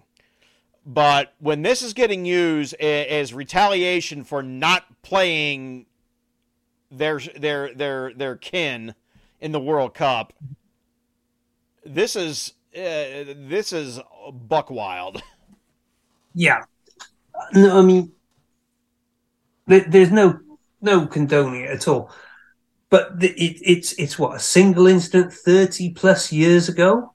But 0.84 1.34
when 1.38 1.62
this 1.62 1.80
is 1.82 1.92
getting 1.92 2.24
used 2.24 2.74
as 2.74 3.32
retaliation 3.32 4.24
for 4.24 4.42
not 4.42 5.02
playing 5.02 5.86
their 6.90 7.20
their 7.36 7.72
their 7.72 8.12
their 8.12 8.36
kin 8.36 8.94
in 9.42 9.52
the 9.52 9.60
World 9.60 9.92
Cup, 9.92 10.32
this 11.84 12.16
is 12.16 12.54
uh, 12.74 13.34
this 13.36 13.72
is 13.74 14.00
buck 14.32 14.70
wild. 14.70 15.22
Yeah, 16.34 16.64
no, 17.52 17.78
I 17.78 17.82
mean, 17.82 18.10
there's 19.66 20.10
no 20.10 20.40
no 20.80 21.06
condoning 21.06 21.64
it 21.64 21.70
at 21.70 21.86
all. 21.86 22.10
But 22.88 23.20
the, 23.20 23.28
it, 23.32 23.58
it's 23.62 23.92
it's 23.94 24.18
what 24.18 24.36
a 24.36 24.40
single 24.40 24.86
incident 24.86 25.30
thirty 25.34 25.90
plus 25.90 26.32
years 26.32 26.70
ago. 26.70 27.12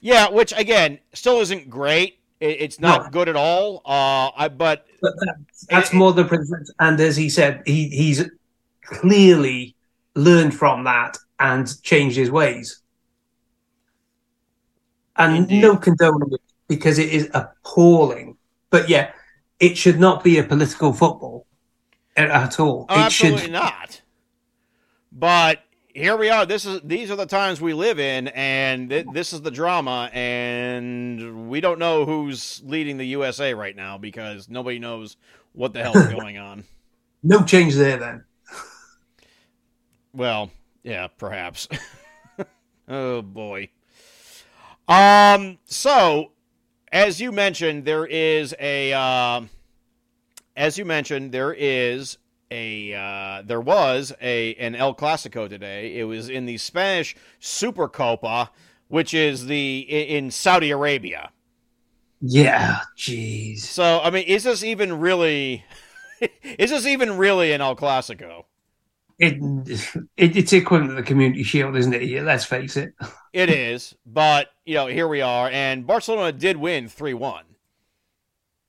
Yeah, 0.00 0.30
which 0.30 0.52
again 0.56 0.98
still 1.14 1.40
isn't 1.42 1.70
great. 1.70 2.18
It, 2.40 2.60
it's 2.60 2.80
not 2.80 3.04
No. 3.04 3.10
good 3.10 3.28
at 3.28 3.36
all. 3.36 3.82
Uh, 3.84 4.30
I 4.36 4.48
but 4.48 4.86
But 5.00 5.12
that's, 5.24 5.66
that's 5.70 5.92
It- 5.92 5.96
more 5.96 6.12
than 6.12 6.26
precedent. 6.26 6.68
And 6.80 6.98
as 7.00 7.16
he 7.16 7.28
said, 7.28 7.62
he 7.66 7.88
he's 7.88 8.28
clearly 8.82 9.76
learned 10.16 10.56
from 10.56 10.82
that 10.82 11.18
and 11.38 11.82
changed 11.82 12.16
his 12.16 12.30
ways. 12.30 12.80
And 15.16 15.36
Indeed. 15.36 15.62
no 15.62 15.76
condoning 15.76 16.32
it 16.32 16.40
because 16.68 16.98
it 16.98 17.10
is 17.10 17.30
appalling. 17.32 18.36
But 18.70 18.88
yeah, 18.88 19.12
it 19.60 19.78
should 19.78 19.98
not 19.98 20.22
be 20.22 20.38
a 20.38 20.44
political 20.44 20.92
football 20.92 21.46
at, 22.16 22.60
all. 22.60 22.86
Oh, 22.88 22.94
it 22.94 22.98
absolutely 22.98 23.42
should. 23.42 23.52
not. 23.52 24.02
But 25.12 25.60
here 25.94 26.16
we 26.16 26.28
are. 26.28 26.44
This 26.44 26.66
is 26.66 26.80
these 26.84 27.10
are 27.10 27.16
the 27.16 27.26
times 27.26 27.60
we 27.60 27.72
live 27.72 27.98
in, 27.98 28.28
and 28.28 28.90
th- 28.90 29.06
this 29.12 29.32
is 29.32 29.40
the 29.40 29.50
drama. 29.50 30.10
And 30.12 31.48
we 31.48 31.60
don't 31.60 31.78
know 31.78 32.04
who's 32.04 32.62
leading 32.64 32.98
the 32.98 33.06
USA 33.06 33.54
right 33.54 33.74
now 33.74 33.96
because 33.96 34.48
nobody 34.48 34.78
knows 34.78 35.16
what 35.52 35.72
the 35.72 35.82
hell 35.82 35.96
is 35.96 36.08
going 36.12 36.36
on. 36.36 36.64
No 37.22 37.42
change 37.42 37.74
there 37.74 37.96
then. 37.96 38.24
Well, 40.12 40.50
yeah, 40.86 41.08
perhaps. 41.08 41.66
oh 42.88 43.20
boy. 43.20 43.70
Um. 44.88 45.58
So, 45.64 46.30
as 46.92 47.20
you 47.20 47.32
mentioned, 47.32 47.84
there 47.84 48.06
is 48.06 48.54
a. 48.60 48.92
Uh, 48.92 49.42
as 50.56 50.78
you 50.78 50.84
mentioned, 50.84 51.32
there 51.32 51.52
is 51.52 52.18
a. 52.52 52.94
Uh, 52.94 53.42
there 53.44 53.60
was 53.60 54.12
a 54.22 54.54
an 54.54 54.76
El 54.76 54.94
Clasico 54.94 55.48
today. 55.48 55.98
It 55.98 56.04
was 56.04 56.28
in 56.28 56.46
the 56.46 56.56
Spanish 56.56 57.16
Supercopa, 57.40 58.50
which 58.86 59.12
is 59.12 59.46
the 59.46 59.80
in 59.80 60.30
Saudi 60.30 60.70
Arabia. 60.70 61.32
Yeah, 62.20 62.78
jeez. 62.96 63.58
So, 63.58 64.00
I 64.02 64.10
mean, 64.10 64.24
is 64.24 64.44
this 64.44 64.62
even 64.62 65.00
really? 65.00 65.64
is 66.42 66.70
this 66.70 66.86
even 66.86 67.16
really 67.16 67.50
an 67.50 67.60
El 67.60 67.74
Clasico? 67.74 68.44
It, 69.18 69.38
it 70.16 70.36
it's 70.36 70.52
equivalent 70.52 70.90
to 70.90 70.96
the 70.96 71.02
Community 71.02 71.42
Shield, 71.42 71.76
isn't 71.76 71.94
it? 71.94 72.02
Yeah, 72.02 72.22
let's 72.22 72.44
face 72.44 72.76
it. 72.76 72.94
It 73.32 73.48
is, 73.50 73.94
but 74.04 74.48
you 74.64 74.74
know, 74.74 74.86
here 74.86 75.08
we 75.08 75.22
are, 75.22 75.48
and 75.50 75.86
Barcelona 75.86 76.32
did 76.32 76.58
win 76.58 76.88
three 76.88 77.14
one. 77.14 77.44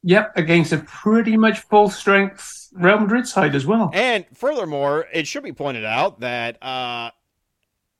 Yep, 0.03 0.37
against 0.37 0.71
a 0.71 0.77
pretty 0.77 1.35
much 1.35 1.59
full 1.59 1.89
strength 1.89 2.69
Real 2.71 2.99
Madrid 2.99 3.27
side 3.27 3.55
as 3.55 3.65
well. 3.65 3.91
And 3.93 4.25
furthermore, 4.33 5.05
it 5.11 5.27
should 5.27 5.43
be 5.43 5.51
pointed 5.51 5.83
out 5.83 6.21
that 6.21 6.63
uh, 6.63 7.11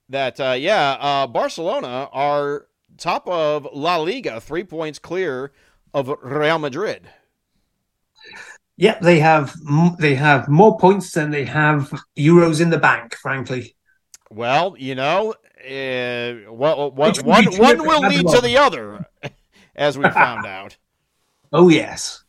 that 0.08 0.40
uh, 0.40 0.56
yeah, 0.58 0.96
uh, 1.00 1.26
Barcelona 1.26 2.08
are 2.12 2.66
top 2.96 3.28
of 3.28 3.68
La 3.74 3.96
Liga, 3.96 4.40
three 4.40 4.64
points 4.64 4.98
clear 4.98 5.52
of 5.92 6.12
Real 6.22 6.58
Madrid. 6.58 7.08
Yep, 8.78 9.00
they 9.00 9.18
have 9.18 9.54
they 9.98 10.14
have 10.14 10.48
more 10.48 10.78
points 10.78 11.10
than 11.12 11.30
they 11.30 11.44
have 11.44 11.92
euros 12.16 12.60
in 12.60 12.70
the 12.70 12.78
bank. 12.78 13.16
Frankly, 13.16 13.74
Well, 14.30 14.76
you 14.78 14.94
know, 14.94 15.34
uh, 15.68 16.50
what, 16.52 16.94
what, 16.94 17.18
one 17.24 17.44
one 17.56 17.78
will 17.84 18.02
lead 18.02 18.28
to 18.28 18.40
the 18.40 18.56
other, 18.56 19.04
as 19.76 19.98
we 19.98 20.08
found 20.10 20.46
out. 20.58 20.76
oh 21.52 21.68
yes, 21.68 22.22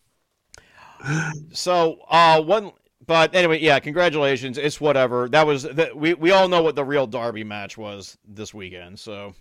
So, 1.53 1.99
uh, 2.09 2.41
one, 2.41 2.71
but 3.05 3.35
anyway, 3.35 3.59
yeah, 3.59 3.79
congratulations. 3.79 4.57
It's 4.57 4.81
whatever. 4.81 5.29
That 5.29 5.45
was 5.45 5.63
that 5.63 5.95
we 5.95 6.15
we 6.15 6.31
all 6.31 6.47
know 6.47 6.63
what 6.63 6.75
the 6.75 6.83
real 6.83 7.05
derby 7.05 7.43
match 7.43 7.77
was 7.77 8.17
this 8.27 8.55
weekend. 8.55 8.99
So, 8.99 9.35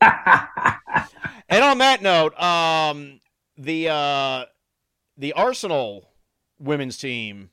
and 0.00 1.62
on 1.62 1.78
that 1.78 2.00
note, 2.00 2.38
um, 2.40 3.20
the 3.58 3.90
uh, 3.90 4.44
the 5.18 5.34
Arsenal 5.34 6.10
women's 6.58 6.96
team 6.98 7.50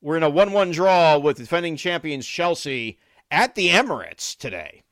We're 0.00 0.16
in 0.16 0.22
a 0.24 0.30
one-one 0.30 0.70
draw 0.72 1.18
with 1.18 1.38
defending 1.38 1.76
champions 1.76 2.26
Chelsea 2.26 2.98
at 3.30 3.54
the 3.54 3.68
Emirates 3.70 4.36
today. 4.36 4.82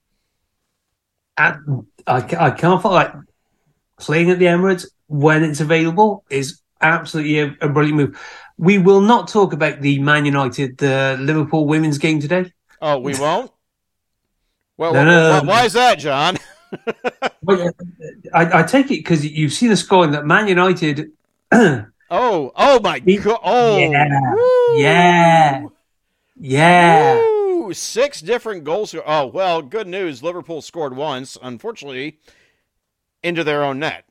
And 1.36 1.86
I, 2.06 2.16
I 2.38 2.50
can't 2.50 2.80
feel 2.80 2.92
like 2.92 3.12
playing 4.00 4.30
at 4.30 4.38
the 4.38 4.46
Emirates 4.46 4.86
when 5.08 5.44
it's 5.44 5.60
available 5.60 6.24
is 6.30 6.60
absolutely 6.80 7.40
a, 7.40 7.56
a 7.60 7.68
brilliant 7.68 7.96
move. 7.96 8.20
We 8.58 8.78
will 8.78 9.00
not 9.02 9.28
talk 9.28 9.52
about 9.52 9.80
the 9.80 9.98
Man 10.00 10.24
United 10.24 10.80
Liverpool 10.80 11.66
women's 11.66 11.98
game 11.98 12.20
today. 12.20 12.52
Oh, 12.80 12.98
we 12.98 13.14
won't. 13.14 13.50
Well, 14.78 14.92
No, 14.92 15.04
no, 15.04 15.40
wh- 15.40 15.44
no. 15.44 15.48
why 15.48 15.64
is 15.64 15.72
that, 15.74 15.98
Jon? 15.98 16.36
Well, 17.42 17.70
I, 18.34 18.60
I 18.60 18.62
take 18.64 18.86
it 18.86 18.98
because 18.98 19.24
you've 19.24 19.52
seen 19.52 19.68
the 19.70 19.76
scoring 19.76 20.10
that 20.12 20.26
Man 20.26 20.48
United. 20.48 21.12
Oh, 22.10 22.52
oh 22.54 22.80
my 22.80 23.00
god! 23.00 23.38
Oh, 23.42 23.78
Yeah. 23.78 24.08
woo! 24.32 24.78
Yeah. 24.78 25.66
yeah. 26.36 27.14
Woo! 27.16 27.74
Six 27.74 28.20
different 28.20 28.64
goals. 28.64 28.94
Oh 29.06 29.26
well, 29.26 29.62
good 29.62 29.86
news. 29.88 30.22
Liverpool 30.22 30.62
scored 30.62 30.94
once, 30.96 31.36
unfortunately, 31.42 32.18
into 33.22 33.42
their 33.44 33.64
own 33.64 33.78
net. 33.80 34.04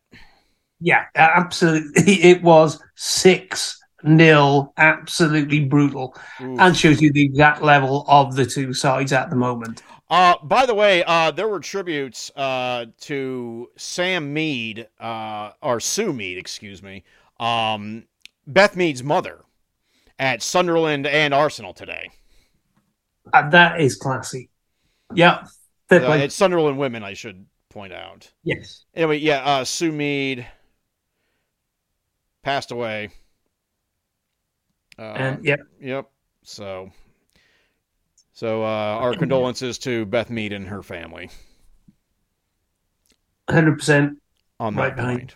Yeah, 0.79 1.05
absolutely. 1.15 2.13
It 2.23 2.43
was 2.43 2.81
6 2.95 3.79
nil, 4.03 4.73
absolutely 4.77 5.61
brutal, 5.61 6.15
Ooh. 6.41 6.57
and 6.59 6.75
shows 6.75 7.01
you 7.01 7.11
the 7.11 7.23
exact 7.23 7.61
level 7.61 8.05
of 8.07 8.35
the 8.35 8.45
two 8.45 8.73
sides 8.73 9.13
at 9.13 9.29
the 9.29 9.35
moment. 9.35 9.83
Uh, 10.09 10.35
by 10.43 10.65
the 10.65 10.75
way, 10.75 11.03
uh, 11.05 11.31
there 11.31 11.47
were 11.47 11.59
tributes 11.59 12.29
uh, 12.35 12.85
to 13.01 13.69
Sam 13.77 14.33
Mead, 14.33 14.87
uh, 14.99 15.51
or 15.61 15.79
Sue 15.79 16.13
Mead, 16.13 16.37
excuse 16.37 16.83
me, 16.83 17.03
um, 17.39 18.05
Beth 18.47 18.75
Mead's 18.75 19.03
mother 19.03 19.41
at 20.19 20.41
Sunderland 20.41 21.05
and 21.07 21.33
Arsenal 21.33 21.73
today. 21.73 22.09
And 23.33 23.51
that 23.51 23.81
is 23.81 23.95
classy. 23.95 24.49
Yeah, 25.13 25.45
Uh, 25.91 25.97
it's 26.19 26.35
Sunderland 26.35 26.77
women, 26.77 27.03
I 27.03 27.13
should 27.13 27.45
point 27.69 27.93
out. 27.93 28.31
yes. 28.43 28.85
Anyway, 28.95 29.17
yeah, 29.17 29.43
uh, 29.43 29.63
Sue 29.63 29.91
Mead 29.91 30.47
passed 32.43 32.71
away. 32.71 33.09
Uh, 34.97 35.01
And 35.13 35.45
yeah, 35.45 35.57
Yep. 35.81 36.09
So, 36.43 36.91
so 38.33 38.63
uh, 38.63 38.65
our 38.65 39.13
condolences 39.17 39.77
to 39.79 40.05
Beth 40.05 40.29
Mead 40.29 40.53
and 40.53 40.67
her 40.67 40.81
family. 40.83 41.29
hundred 43.49 43.77
percent. 43.77 44.17
on 44.59 44.75
Right 44.75 44.89
that 44.89 44.95
behind. 44.95 45.19
point. 45.19 45.35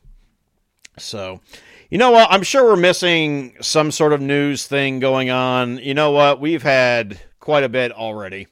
So, 0.98 1.42
you 1.90 1.98
know 1.98 2.12
what? 2.12 2.28
I'm 2.32 2.44
sure 2.44 2.66
we're 2.66 2.76
missing 2.76 3.56
some 3.62 3.92
sort 3.92 4.14
of 4.14 4.22
news 4.22 4.68
thing 4.68 5.00
going 5.00 5.30
on. 5.30 5.78
You 5.78 5.94
know 5.94 6.12
what? 6.12 6.40
We've 6.40 6.64
had 6.64 7.20
quite 7.40 7.64
a 7.64 7.70
bit 7.70 7.92
already. 7.92 8.48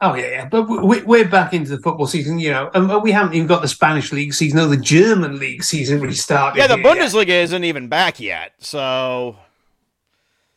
Oh 0.00 0.14
yeah, 0.14 0.26
yeah. 0.26 0.48
But 0.48 0.68
we, 0.68 1.02
we're 1.02 1.28
back 1.28 1.54
into 1.54 1.70
the 1.70 1.78
football 1.78 2.06
season, 2.06 2.38
you 2.38 2.50
know, 2.50 2.70
and 2.74 3.02
we 3.02 3.12
haven't 3.12 3.34
even 3.34 3.46
got 3.46 3.62
the 3.62 3.68
Spanish 3.68 4.12
league 4.12 4.34
season 4.34 4.58
or 4.58 4.66
the 4.66 4.76
German 4.76 5.38
league 5.38 5.64
season 5.64 6.00
restarted. 6.00 6.58
Yeah, 6.58 6.66
the 6.66 6.76
here 6.76 6.84
yet. 6.84 6.96
Bundesliga 6.98 7.28
isn't 7.28 7.64
even 7.64 7.88
back 7.88 8.20
yet. 8.20 8.52
So, 8.58 9.36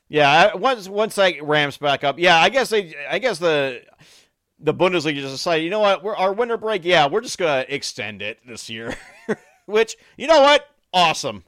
yeah, 0.10 0.54
once 0.56 0.90
once 0.90 1.16
that 1.16 1.42
ramps 1.42 1.78
back 1.78 2.04
up, 2.04 2.20
yeah, 2.20 2.38
I 2.38 2.50
guess 2.50 2.70
they, 2.70 2.94
I 3.10 3.20
guess 3.20 3.40
the 3.40 3.82
the 4.60 4.74
Bundesliga 4.74 5.16
just 5.16 5.36
decided, 5.36 5.64
you 5.64 5.70
know 5.70 5.80
what, 5.80 6.04
we're, 6.04 6.18
our 6.18 6.34
winter 6.34 6.58
break, 6.58 6.84
yeah, 6.84 7.08
we're 7.08 7.22
just 7.22 7.38
gonna 7.38 7.66
extend 7.70 8.22
it 8.22 8.40
this 8.46 8.70
year. 8.70 8.94
Which, 9.68 9.96
you 10.18 10.28
know 10.28 10.42
what, 10.42 10.68
awesome. 10.94 11.44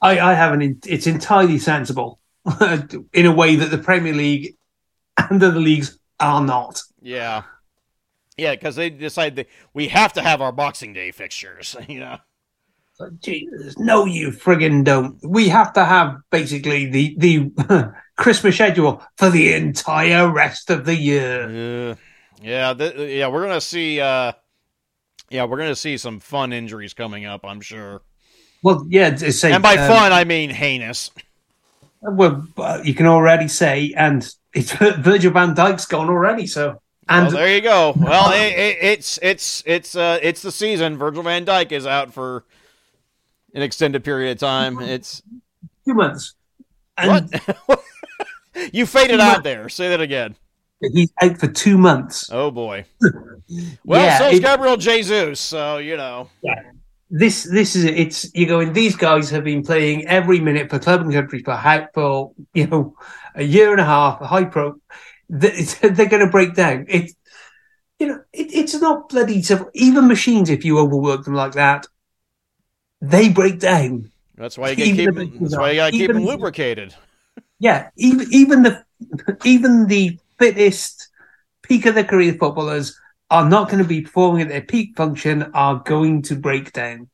I, 0.00 0.18
I 0.20 0.34
haven't. 0.34 0.86
It's 0.86 1.06
entirely 1.06 1.58
sensible 1.58 2.20
in 3.12 3.26
a 3.26 3.32
way 3.32 3.56
that 3.56 3.70
the 3.70 3.78
Premier 3.78 4.14
League 4.14 4.56
and 5.16 5.42
other 5.42 5.58
leagues 5.58 5.98
are 6.20 6.40
not. 6.40 6.80
Yeah, 7.00 7.42
yeah, 8.36 8.52
because 8.52 8.76
they 8.76 8.90
decide 8.90 9.36
that 9.36 9.48
we 9.74 9.88
have 9.88 10.12
to 10.14 10.22
have 10.22 10.40
our 10.40 10.52
Boxing 10.52 10.92
Day 10.92 11.10
fixtures. 11.10 11.76
You 11.88 12.00
know. 12.00 12.18
Jesus, 13.20 13.78
no, 13.78 14.06
you 14.06 14.30
friggin' 14.30 14.82
don't. 14.82 15.18
We 15.22 15.48
have 15.50 15.72
to 15.74 15.84
have 15.84 16.16
basically 16.30 16.86
the 16.86 17.14
the 17.16 17.94
Christmas 18.16 18.56
schedule 18.56 19.04
for 19.16 19.30
the 19.30 19.52
entire 19.52 20.28
rest 20.28 20.68
of 20.68 20.84
the 20.84 20.96
year. 20.96 21.90
Uh, 21.90 21.94
yeah, 22.42 22.74
th- 22.74 23.16
yeah, 23.16 23.28
we're 23.28 23.46
gonna 23.46 23.60
see. 23.60 24.00
Uh, 24.00 24.32
yeah, 25.30 25.44
we're 25.44 25.58
gonna 25.58 25.76
see 25.76 25.96
some 25.96 26.18
fun 26.18 26.52
injuries 26.52 26.92
coming 26.92 27.24
up. 27.24 27.44
I'm 27.44 27.60
sure, 27.60 28.02
Well, 28.62 28.86
yeah, 28.88 29.14
say, 29.16 29.52
and 29.52 29.62
by 29.62 29.76
um, 29.76 29.88
fun 29.88 30.12
I 30.12 30.24
mean 30.24 30.50
heinous. 30.50 31.10
well, 32.02 32.46
uh, 32.56 32.80
you 32.84 32.94
can 32.94 33.06
already 33.06 33.48
say, 33.48 33.92
and 33.96 34.28
it's 34.52 34.72
Virgil 34.98 35.32
van 35.32 35.54
Dijk's 35.54 35.86
gone 35.86 36.08
already. 36.08 36.46
So, 36.46 36.80
and 37.08 37.28
well, 37.28 37.36
there 37.36 37.54
you 37.54 37.60
go. 37.60 37.94
Well, 37.96 38.32
it, 38.32 38.52
it, 38.58 38.78
it's 38.80 39.18
it's 39.22 39.62
it's 39.66 39.94
uh 39.94 40.18
it's 40.22 40.42
the 40.42 40.52
season. 40.52 40.96
Virgil 40.98 41.22
van 41.22 41.44
Dijk 41.46 41.72
is 41.72 41.86
out 41.86 42.12
for 42.12 42.44
an 43.54 43.62
extended 43.62 44.04
period 44.04 44.32
of 44.32 44.38
time. 44.38 44.80
It's 44.80 45.22
two 45.84 45.94
months, 45.94 46.34
and 46.96 47.30
what 47.66 47.80
you 48.72 48.86
faded 48.86 49.20
out 49.20 49.44
there. 49.44 49.68
Say 49.68 49.88
that 49.90 50.00
again. 50.00 50.34
he's 50.92 51.12
out 51.22 51.38
for 51.38 51.46
two 51.48 51.78
months. 51.78 52.28
Oh 52.32 52.50
boy. 52.50 52.84
Well, 53.84 54.02
Yeah, 54.04 54.18
so's 54.18 54.34
it- 54.38 54.42
Gabriel 54.42 54.76
Jesus. 54.76 55.38
So 55.40 55.78
you 55.78 55.96
know. 55.96 56.28
This 57.10 57.44
this 57.44 57.74
is 57.74 57.84
it. 57.84 57.98
It's 57.98 58.34
you're 58.34 58.48
going. 58.48 58.72
These 58.72 58.96
guys 58.96 59.30
have 59.30 59.44
been 59.44 59.62
playing 59.62 60.06
every 60.06 60.40
minute 60.40 60.68
for 60.68 60.78
club 60.78 61.00
and 61.00 61.12
country 61.12 61.42
for 61.42 61.54
how 61.54 61.88
for 61.94 62.32
you 62.52 62.66
know 62.66 62.94
a 63.34 63.42
year 63.42 63.72
and 63.72 63.80
a 63.80 63.84
half. 63.84 64.20
A 64.20 64.26
high 64.26 64.44
pro, 64.44 64.74
Th- 65.40 65.74
they're 65.80 66.08
going 66.08 66.24
to 66.24 66.30
break 66.30 66.54
down. 66.54 66.84
It 66.88 67.12
you 67.98 68.08
know 68.08 68.20
it, 68.32 68.52
it's 68.52 68.74
not 68.74 69.08
bloody 69.08 69.42
simple. 69.42 69.70
Even 69.74 70.06
machines, 70.06 70.50
if 70.50 70.64
you 70.64 70.78
overwork 70.78 71.24
them 71.24 71.34
like 71.34 71.52
that, 71.52 71.86
they 73.00 73.30
break 73.30 73.58
down. 73.58 74.10
That's 74.36 74.58
why 74.58 74.70
you 74.70 74.76
get 74.76 74.94
keep. 74.94 75.14
the 75.14 75.38
That's 75.40 75.56
why 75.56 75.70
you 75.70 75.76
gotta 75.76 75.92
keep 75.92 76.12
them 76.12 76.24
lubricated. 76.24 76.94
Yeah, 77.60 77.90
even 77.96 78.28
even 78.30 78.62
the 78.62 78.84
even 79.44 79.88
the 79.88 80.16
fittest 80.38 81.08
peak 81.62 81.86
of 81.86 81.96
the 81.96 82.04
career 82.04 82.34
footballers 82.34 82.96
are 83.30 83.48
not 83.48 83.68
going 83.68 83.82
to 83.82 83.88
be 83.88 84.02
performing 84.02 84.42
at 84.42 84.48
their 84.48 84.62
peak 84.62 84.96
function. 84.96 85.42
Are 85.54 85.82
going 85.84 86.22
to 86.22 86.36
break 86.36 86.72
down. 86.72 87.08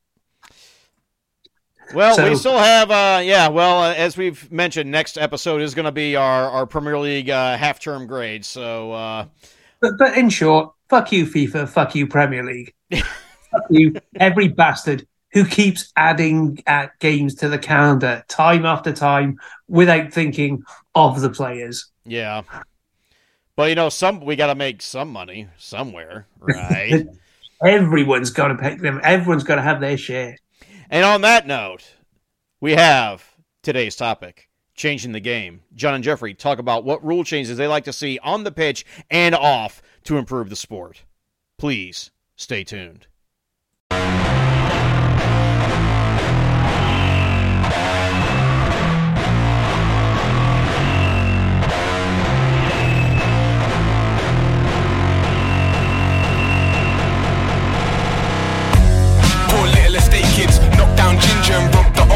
Well, 1.93 2.29
we 2.29 2.35
still 2.35 2.57
have, 2.57 2.89
uh, 2.89 3.21
yeah. 3.23 3.47
Well, 3.47 3.81
uh, 3.83 3.93
as 3.93 4.17
we've 4.17 4.51
mentioned, 4.51 4.89
next 4.89 5.17
episode 5.17 5.61
is 5.61 5.75
going 5.75 5.85
to 5.85 5.91
be 5.91 6.15
our, 6.15 6.49
our 6.49 6.65
Premier 6.65 6.97
League 6.97 7.29
uh, 7.29 7.57
half 7.57 7.79
term 7.79 8.07
grade. 8.07 8.43
So, 8.43 8.91
uh, 8.91 9.25
But 9.81 9.97
but 9.97 10.17
in 10.17 10.29
short, 10.29 10.73
fuck 10.89 11.11
you, 11.11 11.25
FIFA. 11.25 11.69
Fuck 11.69 11.95
you, 11.95 12.07
Premier 12.07 12.43
League. 12.43 12.73
fuck 12.91 13.65
you, 13.69 13.95
every 14.15 14.47
bastard 14.47 15.07
who 15.31 15.45
keeps 15.45 15.91
adding 15.97 16.63
uh, 16.65 16.87
games 16.99 17.35
to 17.35 17.49
the 17.49 17.59
calendar 17.59 18.23
time 18.29 18.65
after 18.65 18.93
time 18.93 19.37
without 19.67 20.13
thinking 20.13 20.63
of 20.95 21.19
the 21.21 21.29
players. 21.29 21.91
yeah. 22.05 22.41
But 23.55 23.69
you 23.69 23.75
know, 23.75 23.89
some 23.89 24.19
we 24.19 24.35
got 24.35 24.47
to 24.47 24.55
make 24.55 24.81
some 24.81 25.11
money 25.11 25.47
somewhere, 25.57 26.27
right? 26.39 27.07
Everyone's 27.65 28.31
got 28.31 28.49
to 28.49 28.55
pay 28.55 28.75
them. 28.75 28.99
Everyone's 29.03 29.43
got 29.43 29.55
to 29.55 29.61
have 29.61 29.79
their 29.79 29.97
share. 29.97 30.37
and 30.89 31.05
on 31.05 31.21
that 31.21 31.47
note, 31.47 31.93
we 32.59 32.73
have 32.73 33.23
today's 33.63 33.95
topic: 33.95 34.49
changing 34.75 35.13
the 35.13 35.21
game. 35.21 35.61
Jon 35.73 35.95
and 35.95 36.03
Geoffrey 36.03 36.33
talk 36.33 36.59
about 36.59 36.83
what 36.83 37.03
rule 37.05 37.23
changes 37.23 37.57
they 37.57 37.67
like 37.67 37.85
to 37.85 37.93
see 37.93 38.19
on 38.19 38.43
the 38.43 38.51
pitch 38.51 38.85
and 39.09 39.33
off 39.33 39.81
to 40.03 40.17
improve 40.17 40.49
the 40.49 40.55
sport. 40.55 41.03
Please 41.57 42.11
stay 42.35 42.65
tuned. 42.65 43.07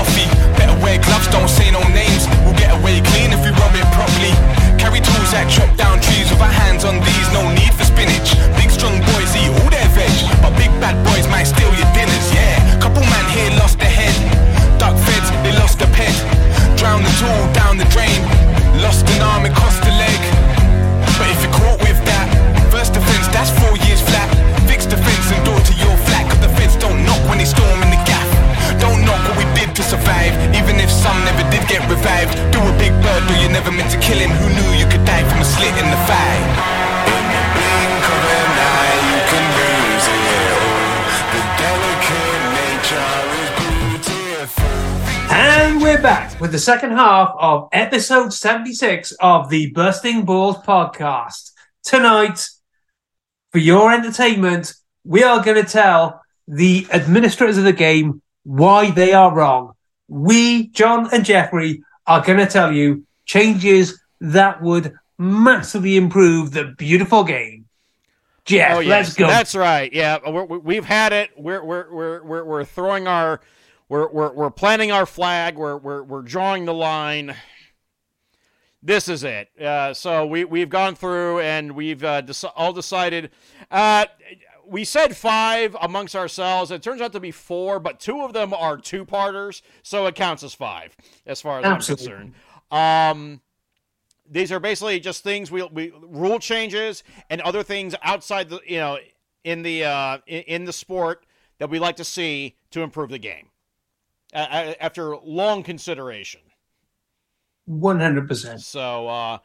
And 0.09 0.17
offie. 0.17 0.57
Better 0.57 0.75
wear 0.81 0.97
gloves, 0.99 1.27
don't 1.27 1.49
say 1.49 1.71
no 1.71 1.81
names. 1.89 2.27
We'll 2.43 2.57
get 2.57 2.73
away 2.73 3.01
clean 3.01 3.31
if 3.31 3.41
we 3.43 3.51
rub 3.51 3.73
it 3.75 3.85
properly. 3.93 4.33
Carry 4.77 5.01
tools 5.01 5.31
that 5.31 5.49
chop 5.49 5.69
down 5.77 6.01
trees 6.01 6.29
with 6.29 6.41
our 6.41 6.51
hands 6.51 6.85
on 6.85 6.99
these, 7.01 7.27
no 7.33 7.49
need 7.53 7.73
for 7.73 7.85
spinach. 7.85 8.33
Big 8.57 8.69
strong 8.71 8.97
boys 9.13 9.31
eat 9.35 9.49
all 9.49 9.69
their 9.69 9.89
veg, 9.93 10.13
but 10.41 10.55
big 10.57 10.71
bad 10.79 10.97
boys 11.05 11.27
might 11.27 11.45
steal 11.45 11.71
your 11.75 11.89
dinners, 11.93 12.27
yeah. 12.33 12.79
Couple 12.79 13.03
man 13.03 13.25
here 13.35 13.51
lost 13.59 13.79
their 13.79 13.91
head. 13.91 14.15
Duck 14.79 14.95
feds, 14.97 15.29
they 15.43 15.53
lost 15.59 15.81
a 15.81 15.87
pet. 15.91 16.13
Drown 16.77 17.03
the 17.03 17.13
tool 17.19 17.41
down 17.53 17.77
the 17.77 17.87
drain. 17.91 18.19
Lost 18.79 19.03
an 19.11 19.21
arm, 19.21 19.45
it 19.45 19.53
some 30.99 31.23
never 31.23 31.43
did 31.49 31.63
get 31.71 31.81
revived. 31.89 32.35
Do 32.51 32.59
a 32.59 32.75
big 32.77 32.91
bird, 33.01 33.23
or 33.31 33.37
you 33.39 33.47
never 33.49 33.71
meant 33.71 33.91
to 33.91 33.99
kill 33.99 34.19
him. 34.19 34.31
Who 34.31 34.47
knew 34.51 34.69
you 34.75 34.85
could 34.91 35.05
die 35.05 35.23
from 35.29 35.39
a 35.39 35.45
slit 35.45 35.75
in 35.79 35.87
the 35.87 36.01
thigh? 36.09 36.39
And 45.31 45.81
we're 45.81 46.01
back 46.01 46.39
with 46.41 46.51
the 46.51 46.59
second 46.59 46.91
half 46.91 47.33
of 47.39 47.69
episode 47.71 48.33
76 48.33 49.13
of 49.21 49.49
the 49.49 49.71
Busting 49.71 50.25
Balls 50.25 50.57
podcast. 50.57 51.51
Tonight, 51.83 52.49
for 53.51 53.59
your 53.59 53.93
entertainment, 53.93 54.73
we 55.05 55.23
are 55.23 55.43
going 55.43 55.63
to 55.63 55.69
tell 55.69 56.21
the 56.47 56.87
administrators 56.91 57.57
of 57.57 57.63
the 57.63 57.73
game 57.73 58.21
why 58.43 58.91
they 58.91 59.13
are 59.13 59.33
wrong. 59.33 59.73
We, 60.09 60.67
Jon 60.67 61.07
and 61.13 61.23
Geoffrey, 61.23 61.83
are 62.07 62.21
going 62.23 62.39
to 62.39 62.47
tell 62.47 62.71
you 62.73 63.05
changes 63.25 64.01
that 64.19 64.61
would 64.61 64.93
massively 65.17 65.95
improve 65.95 66.51
the 66.51 66.73
beautiful 66.77 67.23
game. 67.23 67.65
Geoff, 68.45 68.77
Oh 68.77 68.79
yes, 68.79 68.89
let's 69.07 69.13
go. 69.15 69.27
That's 69.27 69.55
right. 69.55 69.93
Yeah, 69.93 70.27
we- 70.29 70.57
we've 70.57 70.85
had 70.85 71.13
it. 71.13 71.29
We're 71.37 71.63
we're 71.63 71.93
we're 71.93 72.23
we're, 72.23 72.43
we're 72.43 72.65
throwing 72.65 73.07
our 73.07 73.41
we're, 73.87 74.09
we're 74.09 74.33
we're 74.33 74.49
planting 74.49 74.91
our 74.91 75.05
flag. 75.05 75.55
We're 75.55 75.77
we're 75.77 76.01
we're 76.03 76.21
drawing 76.23 76.65
the 76.65 76.73
line. 76.73 77.35
This 78.81 79.09
is 79.09 79.23
it. 79.23 79.49
Uh, 79.61 79.93
so 79.93 80.25
we 80.25 80.45
we've 80.45 80.69
gone 80.69 80.95
through 80.95 81.41
and 81.41 81.73
we've 81.73 82.03
uh, 82.03 82.21
deci- 82.23 82.51
all 82.55 82.71
decided. 82.73 83.29
Uh, 83.69 84.05
we 84.69 84.83
said 84.85 85.15
five 85.15 85.75
amongst 85.81 86.15
ourselves. 86.15 86.71
It 86.71 86.81
turns 86.81 87.01
out 87.01 87.11
to 87.13 87.19
be 87.19 87.31
four, 87.31 87.79
but 87.79 87.99
two 87.99 88.21
of 88.21 88.33
them 88.33 88.53
are 88.53 88.77
two 88.77 89.03
parters, 89.05 89.61
so 89.83 90.05
it 90.05 90.15
counts 90.15 90.43
as 90.43 90.53
five 90.53 90.95
as 91.25 91.41
far 91.41 91.59
as 91.59 91.65
Absolutely. 91.65 92.13
I'm 92.13 92.19
concerned. 92.19 92.33
Um, 92.71 93.41
these 94.29 94.51
are 94.51 94.59
basically 94.59 94.99
just 94.99 95.23
things 95.23 95.49
we, 95.51 95.63
we 95.63 95.91
rule 96.01 96.39
changes 96.39 97.03
and 97.29 97.41
other 97.41 97.63
things 97.63 97.95
outside 98.03 98.49
the 98.49 98.59
you 98.67 98.77
know 98.77 98.99
in 99.43 99.63
the 99.63 99.85
uh, 99.85 100.19
in, 100.27 100.41
in 100.43 100.65
the 100.65 100.73
sport 100.73 101.25
that 101.57 101.69
we 101.69 101.79
like 101.79 101.95
to 101.95 102.03
see 102.03 102.55
to 102.71 102.81
improve 102.81 103.09
the 103.09 103.19
game 103.19 103.47
uh, 104.33 104.73
after 104.79 105.17
long 105.17 105.63
consideration. 105.63 106.41
100%. 107.69 108.59
So, 108.61 109.07
uh, 109.07 109.37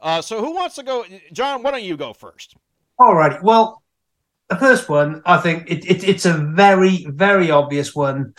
uh, 0.00 0.20
so 0.20 0.40
who 0.40 0.54
wants 0.54 0.74
to 0.76 0.82
go? 0.82 1.04
Jon, 1.32 1.62
why 1.62 1.70
don't 1.70 1.84
you 1.84 1.96
go 1.96 2.12
first? 2.12 2.56
Alrighty. 2.98 3.42
Well, 3.42 3.82
the 4.48 4.56
first 4.56 4.88
one, 4.88 5.22
I 5.26 5.38
think 5.38 5.70
it, 5.70 5.84
it, 5.84 6.04
it's 6.08 6.24
a 6.24 6.32
very, 6.32 7.06
very 7.06 7.50
obvious 7.50 7.94
one. 7.94 8.34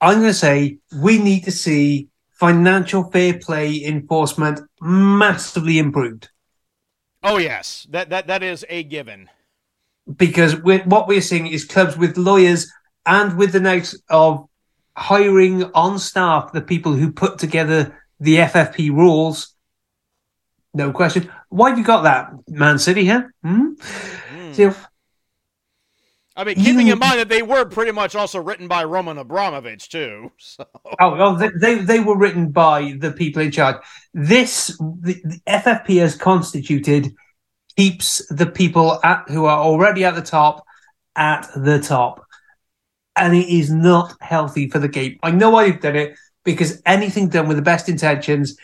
I'm 0.00 0.18
going 0.20 0.30
to 0.30 0.34
say 0.34 0.78
we 0.94 1.18
need 1.18 1.44
to 1.44 1.52
see 1.52 2.08
financial 2.30 3.10
fair 3.10 3.38
play 3.38 3.82
enforcement 3.84 4.60
massively 4.80 5.78
improved 5.78 6.28
Oh 7.22 7.38
yes, 7.38 7.86
that 7.90 8.10
that 8.10 8.28
that 8.28 8.42
is 8.42 8.64
a 8.68 8.82
given. 8.84 9.28
because 10.16 10.56
we're, 10.62 10.84
what 10.84 11.08
we're 11.08 11.20
seeing 11.20 11.48
is 11.48 11.64
clubs 11.64 11.96
with 11.96 12.16
lawyers 12.16 12.70
and 13.04 13.36
with 13.36 13.52
the 13.52 13.60
note 13.60 13.92
of 14.08 14.46
hiring 14.96 15.64
on 15.74 15.98
staff 15.98 16.52
the 16.52 16.60
people 16.62 16.92
who 16.92 17.12
put 17.12 17.38
together 17.38 17.98
the 18.20 18.36
FFP 18.36 18.90
rules. 18.90 19.54
No 20.74 20.92
question. 20.92 21.30
Why 21.48 21.70
have 21.70 21.78
you 21.78 21.84
got 21.84 22.02
that, 22.02 22.30
Man 22.48 22.78
City? 22.78 23.04
Here, 23.04 23.34
hmm? 23.42 23.74
So, 24.52 24.74
I 26.38 26.44
mean, 26.44 26.54
keeping 26.54 26.86
You- 26.86 26.92
in 26.94 26.98
mind 27.00 27.18
that 27.18 27.28
they 27.28 27.42
were 27.42 27.64
pretty 27.64 27.90
much 27.92 28.14
also 28.14 28.40
written 28.40 28.68
by 28.68 28.84
Roman 28.84 29.18
Abramovich 29.18 29.88
too. 29.90 30.30
So 30.38 30.64
Oh, 31.00 31.14
well, 31.16 31.34
they, 31.36 31.48
they 31.60 31.74
they 31.82 32.00
were 32.00 32.16
written 32.16 32.50
by 32.52 32.94
the 32.98 33.10
people 33.12 33.42
in 33.42 33.50
charge. 33.50 33.76
This 34.14 34.68
the, 34.78 35.20
the 35.24 35.40
FFP 35.46 36.00
as 36.00 36.14
constituted 36.16 37.12
keeps 37.76 38.24
the 38.30 38.46
people 38.46 38.98
at 39.04 39.24
who 39.28 39.44
are 39.46 39.58
already 39.58 40.04
at 40.04 40.14
the 40.14 40.22
top 40.22 40.64
at 41.16 41.48
the 41.56 41.80
top, 41.80 42.24
and 43.16 43.34
it 43.34 43.48
is 43.48 43.70
not 43.70 44.14
healthy 44.20 44.70
for 44.70 44.78
the 44.78 44.88
game. 44.88 45.18
I 45.22 45.32
know 45.32 45.56
I've 45.56 45.80
done 45.80 45.96
it 45.96 46.16
because 46.44 46.80
anything 46.86 47.28
done 47.28 47.48
with 47.48 47.56
the 47.56 47.62
best 47.62 47.88
intentions 47.88 48.56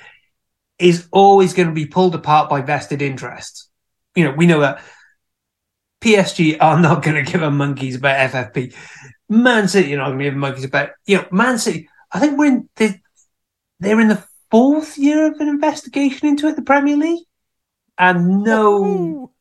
is 0.78 1.08
always 1.10 1.52
going 1.54 1.68
to 1.68 1.74
be 1.74 1.86
pulled 1.86 2.14
apart 2.14 2.48
by 2.48 2.60
vested 2.62 3.02
interests. 3.02 3.68
You 4.14 4.24
know, 4.24 4.32
we 4.32 4.46
know 4.46 4.60
that 4.60 4.80
PSG 6.04 6.58
are 6.60 6.78
not 6.78 7.02
going 7.02 7.24
to 7.24 7.32
give 7.32 7.40
a 7.40 7.50
monkeys 7.50 7.96
about 7.96 8.30
FFP. 8.30 8.74
Man 9.30 9.68
City 9.68 9.94
are 9.94 9.98
not 9.98 10.08
going 10.08 10.18
to 10.18 10.24
give 10.24 10.34
a 10.34 10.36
monkeys 10.36 10.64
about 10.64 10.90
you 11.06 11.16
know 11.16 11.26
Man 11.30 11.58
City. 11.58 11.88
I 12.12 12.20
think 12.20 12.38
we're 12.38 12.46
in 12.46 12.68
they, 12.76 13.00
they're 13.80 14.00
in 14.00 14.08
the 14.08 14.22
fourth 14.50 14.98
year 14.98 15.32
of 15.32 15.40
an 15.40 15.48
investigation 15.48 16.28
into 16.28 16.46
it, 16.46 16.56
the 16.56 16.62
Premier 16.62 16.96
League, 16.96 17.24
and 17.96 18.42
no 18.42 19.32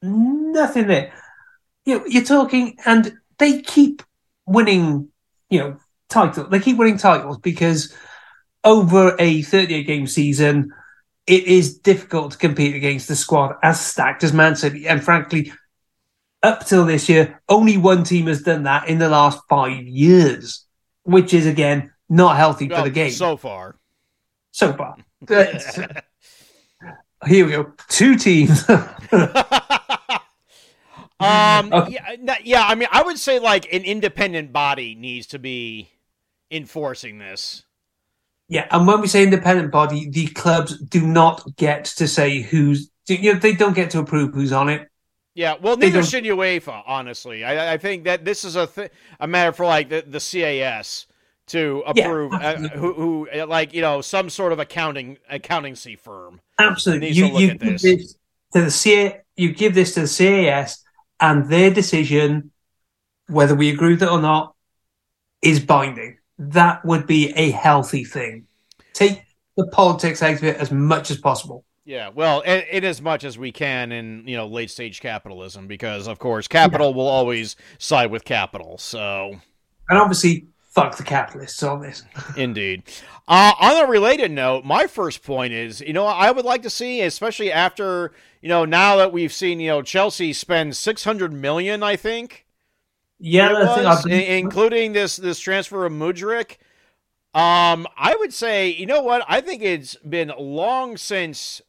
nothing 0.00 0.86
there. 0.86 1.12
You 1.84 1.98
know, 1.98 2.06
you're 2.06 2.24
talking, 2.24 2.76
and 2.86 3.18
they 3.38 3.60
keep 3.60 4.04
winning. 4.46 5.08
You 5.50 5.58
know, 5.58 5.76
title. 6.08 6.44
They 6.44 6.60
keep 6.60 6.76
winning 6.76 6.96
titles 6.96 7.38
because 7.38 7.92
over 8.62 9.16
a 9.18 9.42
38 9.42 9.82
game 9.82 10.06
season, 10.06 10.72
it 11.26 11.42
is 11.42 11.78
difficult 11.78 12.32
to 12.32 12.38
compete 12.38 12.76
against 12.76 13.08
the 13.08 13.16
squad 13.16 13.56
as 13.64 13.84
stacked 13.84 14.22
as 14.22 14.32
Man 14.32 14.54
City. 14.54 14.86
And 14.86 15.02
frankly, 15.02 15.52
up 16.42 16.66
till 16.66 16.84
this 16.84 17.08
year, 17.08 17.40
only 17.48 17.76
one 17.76 18.04
team 18.04 18.26
has 18.26 18.42
done 18.42 18.64
that 18.64 18.88
in 18.88 18.98
the 18.98 19.08
last 19.08 19.40
five 19.48 19.82
years, 19.86 20.64
which 21.04 21.32
is 21.34 21.46
again 21.46 21.92
not 22.08 22.36
healthy 22.36 22.68
for 22.68 22.82
the 22.82 22.90
game 22.90 23.10
so 23.12 23.36
far. 23.36 23.76
so 24.50 24.72
far. 24.72 24.96
Here 27.26 27.46
we 27.46 27.52
go. 27.52 27.72
Two 27.88 28.16
teams. 28.16 28.64
Um, 31.20 31.72
Okay. 31.72 31.98
yeah, 32.20 32.36
yeah. 32.42 32.64
I 32.66 32.74
mean, 32.74 32.88
I 32.90 33.00
would 33.02 33.16
say 33.16 33.38
like 33.38 33.72
an 33.72 33.82
independent 33.84 34.52
body 34.52 34.96
needs 34.96 35.28
to 35.28 35.38
be 35.38 35.88
enforcing 36.50 37.18
this. 37.18 37.64
yeah, 38.48 38.66
and 38.72 38.88
when 38.88 39.00
we 39.00 39.06
say 39.06 39.22
independent 39.22 39.70
body, 39.70 40.10
the 40.10 40.26
clubs 40.26 40.76
do 40.80 41.06
not 41.06 41.44
get 41.56 41.84
to 41.84 42.08
say 42.08 42.40
who's. 42.42 42.90
You 43.06 43.34
know, 43.34 43.38
they 43.38 43.52
don't 43.54 43.74
get 43.74 43.90
to 43.90 44.00
approve 44.00 44.34
who's 44.34 44.52
on 44.52 44.68
it. 44.68 44.88
Yeah, 45.34 45.56
well, 45.60 45.76
neither 45.76 46.02
should 46.02 46.24
UEFA. 46.24 46.82
Honestly, 46.86 47.44
I, 47.44 47.74
I 47.74 47.78
think 47.78 48.04
that 48.04 48.24
this 48.24 48.44
is 48.44 48.56
a 48.56 48.66
th- 48.66 48.90
a 49.18 49.26
matter 49.26 49.52
for 49.52 49.64
like 49.64 49.88
the, 49.88 50.04
the 50.06 50.20
CAS 50.20 51.06
to 51.48 51.82
Yeah, 51.94 52.04
approve, 52.04 52.32
uh, 52.34 52.56
who, 52.56 52.92
who 52.92 53.28
uh, 53.34 53.46
like 53.46 53.72
you 53.72 53.80
know 53.80 54.00
some 54.02 54.28
sort 54.28 54.52
of 54.52 54.58
accounting 54.58 55.18
accountancy 55.30 55.96
firm. 55.96 56.40
Absolutely, 56.58 57.08
Needs 57.08 57.18
you 57.18 57.26
to 57.28 57.32
look 57.32 57.40
you 57.42 57.48
give 57.48 57.58
this. 57.58 57.82
this 57.82 58.16
to 58.52 58.60
the 58.62 58.70
C. 58.70 59.12
You 59.36 59.54
give 59.54 59.74
this 59.74 59.94
to 59.94 60.02
the 60.02 60.06
CAS, 60.06 60.84
and 61.18 61.48
their 61.48 61.70
decision, 61.70 62.50
whether 63.28 63.54
we 63.54 63.70
agree 63.70 63.94
with 63.94 64.02
it 64.02 64.10
or 64.10 64.20
not, 64.20 64.54
is 65.40 65.60
binding. 65.60 66.18
That 66.38 66.84
would 66.84 67.06
be 67.06 67.30
a 67.36 67.50
healthy 67.50 68.04
thing. 68.04 68.46
Take 68.92 69.22
the 69.56 69.66
politics 69.68 70.22
out 70.22 70.34
of 70.34 70.44
it 70.44 70.56
as 70.56 70.70
much 70.70 71.10
as 71.10 71.16
possible. 71.18 71.64
Yeah, 71.84 72.10
well, 72.14 72.42
in, 72.42 72.60
in 72.70 72.84
as 72.84 73.02
much 73.02 73.24
as 73.24 73.36
we 73.38 73.50
can 73.50 73.90
in 73.90 74.22
you 74.26 74.36
know 74.36 74.46
late 74.46 74.70
stage 74.70 75.00
capitalism, 75.00 75.66
because 75.66 76.06
of 76.06 76.18
course 76.18 76.46
capital 76.46 76.94
will 76.94 77.08
always 77.08 77.56
side 77.78 78.10
with 78.10 78.24
capital. 78.24 78.78
So 78.78 79.36
And 79.88 79.98
obviously, 79.98 80.46
fuck 80.60 80.96
the 80.96 81.02
capitalists 81.02 81.62
on 81.62 81.82
this. 81.82 82.04
Indeed. 82.36 82.84
Uh, 83.28 83.52
on 83.60 83.84
a 83.84 83.88
related 83.88 84.30
note, 84.30 84.64
my 84.64 84.86
first 84.86 85.22
point 85.24 85.52
is, 85.52 85.80
you 85.80 85.92
know, 85.92 86.06
I 86.06 86.30
would 86.30 86.44
like 86.44 86.62
to 86.62 86.70
see, 86.70 87.00
especially 87.02 87.52
after, 87.52 88.12
you 88.40 88.48
know, 88.48 88.64
now 88.64 88.96
that 88.96 89.12
we've 89.12 89.32
seen, 89.32 89.60
you 89.60 89.68
know, 89.68 89.82
Chelsea 89.82 90.32
spend 90.32 90.76
six 90.76 91.02
hundred 91.04 91.32
million, 91.32 91.82
I 91.82 91.96
think, 91.96 92.46
Yeah, 93.18 93.50
it 93.50 93.56
I 93.56 93.74
think- 93.74 93.86
was, 93.88 94.06
I 94.06 94.10
including 94.10 94.92
this 94.92 95.16
this 95.16 95.40
transfer 95.40 95.84
of 95.84 95.92
Mudryk. 95.92 96.58
Um, 97.34 97.86
I 97.96 98.14
would 98.18 98.32
say, 98.34 98.68
you 98.68 98.84
know 98.86 99.02
what? 99.02 99.24
I 99.26 99.40
think 99.40 99.62
it's 99.62 99.96
been 99.96 100.30
long 100.38 100.96
since 100.98 101.62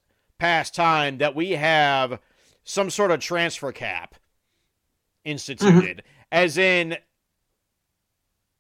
past 0.44 0.76
time 0.76 1.20
that 1.20 1.34
we 1.34 1.52
have 1.52 2.20
some 2.66 2.90
sort 2.90 3.12
of 3.12 3.22
transfer 3.22 3.72
cap 3.72 4.16
instituted, 5.24 6.04
as 6.34 6.58
in, 6.58 6.98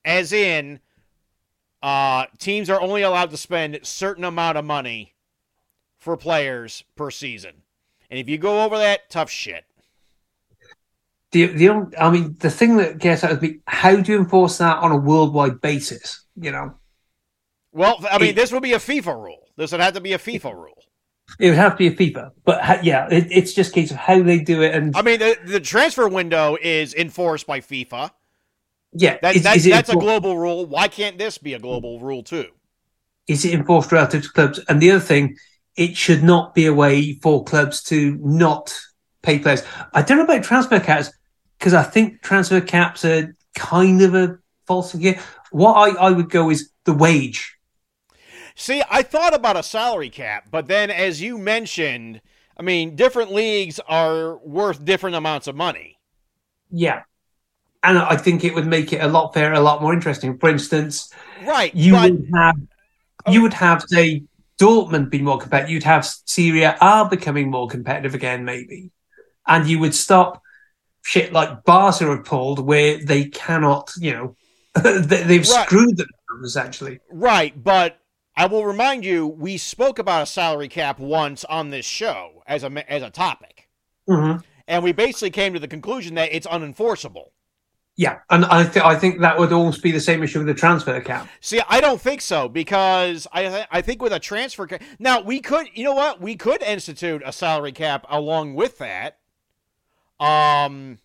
as 0.05 0.31
in, 0.31 0.79
uh, 1.81 2.25
teams 2.38 2.69
are 2.69 2.79
only 2.79 3.01
allowed 3.01 3.29
to 3.31 3.36
spend 3.36 3.77
certain 3.84 4.23
amount 4.23 4.57
of 4.57 4.63
money 4.63 5.13
for 5.97 6.15
players 6.15 6.86
per 6.95 7.11
season, 7.11 7.63
and 8.09 8.17
if 8.17 8.29
you 8.29 8.38
go 8.38 8.63
over 8.63 8.77
that, 8.77 9.09
tough 9.09 9.29
shit. 9.29 9.65
the 11.31 11.47
the 11.47 11.91
I 11.99 12.09
mean, 12.11 12.38
the 12.39 12.49
thing 12.49 12.77
that 12.77 12.97
gets 12.99 13.25
out 13.25 13.31
of 13.34 13.41
me, 13.41 13.57
how 13.67 13.93
do 13.97 14.09
you 14.09 14.19
enforce 14.19 14.57
that 14.59 14.77
on 14.77 14.93
a 14.93 14.97
worldwide 14.97 15.59
basis? 15.59 16.23
You 16.39 16.51
know, 16.51 16.75
Well, 17.73 17.97
I 18.09 18.19
mean, 18.19 18.29
It- 18.29 18.36
this 18.38 18.53
would 18.53 18.63
be 18.63 18.71
a 18.71 18.79
FIFA 18.79 19.21
rule. 19.21 19.49
This 19.57 19.73
would 19.73 19.81
have 19.81 19.95
to 19.95 20.01
be 20.01 20.13
a 20.13 20.17
FIFA 20.17 20.53
rule. 20.55 20.79
It 21.39 21.49
would 21.49 21.57
have 21.57 21.74
to 21.74 21.78
be 21.78 21.88
a 21.88 21.95
FIFA, 21.95 22.32
but 22.45 22.61
ha- 22.61 22.80
yeah, 22.84 23.07
it, 23.09 23.28
it's 23.32 23.53
just 23.53 23.71
a 23.71 23.74
case 23.74 23.91
of 23.91 23.97
how 23.97 24.21
they 24.21 24.39
do 24.39 24.61
it, 24.61 24.76
and 24.76 24.95
I 24.95 25.01
mean, 25.01 25.19
the, 25.19 25.38
the 25.45 25.59
transfer 25.59 26.07
window 26.07 26.57
is 26.61 26.93
enforced 26.93 27.47
by 27.47 27.59
FIFA. 27.59 28.11
yeah, 28.93 29.17
That, 29.21 29.36
is, 29.36 29.43
that, 29.43 29.57
is 29.57 29.65
that's 29.65 29.89
a 29.89 29.95
global 29.95 30.38
rule. 30.38 30.65
Why 30.65 30.88
can't 30.88 31.17
this 31.17 31.38
be 31.38 31.53
a 31.53 31.59
global 31.59 31.99
rule 31.99 32.24
too? 32.24 32.47
is 33.26 33.45
it 33.45 33.53
enforced 33.53 33.91
relative 33.93 34.24
to 34.24 34.30
clubs? 34.30 34.59
And 34.67 34.82
the 34.82 34.91
other 34.91 34.99
thing, 34.99 35.38
it 35.78 35.95
should 35.95 36.24
not 36.24 36.53
be 36.53 36.65
a 36.65 36.74
way 36.74 37.13
for 37.21 37.43
clubs 37.45 37.82
to 37.84 38.17
not 38.21 38.78
pay 39.21 39.39
players. 39.39 39.63
I 39.93 40.01
don't 40.01 40.17
know 40.17 40.26
about 40.26 40.43
transfer 40.43 40.78
caps 40.80 41.09
because 41.57 41.74
I 41.74 41.84
think 41.84 42.21
transfer 42.21 42.59
caps 42.59 43.05
are 43.05 43.34
kind 43.55 44.01
of 44.01 44.13
a 44.13 44.38
false 44.67 44.91
here. 44.91 45.19
What 45.51 45.74
I, 45.74 46.07
I 46.07 46.11
would 46.11 46.30
go 46.30 46.49
is 46.49 46.69
the 46.84 46.93
wage. 46.93 47.55
See, 48.56 48.84
I 48.89 49.01
thought 49.04 49.34
about 49.34 49.58
a 49.58 49.64
salary 49.64 50.10
cap, 50.10 50.47
but 50.51 50.68
then 50.68 50.91
as 50.91 51.22
you 51.22 51.38
mentioned, 51.38 52.22
I 52.58 52.62
mean, 52.62 52.95
different 52.95 53.32
leagues 53.32 53.80
are 53.88 54.38
worth 54.38 54.86
different 54.86 55.16
amounts 55.16 55.47
of 55.47 55.56
money. 55.56 55.97
Yeah. 56.70 57.04
And 57.84 57.97
I 57.97 58.16
think 58.16 58.43
it 58.43 58.54
would 58.54 58.68
make 58.68 58.93
it 58.93 59.01
a 59.01 59.08
lot 59.08 59.34
fairer, 59.34 59.54
a 59.54 59.60
lot 59.60 59.82
more 59.82 59.93
interesting. 59.93 60.38
For 60.38 60.49
instance, 60.49 61.12
Right. 61.43 61.74
you 61.76 61.93
but, 61.93 62.12
would 62.12 62.30
have 62.34 62.56
you 63.28 63.41
would 63.41 63.54
have 63.54 63.84
say 63.88 64.24
Dortmund 64.60 65.10
be 65.10 65.22
more 65.22 65.38
competitive. 65.38 65.72
You'd 65.72 65.84
have 65.84 66.06
Serie 66.06 66.64
A 66.64 67.08
becoming 67.10 67.49
more 67.49 67.68
competitive 67.68 68.14
again, 68.14 68.45
maybe, 68.45 68.91
and 69.47 69.68
you 69.68 69.80
would 69.80 69.95
stop 69.95 70.41
shit 71.01 71.34
like 71.34 71.64
Barca 71.66 72.06
have 72.06 72.24
pulled 72.24 72.60
where 72.60 72.97
they 73.04 73.26
cannot, 73.26 73.91
you 73.97 74.12
know, 74.14 74.36
they, 74.84 75.24
they've 75.24 75.47
Right. 75.49 75.66
screwed 75.68 75.97
them 75.97 76.08
essentially. 76.45 76.99
right, 77.12 77.62
but 77.62 77.97
I 78.36 78.47
will 78.47 78.65
remind 78.65 79.05
you, 79.05 79.27
we 79.27 79.57
spoke 79.57 79.99
about 79.99 80.23
a 80.23 80.25
salary 80.25 80.67
cap 80.67 80.99
once 80.99 81.45
on 81.45 81.69
this 81.69 81.86
show 81.86 82.43
as 82.47 82.63
a 82.63 82.91
as 82.91 83.03
a 83.03 83.09
topic, 83.09 83.69
hmm 84.07 84.36
and 84.67 84.84
we 84.84 84.93
basically 84.93 85.29
came 85.29 85.53
to 85.53 85.59
the 85.59 85.67
conclusion 85.67 86.15
that 86.15 86.34
it's 86.34 86.47
unenforceable. 86.47 87.31
Yeah, 87.95 88.19
and 88.29 88.45
I 88.45 88.63
th- 88.63 88.84
I 88.84 88.95
think 88.95 89.19
that 89.19 89.38
would 89.38 89.53
almost 89.53 89.84
be 89.84 89.91
the 89.91 89.99
same 89.99 90.23
issue 90.23 90.39
with 90.39 90.47
the 90.47 90.55
transfer 90.55 90.99
cap. 91.01 91.27
See, 91.41 91.61
I 91.69 91.79
don't 91.79 92.01
think 92.01 92.21
so 92.21 92.49
because 92.49 93.27
I 93.31 93.43
th- 93.43 93.67
I 93.69 93.81
think 93.81 94.01
with 94.01 94.13
a 94.13 94.19
transfer 94.19 94.65
cap 94.65 94.81
now 94.97 95.21
we 95.21 95.39
could 95.39 95.67
you 95.73 95.84
know 95.84 95.93
what 95.93 96.19
we 96.19 96.36
could 96.36 96.63
institute 96.63 97.21
a 97.23 97.31
salary 97.31 97.71
cap 97.71 98.05
along 98.09 98.55
with 98.55 98.79
that, 98.79 99.19
um, 100.19 100.97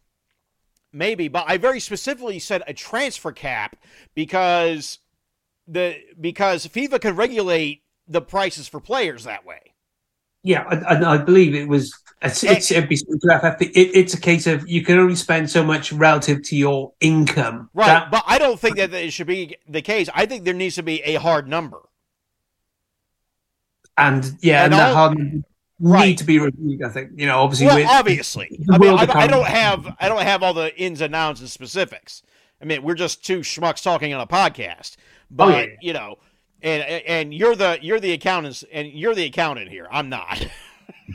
maybe, 0.91 1.29
but 1.29 1.45
I 1.47 1.59
very 1.59 1.81
specifically 1.81 2.39
said 2.39 2.63
a 2.67 2.73
transfer 2.73 3.33
cap 3.33 3.77
because 4.15 4.99
the 5.69 5.97
because 6.21 6.67
FIFA 6.67 7.01
can 7.01 7.17
regulate 7.17 7.83
the 8.09 8.21
prices 8.23 8.67
for 8.69 8.81
players 8.81 9.25
that 9.25 9.45
way. 9.45 9.75
Yeah, 10.43 10.65
and, 10.71 10.85
and 10.87 11.05
I 11.05 11.19
believe 11.19 11.55
it 11.55 11.69
was. 11.69 11.93
It's, 12.21 12.43
it's, 12.43 12.71
it'd 12.73 12.89
be 12.89 12.97
similar 12.97 13.19
to 13.21 13.27
FFP. 13.47 13.63
It, 13.77 13.91
it's 13.95 14.15
a 14.15 14.21
case 14.21 14.49
of 14.49 14.69
you 14.69 14.83
can 14.85 14.99
only 14.99 15.15
spend 15.15 15.49
so 15.51 15.63
much 15.63 15.93
relative 15.93 16.43
to 16.45 16.57
your 16.57 16.93
income. 17.01 17.71
Right, 17.75 17.87
That- 17.87 18.11
but 18.11 18.25
I 18.27 18.39
don't 18.39 18.59
think 18.59 18.77
that 18.77 18.93
it 18.93 19.13
should 19.13 19.29
be 19.29 19.57
the 19.69 19.83
case. 19.83 20.09
I 20.15 20.27
think 20.27 20.45
there 20.45 20.55
needs 20.55 20.75
to 20.77 20.83
be 20.83 21.01
a 21.03 21.15
hard 21.17 21.47
number. 21.47 21.79
and 23.97 24.37
yeah, 24.41 24.65
And 24.65 24.73
and, 24.75 24.81
that 24.81 24.95
hard 24.95 25.19
need 25.19 25.45
Right. 25.81 26.19
to 26.19 26.25
be 26.25 26.41
reviewed. 26.41 26.83
I 26.83 26.89
think 26.89 27.11
you 27.17 27.27
know, 27.27 27.39
obviously, 27.39 27.67
Well, 27.67 27.77
with- 27.77 27.87
obviously, 27.87 28.61
I 28.71 28.79
mean, 28.79 28.95
I, 28.95 29.07
I 29.13 29.27
don't 29.29 29.47
have 29.47 29.95
I 30.01 30.09
don't 30.09 30.23
have 30.23 30.43
all 30.43 30.55
the 30.55 30.77
ins 30.77 31.01
and 31.01 31.15
outs 31.15 31.41
and 31.41 31.49
specifics. 31.49 32.23
I 32.61 32.65
mean, 32.65 32.83
we're 32.83 32.95
just 32.95 33.25
two 33.25 33.41
schmucks 33.41 33.81
talking 33.83 34.13
on 34.13 34.21
a 34.21 34.27
podcast, 34.27 34.97
Oh, 35.31 35.35
but 35.37 35.69
yeah. 35.69 35.75
you 35.81 35.93
know, 35.93 36.19
and 36.63 36.83
and 36.83 37.35
you're 37.35 37.57
the 37.57 37.79
you're 37.83 38.01
the 38.01 38.13
accountants 38.13 38.65
and 38.73 38.89
you're 38.89 39.15
the 39.15 39.25
accountant 39.25 39.71
here. 39.71 39.87
I'm 39.91 40.09
not. 40.09 40.47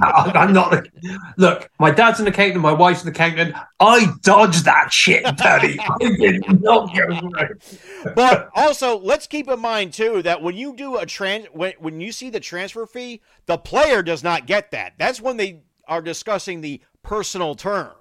I'm 0.01 0.53
not. 0.53 0.71
The, 0.71 1.19
look, 1.37 1.69
my 1.79 1.91
dad's 1.91 2.19
an 2.19 2.27
accountant, 2.27 2.61
my 2.61 2.71
wife's 2.71 3.03
an 3.03 3.09
accountant. 3.09 3.55
I 3.79 4.07
dodged 4.21 4.65
that 4.65 4.91
shit, 4.91 5.23
Daddy. 5.37 5.79
I 5.81 5.97
did 5.99 6.61
not 6.61 6.95
go 6.95 7.19
through. 7.19 8.13
but 8.15 8.49
also, 8.55 8.97
let's 8.99 9.27
keep 9.27 9.47
in 9.47 9.59
mind 9.59 9.93
too 9.93 10.21
that 10.23 10.41
when 10.41 10.55
you 10.55 10.75
do 10.75 10.97
a 10.97 11.05
trans 11.05 11.45
when 11.53 11.73
when 11.79 12.01
you 12.01 12.11
see 12.11 12.29
the 12.29 12.39
transfer 12.39 12.85
fee, 12.85 13.21
the 13.45 13.57
player 13.57 14.01
does 14.01 14.23
not 14.23 14.47
get 14.47 14.71
that. 14.71 14.93
That's 14.97 15.21
when 15.21 15.37
they 15.37 15.61
are 15.87 16.01
discussing 16.01 16.61
the 16.61 16.81
personal 17.03 17.55
terms. 17.55 17.93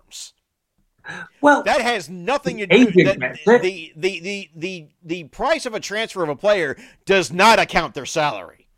Well, 1.40 1.62
That 1.64 1.80
has 1.80 2.08
nothing 2.08 2.58
to 2.58 2.66
do. 2.66 2.84
That, 3.04 3.38
the, 3.62 3.92
the 3.96 4.20
the 4.20 4.50
the 4.54 4.88
the 5.02 5.24
price 5.24 5.66
of 5.66 5.74
a 5.74 5.80
transfer 5.80 6.22
of 6.22 6.28
a 6.28 6.36
player 6.36 6.76
does 7.04 7.32
not 7.32 7.58
account 7.58 7.94
their 7.94 8.06
salary. 8.06 8.68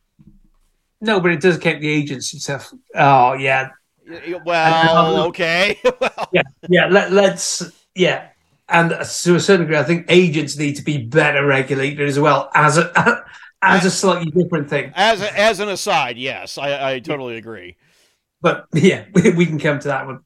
no, 1.00 1.20
but 1.20 1.32
it 1.32 1.40
does 1.40 1.58
count 1.58 1.80
the 1.80 1.88
agency 1.90 2.38
stuff. 2.38 2.72
Oh 2.94 3.34
yeah, 3.34 3.68
Well, 4.44 4.96
um, 4.96 5.26
okay. 5.28 5.78
well, 6.00 6.28
yeah, 6.32 6.42
yeah. 6.68 6.86
Let, 6.86 7.12
let's 7.12 7.62
yeah, 7.94 8.28
and 8.68 8.90
to 8.90 9.34
a 9.34 9.40
certain 9.40 9.66
degree, 9.66 9.76
I 9.76 9.82
think 9.84 10.06
agents 10.08 10.56
need 10.56 10.76
to 10.76 10.82
be 10.82 10.98
better 10.98 11.44
regulated 11.46 12.06
as 12.08 12.18
well 12.18 12.50
as 12.54 12.78
a 12.78 13.24
as 13.62 13.84
a 13.84 13.90
slightly 13.90 14.30
different 14.30 14.68
thing. 14.70 14.92
as 14.94 15.20
a, 15.22 15.38
as 15.38 15.60
an 15.60 15.68
aside, 15.68 16.16
yes, 16.18 16.58
I, 16.58 16.94
I 16.94 16.98
totally 17.00 17.36
agree. 17.36 17.76
But 18.40 18.66
yeah, 18.74 19.04
we, 19.14 19.30
we 19.32 19.46
can 19.46 19.58
come 19.58 19.78
to 19.80 19.88
that 19.88 20.06
one. 20.06 20.23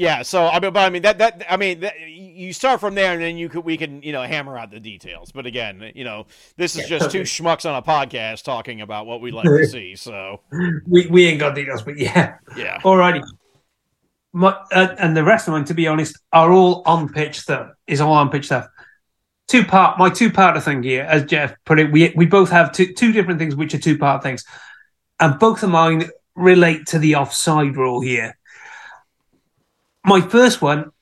Yeah. 0.00 0.22
So 0.22 0.46
I 0.46 0.60
mean, 0.60 0.72
but 0.72 0.80
I 0.80 0.88
mean 0.88 1.02
that 1.02 1.18
that 1.18 1.44
I 1.48 1.58
mean 1.58 1.80
that, 1.80 2.00
you 2.00 2.54
start 2.54 2.80
from 2.80 2.94
there, 2.94 3.12
and 3.12 3.20
then 3.20 3.36
you 3.36 3.50
could 3.50 3.64
we 3.64 3.76
can 3.76 4.02
you 4.02 4.12
know 4.12 4.22
hammer 4.22 4.56
out 4.56 4.70
the 4.70 4.80
details. 4.80 5.30
But 5.30 5.44
again, 5.44 5.92
you 5.94 6.04
know, 6.04 6.26
this 6.56 6.74
is 6.74 6.90
Yeah, 6.90 6.98
just 6.98 7.10
two 7.10 7.22
schmucks 7.22 7.68
on 7.68 7.76
a 7.76 7.82
podcast 7.82 8.44
talking 8.44 8.80
about 8.80 9.04
what 9.06 9.20
we'd 9.20 9.34
like 9.34 9.44
to 9.44 9.66
see. 9.68 9.96
So 9.96 10.40
We 10.86 11.06
we 11.08 11.26
ain't 11.26 11.38
got 11.38 11.54
details, 11.54 11.82
but 11.82 11.98
yeah. 11.98 12.36
yeah. 12.56 12.80
Alrighty. 12.80 13.22
My, 14.32 14.56
uh, 14.72 14.94
and 14.98 15.14
the 15.14 15.24
rest 15.24 15.48
of 15.48 15.54
them, 15.54 15.64
to 15.66 15.74
be 15.74 15.86
honest, 15.86 16.16
are 16.32 16.50
all 16.50 16.82
on 16.86 17.08
pitch 17.10 17.38
stuff. 17.38 17.72
Is 17.86 18.00
all 18.00 18.14
on 18.14 18.30
pitch 18.30 18.46
stuff. 18.46 18.68
Two 19.48 19.64
part, 19.64 19.98
my 19.98 20.08
two 20.08 20.30
part 20.30 20.62
thing 20.62 20.82
here, 20.82 21.02
as 21.02 21.24
Geoff 21.24 21.52
put 21.66 21.78
it, 21.78 21.92
we 21.92 22.12
we 22.16 22.24
both 22.24 22.48
have 22.50 22.72
two 22.72 22.94
two 22.94 23.12
different 23.12 23.38
things, 23.38 23.54
which 23.54 23.74
are 23.74 23.78
two 23.78 23.98
part 23.98 24.22
things, 24.22 24.44
and 25.18 25.38
both 25.38 25.62
of 25.62 25.68
mine 25.68 26.08
relate 26.36 26.86
to 26.86 26.98
the 26.98 27.16
offside 27.16 27.76
rule 27.76 28.00
here. 28.00 28.34
My 30.04 30.20
first 30.20 30.62
one, 30.62 30.92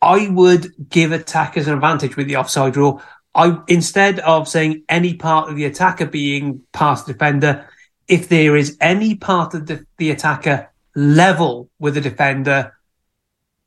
I 0.00 0.28
would 0.28 0.88
give 0.90 1.12
attackers 1.12 1.66
an 1.66 1.74
advantage 1.74 2.16
with 2.16 2.28
the 2.28 2.36
offside 2.36 2.76
rule. 2.76 3.02
I 3.34 3.58
instead 3.68 4.20
of 4.20 4.48
saying 4.48 4.84
any 4.88 5.14
part 5.14 5.48
of 5.48 5.56
the 5.56 5.64
attacker 5.64 6.06
being 6.06 6.62
past 6.72 7.06
the 7.06 7.12
defender, 7.12 7.68
if 8.06 8.28
there 8.28 8.56
is 8.56 8.76
any 8.80 9.16
part 9.16 9.54
of 9.54 9.66
the, 9.66 9.84
the 9.98 10.10
attacker 10.10 10.70
level 10.94 11.68
with 11.78 11.94
the 11.94 12.00
defender, 12.00 12.74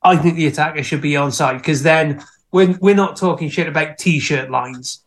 I 0.01 0.17
think 0.17 0.36
the 0.36 0.47
attacker 0.47 0.84
should 0.84 1.01
be 1.01 1.11
onside 1.11 1.57
because 1.57 1.84
then 1.84 2.24
we're, 2.51 2.78
we're 2.82 2.95
not 2.95 3.17
talking 3.17 3.49
shit 3.49 3.67
about 3.67 3.97
t-shirt 3.97 4.49
lines. 4.49 5.03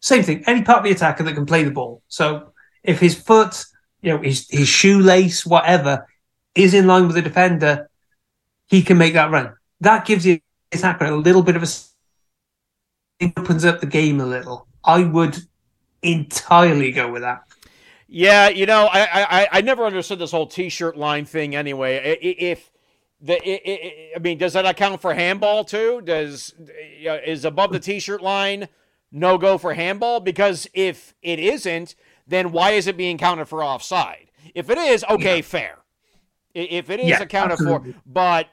Same 0.00 0.22
thing, 0.22 0.44
any 0.46 0.62
part 0.62 0.78
of 0.78 0.84
the 0.84 0.92
attacker 0.92 1.24
that 1.24 1.34
can 1.34 1.46
play 1.46 1.64
the 1.64 1.70
ball. 1.70 2.02
So 2.08 2.52
if 2.82 3.00
his 3.00 3.14
foot, 3.14 3.64
you 4.00 4.12
know, 4.12 4.22
his, 4.22 4.48
his 4.48 4.68
shoelace, 4.68 5.44
whatever, 5.44 6.06
is 6.54 6.72
in 6.72 6.86
line 6.86 7.06
with 7.06 7.16
the 7.16 7.22
defender, 7.22 7.87
he 8.68 8.82
can 8.82 8.98
make 8.98 9.14
that 9.14 9.30
run. 9.30 9.54
That 9.80 10.04
gives 10.04 10.24
the 10.24 10.42
attacker 10.72 11.06
a 11.06 11.16
little 11.16 11.42
bit 11.42 11.56
of 11.56 11.62
a. 11.62 11.66
It 13.20 13.32
opens 13.36 13.64
up 13.64 13.80
the 13.80 13.86
game 13.86 14.20
a 14.20 14.26
little. 14.26 14.66
I 14.84 15.04
would 15.04 15.38
entirely 16.02 16.92
go 16.92 17.10
with 17.10 17.22
that. 17.22 17.42
Yeah, 18.06 18.48
you 18.48 18.64
know, 18.64 18.88
I, 18.90 19.42
I 19.42 19.48
I 19.52 19.60
never 19.60 19.84
understood 19.84 20.18
this 20.18 20.30
whole 20.30 20.46
T-shirt 20.46 20.96
line 20.96 21.24
thing. 21.26 21.54
Anyway, 21.54 21.96
if 22.22 22.70
the 23.20 23.34
I- 23.34 23.60
I 23.66 24.10
I 24.16 24.18
mean, 24.18 24.38
does 24.38 24.54
that 24.54 24.64
account 24.64 25.00
for 25.00 25.12
handball 25.14 25.64
too? 25.64 26.00
Does 26.02 26.54
is 27.00 27.44
above 27.44 27.72
the 27.72 27.80
T-shirt 27.80 28.22
line 28.22 28.68
no 29.12 29.36
go 29.36 29.58
for 29.58 29.74
handball? 29.74 30.20
Because 30.20 30.66
if 30.72 31.14
it 31.22 31.38
isn't, 31.38 31.94
then 32.26 32.52
why 32.52 32.70
is 32.70 32.86
it 32.86 32.96
being 32.96 33.18
counted 33.18 33.46
for 33.46 33.62
offside? 33.62 34.30
If 34.54 34.70
it 34.70 34.78
is, 34.78 35.04
okay, 35.10 35.42
fair. 35.42 35.78
If 36.54 36.88
it 36.88 37.00
is 37.00 37.10
Yeah, 37.10 37.22
accounted 37.22 37.52
absolutely. 37.52 37.92
for, 37.92 37.98
but 38.06 38.46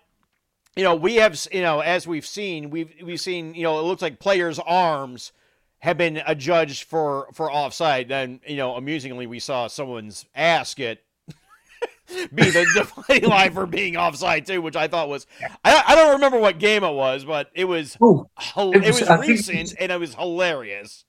you 0.76 0.84
know, 0.84 0.96
we 0.96 1.16
have 1.16 1.40
you 1.52 1.62
know, 1.62 1.80
as 1.80 2.08
we've 2.08 2.26
seen, 2.26 2.70
we've 2.70 2.94
we've 3.04 3.22
seen 3.22 3.54
you 3.56 3.64
know, 3.64 3.80
it 3.80 3.84
looks 3.84 4.02
like 4.02 4.20
players' 4.20 4.60
arms 4.60 5.32
have 5.80 5.98
been 5.98 6.22
adjudged 6.26 6.84
for 6.84 7.28
for 7.34 7.52
offside. 7.52 8.08
Then 8.10 8.40
you 8.48 8.58
know, 8.58 8.76
amusingly, 8.76 9.28
we 9.28 9.40
saw 9.40 9.68
someone's 9.68 10.26
ass 10.36 10.74
get 10.74 11.02
be 12.34 12.50
the 12.52 12.66
dividing 12.76 13.30
line 13.30 13.54
for 13.54 13.66
being 13.66 13.98
offside 13.98 14.46
too, 14.46 14.62
which 14.62 14.76
I 14.76 14.88
thought 14.88 15.10
was 15.10 15.26
I, 15.64 15.84
I 15.88 15.96
don't 15.96 16.14
remember 16.14 16.38
what 16.40 16.60
game 16.60 16.84
it 16.84 16.94
was, 16.94 17.26
but 17.26 17.50
it 17.54 17.66
was 17.66 17.98
Oh, 18.02 18.30
hil- 18.40 18.72
It 18.74 18.84
it 18.84 18.88
was- 18.88 19.00
was, 19.02 19.10
think 19.10 19.22
recent 19.28 19.74
and 19.80 19.92
it 19.92 20.00
was 20.00 20.16
hilarious. 20.16 21.06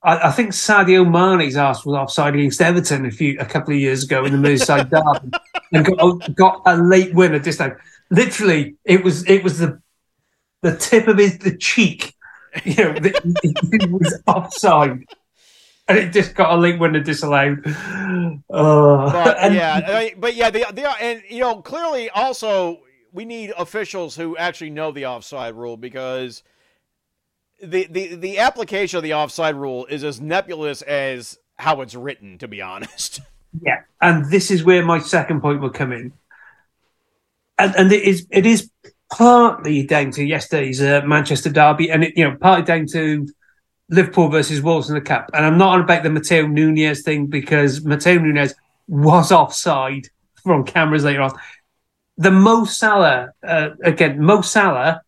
I, 0.00 0.28
I 0.28 0.30
think 0.30 0.50
Sadio 0.52 1.04
Mane's 1.10 1.56
ass 1.56 1.84
was 1.84 1.96
offside 1.96 2.36
against 2.36 2.60
Everton 2.62 3.04
a 3.06 3.10
few 3.10 3.36
a 3.40 3.44
couple 3.44 3.74
of 3.74 3.80
years 3.80 4.04
ago 4.04 4.24
in 4.24 4.30
the 4.40 4.48
Merseyside 4.48 4.90
derby, 4.90 5.36
and 5.72 5.84
got, 5.84 6.34
got 6.36 6.62
a 6.66 6.76
late 6.76 7.12
win 7.14 7.34
at 7.34 7.42
this 7.42 7.56
time. 7.56 7.76
Literally, 8.10 8.76
it 8.84 9.04
was 9.04 9.28
it 9.28 9.42
was 9.44 9.58
the 9.58 9.80
the 10.62 10.76
tip 10.76 11.06
of 11.08 11.18
his 11.18 11.38
the 11.38 11.56
cheek, 11.56 12.14
you 12.64 12.74
know, 12.76 12.92
he 13.42 13.86
was 13.88 14.20
offside, 14.26 15.04
and 15.86 15.98
it 15.98 16.12
just 16.12 16.34
got 16.34 16.52
a 16.52 16.56
late 16.56 16.78
winner 16.80 17.00
disallowed. 17.00 17.62
Oh, 18.50 19.10
But 19.12 19.36
and- 19.38 19.54
yeah, 19.54 20.08
but 20.18 20.34
yeah, 20.34 20.50
the, 20.50 20.66
the 20.72 20.88
and 21.00 21.22
you 21.28 21.40
know 21.40 21.60
clearly 21.62 22.08
also 22.10 22.80
we 23.12 23.24
need 23.24 23.52
officials 23.58 24.16
who 24.16 24.36
actually 24.36 24.70
know 24.70 24.90
the 24.90 25.06
offside 25.06 25.54
rule 25.54 25.76
because 25.76 26.42
the 27.62 27.86
the 27.90 28.14
the 28.16 28.38
application 28.38 28.96
of 28.96 29.02
the 29.02 29.14
offside 29.14 29.54
rule 29.54 29.84
is 29.86 30.02
as 30.04 30.20
nebulous 30.20 30.80
as 30.82 31.38
how 31.58 31.80
it's 31.82 31.94
written. 31.94 32.38
To 32.38 32.48
be 32.48 32.62
honest, 32.62 33.20
Yeah, 33.62 33.82
and 34.00 34.30
this 34.30 34.50
is 34.50 34.64
where 34.64 34.84
my 34.84 34.98
second 34.98 35.40
point 35.40 35.60
will 35.60 35.70
come 35.70 35.92
in, 35.92 36.12
and 37.58 37.74
and 37.76 37.92
it 37.92 38.02
is 38.02 38.26
it 38.30 38.46
is 38.46 38.70
partly 39.10 39.84
down 39.84 40.10
to 40.12 40.24
yesterday's 40.24 40.82
uh, 40.82 41.02
Manchester 41.04 41.50
derby, 41.50 41.90
and 41.90 42.04
it, 42.04 42.16
you 42.16 42.24
know 42.24 42.36
partly 42.36 42.64
down 42.64 42.86
to 42.86 43.26
Liverpool 43.90 44.28
versus 44.28 44.62
Wolves 44.62 44.88
in 44.88 44.94
the 44.94 45.00
cup. 45.00 45.30
And 45.32 45.44
I'm 45.44 45.58
not 45.58 45.74
on 45.74 45.80
about 45.80 46.02
the 46.02 46.10
Matheus 46.10 46.50
Nunes 46.50 47.02
thing 47.02 47.26
because 47.26 47.80
Matheus 47.80 48.22
Nunes 48.22 48.54
was 48.86 49.32
offside 49.32 50.08
from 50.42 50.64
cameras 50.64 51.04
later 51.04 51.22
on. 51.22 51.32
The 52.16 52.30
Mo 52.30 52.64
Salah 52.64 53.32
uh, 53.46 53.70
again, 53.82 54.20
Mo 54.20 54.42
Salah 54.42 55.02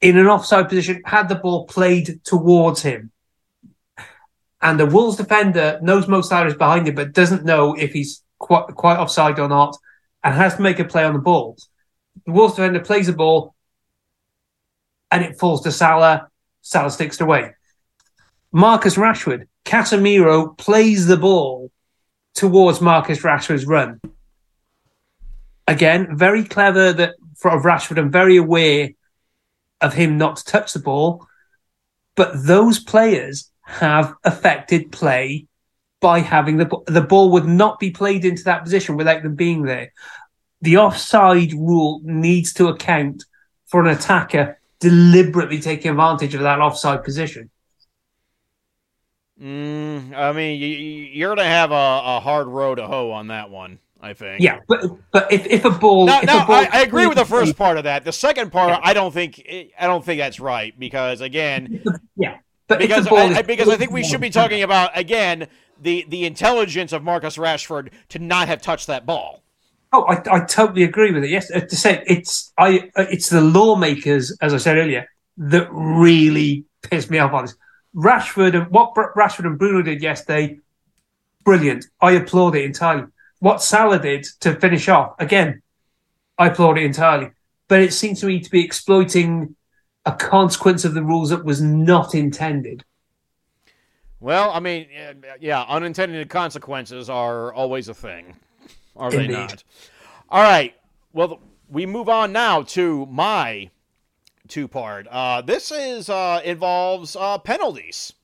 in 0.00 0.16
an 0.16 0.26
offside 0.26 0.68
position 0.68 1.02
had 1.04 1.28
the 1.28 1.34
ball 1.34 1.66
played 1.66 2.20
towards 2.24 2.82
him 2.82 3.10
and 4.60 4.78
the 4.78 4.86
Wolves 4.86 5.16
defender 5.16 5.78
knows 5.82 6.08
Mo 6.08 6.20
Salah 6.20 6.48
is 6.48 6.54
behind 6.54 6.88
him, 6.88 6.94
but 6.94 7.12
doesn't 7.12 7.44
know 7.44 7.74
if 7.74 7.92
he's 7.92 8.22
quite, 8.38 8.66
quite 8.74 8.98
offside 8.98 9.38
or 9.38 9.48
not, 9.48 9.76
and 10.22 10.34
has 10.34 10.56
to 10.56 10.62
make 10.62 10.78
a 10.78 10.84
play 10.84 11.04
on 11.04 11.12
the 11.12 11.18
ball. 11.18 11.56
The 12.26 12.32
Wolves 12.32 12.54
defender 12.54 12.80
plays 12.80 13.06
the 13.06 13.12
ball, 13.12 13.54
and 15.10 15.24
it 15.24 15.38
falls 15.38 15.62
to 15.62 15.72
Salah. 15.72 16.28
Salah 16.62 16.90
sticks 16.90 17.20
it 17.20 17.24
away. 17.24 17.52
Marcus 18.52 18.96
Rashford, 18.96 19.46
Casemiro 19.64 20.56
plays 20.56 21.06
the 21.06 21.16
ball 21.16 21.70
towards 22.34 22.80
Marcus 22.80 23.22
Rashford's 23.22 23.66
run. 23.66 24.00
Again, 25.66 26.16
very 26.16 26.44
clever 26.44 26.92
that 26.92 27.14
of 27.44 27.62
Rashford 27.62 27.98
and 27.98 28.12
very 28.12 28.36
aware 28.36 28.90
of 29.80 29.94
him 29.94 30.18
not 30.18 30.36
to 30.36 30.44
touch 30.44 30.72
the 30.72 30.80
ball. 30.80 31.26
But 32.16 32.32
those 32.34 32.80
players 32.80 33.50
have 33.64 34.14
affected 34.24 34.90
play 34.90 35.46
by 36.00 36.20
having 36.20 36.56
the 36.56 36.68
the 36.86 37.00
ball 37.02 37.30
would 37.32 37.46
not 37.46 37.78
be 37.80 37.90
played 37.90 38.24
into 38.24 38.44
that 38.44 38.62
position 38.62 38.96
without 38.96 39.22
them 39.22 39.34
being 39.34 39.62
there. 39.62 39.92
The 40.62 40.78
offside 40.78 41.52
rule 41.52 42.00
needs 42.04 42.52
to 42.54 42.68
account 42.68 43.24
for 43.66 43.80
an 43.80 43.88
attacker 43.88 44.58
deliberately 44.80 45.60
taking 45.60 45.90
advantage 45.90 46.34
of 46.34 46.42
that 46.42 46.60
offside 46.60 47.02
position. 47.04 47.50
mm, 49.40 50.14
I 50.14 50.32
mean 50.32 50.60
you, 50.60 50.66
you- 50.68 51.04
you're 51.12 51.34
gonna 51.34 51.48
have 51.48 51.70
a, 51.70 51.74
a 51.74 52.20
hard 52.20 52.46
row 52.48 52.74
to 52.74 52.86
hoe 52.86 53.10
on 53.10 53.28
that 53.28 53.50
one. 53.50 53.78
I 54.00 54.12
think. 54.12 54.40
Yeah, 54.42 54.60
but 54.68 54.84
but 55.10 55.32
if, 55.32 55.44
if 55.46 55.64
a 55.64 55.70
ball, 55.70 56.06
Now, 56.06 56.20
if 56.20 56.26
no, 56.26 56.42
a 56.42 56.46
ball 56.46 56.54
I, 56.56 56.68
I 56.72 56.80
agree 56.82 57.08
with 57.08 57.18
the 57.18 57.24
first 57.24 57.56
part 57.56 57.78
of 57.78 57.84
that. 57.84 58.04
The 58.04 58.12
second 58.12 58.52
part, 58.52 58.80
I 58.84 58.92
don't 58.94 59.12
think 59.12 59.44
I 59.76 59.86
don't 59.88 60.04
think 60.04 60.20
that's 60.20 60.38
right 60.38 60.72
because 60.78 61.20
again, 61.20 61.82
yeah, 62.16 62.37
but 62.68 62.78
because 62.78 63.06
I, 63.08 63.42
because 63.42 63.68
I 63.68 63.76
think 63.76 63.90
we 63.90 64.04
should 64.04 64.20
be 64.20 64.30
talking 64.30 64.62
about 64.62 64.96
again 64.96 65.48
the 65.80 66.04
the 66.08 66.24
intelligence 66.24 66.92
of 66.92 67.02
Marcus 67.02 67.36
Rashford 67.36 67.90
to 68.10 68.18
not 68.18 68.48
have 68.48 68.62
touched 68.62 68.86
that 68.86 69.06
ball. 69.06 69.42
Oh, 69.92 70.04
I, 70.04 70.22
I 70.30 70.40
totally 70.44 70.82
agree 70.82 71.12
with 71.12 71.24
it. 71.24 71.30
Yes, 71.30 71.48
to 71.48 71.76
say 71.76 72.04
it's 72.06 72.52
I 72.58 72.90
uh, 72.94 73.06
it's 73.10 73.30
the 73.30 73.40
lawmakers, 73.40 74.36
as 74.40 74.52
I 74.52 74.58
said 74.58 74.76
earlier, 74.76 75.08
that 75.38 75.68
really 75.72 76.64
pissed 76.82 77.10
me 77.10 77.18
off 77.18 77.32
on 77.32 77.46
this. 77.46 77.56
Rashford 77.96 78.54
and 78.54 78.70
what 78.70 78.94
Br- 78.94 79.12
Rashford 79.16 79.46
and 79.46 79.58
Bruno 79.58 79.82
did 79.82 80.02
yesterday, 80.02 80.58
brilliant. 81.44 81.86
I 82.00 82.12
applaud 82.12 82.54
it 82.54 82.64
entirely. 82.64 83.06
What 83.40 83.62
Salah 83.62 83.98
did 83.98 84.26
to 84.40 84.54
finish 84.60 84.88
off, 84.88 85.14
again, 85.18 85.62
I 86.36 86.48
applaud 86.48 86.78
it 86.78 86.84
entirely. 86.84 87.30
But 87.68 87.80
it 87.80 87.92
seems 87.92 88.20
to 88.20 88.26
me 88.26 88.40
to 88.40 88.50
be 88.50 88.64
exploiting 88.64 89.54
a 90.08 90.12
consequence 90.12 90.86
of 90.86 90.94
the 90.94 91.02
rules 91.02 91.28
that 91.28 91.44
was 91.44 91.60
not 91.60 92.14
intended. 92.14 92.82
Well, 94.20 94.50
I 94.50 94.58
mean, 94.58 94.88
yeah, 95.38 95.64
unintended 95.68 96.28
consequences 96.30 97.10
are 97.10 97.52
always 97.52 97.88
a 97.88 97.94
thing, 97.94 98.34
are 98.96 99.10
they 99.10 99.28
not? 99.28 99.62
All 100.30 100.42
right. 100.42 100.74
Well, 101.12 101.40
we 101.68 101.84
move 101.86 102.08
on 102.08 102.32
now 102.32 102.62
to 102.62 103.06
my 103.06 103.70
two 104.48 104.66
part. 104.66 105.06
Uh, 105.08 105.42
this 105.42 105.70
is 105.70 106.08
uh, 106.08 106.40
involves 106.42 107.14
uh, 107.14 107.38
penalties. 107.38 108.14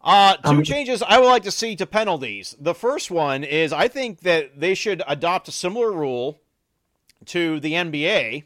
Uh, 0.00 0.36
two 0.36 0.48
Um, 0.48 0.62
changes 0.64 1.02
I 1.02 1.18
would 1.18 1.26
like 1.26 1.42
to 1.42 1.50
see 1.50 1.76
to 1.76 1.86
penalties. 1.86 2.56
The 2.58 2.74
first 2.74 3.10
one 3.10 3.44
is 3.44 3.72
I 3.72 3.86
think 3.88 4.20
that 4.20 4.58
they 4.58 4.74
should 4.74 5.02
adopt 5.06 5.48
a 5.48 5.52
similar 5.52 5.92
rule 5.92 6.40
to 7.26 7.60
the 7.60 7.72
NBA 7.74 8.44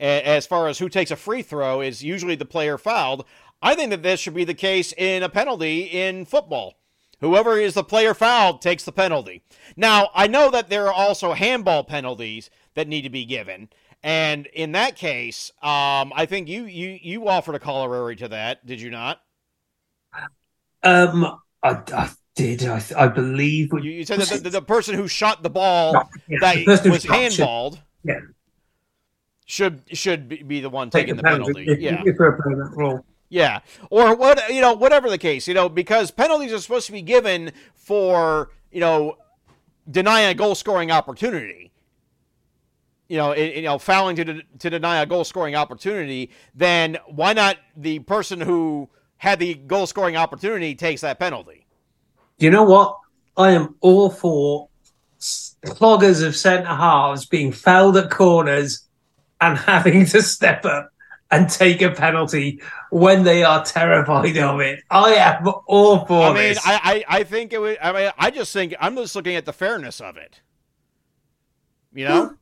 as 0.00 0.46
far 0.46 0.68
as 0.68 0.78
who 0.78 0.88
takes 0.88 1.10
a 1.10 1.16
free 1.16 1.42
throw 1.42 1.80
is 1.80 2.02
usually 2.02 2.34
the 2.34 2.44
player 2.44 2.78
fouled. 2.78 3.24
I 3.60 3.74
think 3.74 3.90
that 3.90 4.02
this 4.02 4.20
should 4.20 4.34
be 4.34 4.44
the 4.44 4.54
case 4.54 4.92
in 4.96 5.22
a 5.22 5.28
penalty 5.28 5.82
in 5.82 6.24
football. 6.24 6.74
Whoever 7.20 7.56
is 7.56 7.74
the 7.74 7.84
player 7.84 8.14
fouled 8.14 8.60
takes 8.60 8.84
the 8.84 8.90
penalty. 8.90 9.44
Now, 9.76 10.10
I 10.12 10.26
know 10.26 10.50
that 10.50 10.68
there 10.68 10.88
are 10.88 10.92
also 10.92 11.34
handball 11.34 11.84
penalties 11.84 12.50
that 12.74 12.88
need 12.88 13.02
to 13.02 13.10
be 13.10 13.24
given. 13.24 13.68
And 14.02 14.46
in 14.46 14.72
that 14.72 14.96
case, 14.96 15.52
um, 15.62 16.12
I 16.16 16.26
think 16.26 16.48
you, 16.48 16.64
you 16.64 16.98
you 17.00 17.28
offered 17.28 17.54
a 17.54 17.60
corollary 17.60 18.16
to 18.16 18.28
that, 18.28 18.66
did 18.66 18.80
you 18.80 18.90
not? 18.90 19.22
Um, 20.82 21.38
I, 21.62 21.80
I 21.94 22.10
did. 22.34 22.64
I, 22.64 22.82
I 22.96 23.06
believe. 23.06 23.70
You, 23.72 23.78
you 23.92 24.04
said 24.04 24.18
that 24.18 24.42
the, 24.42 24.50
the, 24.50 24.62
person 24.62 24.96
who 24.96 25.06
shot 25.06 25.44
the 25.44 25.50
ball 25.50 26.10
Yeah, 26.26 26.38
that 26.40 26.84
was 26.84 27.04
handballed 27.04 27.80
Yeah. 28.02 28.18
Should 29.52 29.82
should 29.92 30.48
be- 30.48 30.60
the 30.60 30.70
one 30.70 30.88
take 30.88 31.02
taking 31.02 31.16
the 31.16 31.22
penalty. 31.22 31.66
Yeah. 31.78 32.02
if 32.06 32.16
we're 32.18 32.40
playing 32.40 32.58
that 32.58 32.72
role. 32.74 33.04
Yeah, 33.28 33.60
or 33.90 34.16
what 34.16 34.48
you 34.52 34.62
know, 34.62 34.72
whatever 34.72 35.10
the 35.10 35.18
case, 35.18 35.46
you 35.46 35.52
know, 35.52 35.68
because 35.68 36.10
penalties 36.10 36.54
are 36.54 36.58
supposed 36.58 36.86
to 36.86 36.92
be 36.92 37.02
given 37.02 37.52
for 37.74 38.50
you 38.70 38.80
know 38.80 39.18
denying 39.90 40.30
a 40.30 40.34
goal 40.34 40.54
scoring 40.54 40.90
opportunity. 40.90 41.70
You 43.08 43.18
know, 43.18 43.32
it, 43.32 43.56
you 43.56 43.62
know, 43.62 43.78
fouling 43.78 44.16
to 44.16 44.24
de- 44.24 44.42
to 44.60 44.70
deny 44.70 45.02
a 45.02 45.06
goal 45.06 45.24
scoring 45.24 45.54
opportunity. 45.54 46.30
Then 46.54 46.96
why 47.06 47.34
not 47.34 47.58
the 47.76 47.98
person 47.98 48.40
who 48.40 48.88
had 49.18 49.38
the 49.38 49.52
goal 49.54 49.86
scoring 49.86 50.16
opportunity 50.16 50.74
takes 50.74 51.02
that 51.02 51.18
penalty? 51.18 51.66
Do 52.38 52.46
you 52.46 52.50
know 52.50 52.64
what? 52.64 52.98
I 53.36 53.50
am 53.50 53.76
all 53.80 54.08
for 54.08 54.68
cloggers 55.66 56.26
of 56.26 56.36
centre 56.36 56.66
halves 56.66 57.26
being 57.26 57.52
fouled 57.52 57.98
at 57.98 58.10
corners 58.10 58.88
and 59.42 59.58
having 59.58 60.06
to 60.06 60.22
step 60.22 60.64
up 60.64 60.90
and 61.30 61.48
take 61.48 61.80
a 61.82 61.90
penalty 61.90 62.60
when 62.90 63.24
they 63.24 63.42
are 63.42 63.64
terrified 63.64 64.36
of 64.36 64.60
it. 64.60 64.82
I 64.90 65.14
am 65.14 65.48
all 65.66 66.04
for 66.04 66.22
I 66.22 66.28
mean, 66.28 66.36
this. 66.36 66.60
I, 66.64 67.04
I 67.08 67.18
I 67.18 67.24
think 67.24 67.52
it 67.52 67.60
would. 67.60 67.78
I 67.82 67.92
mean, 67.92 68.12
I 68.18 68.30
just 68.30 68.52
think 68.52 68.74
I'm 68.78 68.96
just 68.96 69.16
looking 69.16 69.34
at 69.34 69.44
the 69.44 69.52
fairness 69.52 70.00
of 70.00 70.16
it. 70.16 70.40
You 71.94 72.06
know, 72.06 72.26
hmm. 72.26 72.34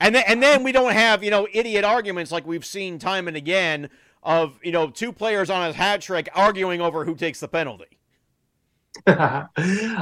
and 0.00 0.14
then 0.14 0.24
and 0.26 0.42
then 0.42 0.62
we 0.62 0.72
don't 0.72 0.92
have 0.92 1.22
you 1.22 1.30
know 1.30 1.46
idiot 1.52 1.84
arguments 1.84 2.32
like 2.32 2.46
we've 2.46 2.64
seen 2.64 2.98
time 2.98 3.28
and 3.28 3.36
again 3.36 3.90
of 4.22 4.58
you 4.62 4.72
know 4.72 4.90
two 4.90 5.12
players 5.12 5.50
on 5.50 5.68
a 5.68 5.72
hat 5.72 6.00
trick 6.00 6.28
arguing 6.34 6.80
over 6.80 7.04
who 7.04 7.14
takes 7.14 7.40
the 7.40 7.48
penalty, 7.48 7.98
or 9.06 9.48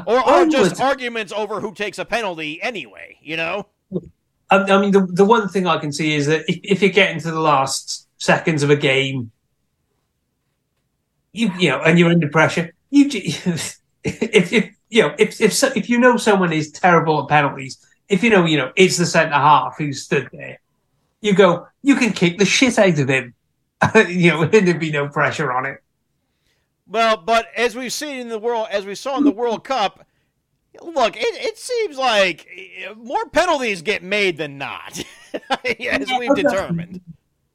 or 0.07 0.47
just 0.47 0.81
arguments 0.81 1.33
over 1.33 1.61
who 1.61 1.75
takes 1.75 1.99
a 1.99 2.05
penalty 2.05 2.61
anyway. 2.63 3.19
You 3.23 3.37
know, 3.37 3.67
I, 4.51 4.59
I 4.59 4.81
mean, 4.81 4.93
the, 4.93 5.07
the 5.07 5.25
one 5.25 5.49
thing 5.49 5.67
I 5.67 5.79
can 5.79 5.93
see 5.93 6.15
is 6.15 6.27
that 6.27 6.45
if, 6.49 6.61
if 6.63 6.83
you 6.83 6.91
get 6.91 7.11
into 7.11 7.31
the 7.31 7.41
last 7.41 8.09
seconds 8.19 8.63
of 8.63 8.71
a 8.71 8.77
game, 8.77 9.31
you 11.33 11.51
you 11.59 11.71
know, 11.71 11.81
and 11.83 11.99
you're 11.99 12.11
under 12.11 12.29
pressure, 12.29 12.73
you 12.91 13.09
if 13.13 13.79
if 14.05 14.53
you 14.89 15.03
know 15.03 15.15
if 15.19 15.41
if 15.41 15.53
so, 15.53 15.71
if 15.75 15.89
you 15.89 15.99
know 15.99 16.17
someone 16.17 16.53
is 16.53 16.71
terrible 16.71 17.23
at 17.23 17.29
penalties, 17.29 17.85
if 18.09 18.23
you 18.23 18.31
know 18.31 18.45
you 18.45 18.57
know 18.57 18.73
it's 18.77 18.97
the 18.97 19.07
centre 19.07 19.35
half 19.35 19.77
who 19.79 19.93
stood 19.93 20.29
there, 20.33 20.61
you 21.21 21.35
go, 21.35 21.67
you 21.83 21.97
can 21.97 22.13
kick 22.13 22.39
the 22.39 22.45
shit 22.45 22.79
out 22.79 22.99
of 22.99 23.09
him, 23.09 23.35
you 24.09 24.31
know, 24.31 24.43
and 24.43 24.53
there'd 24.53 24.81
be 24.81 24.93
no 24.93 25.09
pressure 25.09 25.53
on 25.53 25.67
it. 25.67 25.83
well, 26.87 27.17
but 27.17 27.49
as 27.57 27.75
we've 27.75 27.93
seen 27.93 28.21
in 28.21 28.29
the 28.29 28.39
world, 28.39 28.69
as 28.71 28.87
we 28.87 28.95
saw 28.95 29.19
in 29.19 29.25
the 29.25 29.31
World 29.31 29.65
Cup. 29.65 30.07
Look, 30.83 31.17
it, 31.17 31.45
it 31.45 31.59
seems 31.59 31.97
like 31.97 32.47
eh, 32.55 32.93
more 32.97 33.27
penalties 33.29 33.83
get 33.83 34.03
made 34.03 34.37
than 34.37 34.59
not, 34.59 35.03
as 35.81 36.11
we've 36.19 36.35
determined. 36.35 37.01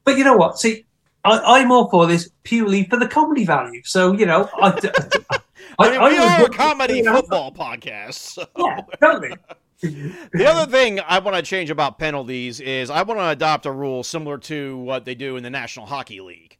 But 0.04 0.18
you 0.18 0.24
know 0.24 0.36
what? 0.36 0.58
See, 0.58 0.84
I, 1.24 1.60
I'm 1.60 1.70
all 1.70 1.88
for 1.88 2.06
this 2.06 2.30
purely 2.42 2.84
for 2.84 2.96
the 2.96 3.08
comedy 3.08 3.44
value. 3.44 3.82
So 3.84 4.12
you 4.12 4.26
know, 4.26 4.48
I, 4.54 4.68
I 5.78 5.90
mean, 5.90 6.00
we 6.02 6.18
are 6.18 6.44
a 6.44 6.48
comedy 6.48 7.02
football 7.02 7.52
podcast. 7.52 8.14
So. 8.14 8.46
Yeah, 8.56 8.80
totally. 9.00 9.36
The 9.82 10.46
other 10.46 10.70
thing 10.70 11.00
I 11.00 11.18
want 11.18 11.34
to 11.34 11.42
change 11.42 11.68
about 11.68 11.98
penalties 11.98 12.60
is 12.60 12.88
I 12.88 13.02
want 13.02 13.18
to 13.18 13.28
adopt 13.30 13.66
a 13.66 13.72
rule 13.72 14.04
similar 14.04 14.38
to 14.38 14.76
what 14.78 15.04
they 15.04 15.16
do 15.16 15.36
in 15.36 15.42
the 15.42 15.50
National 15.50 15.86
Hockey 15.86 16.20
League, 16.20 16.56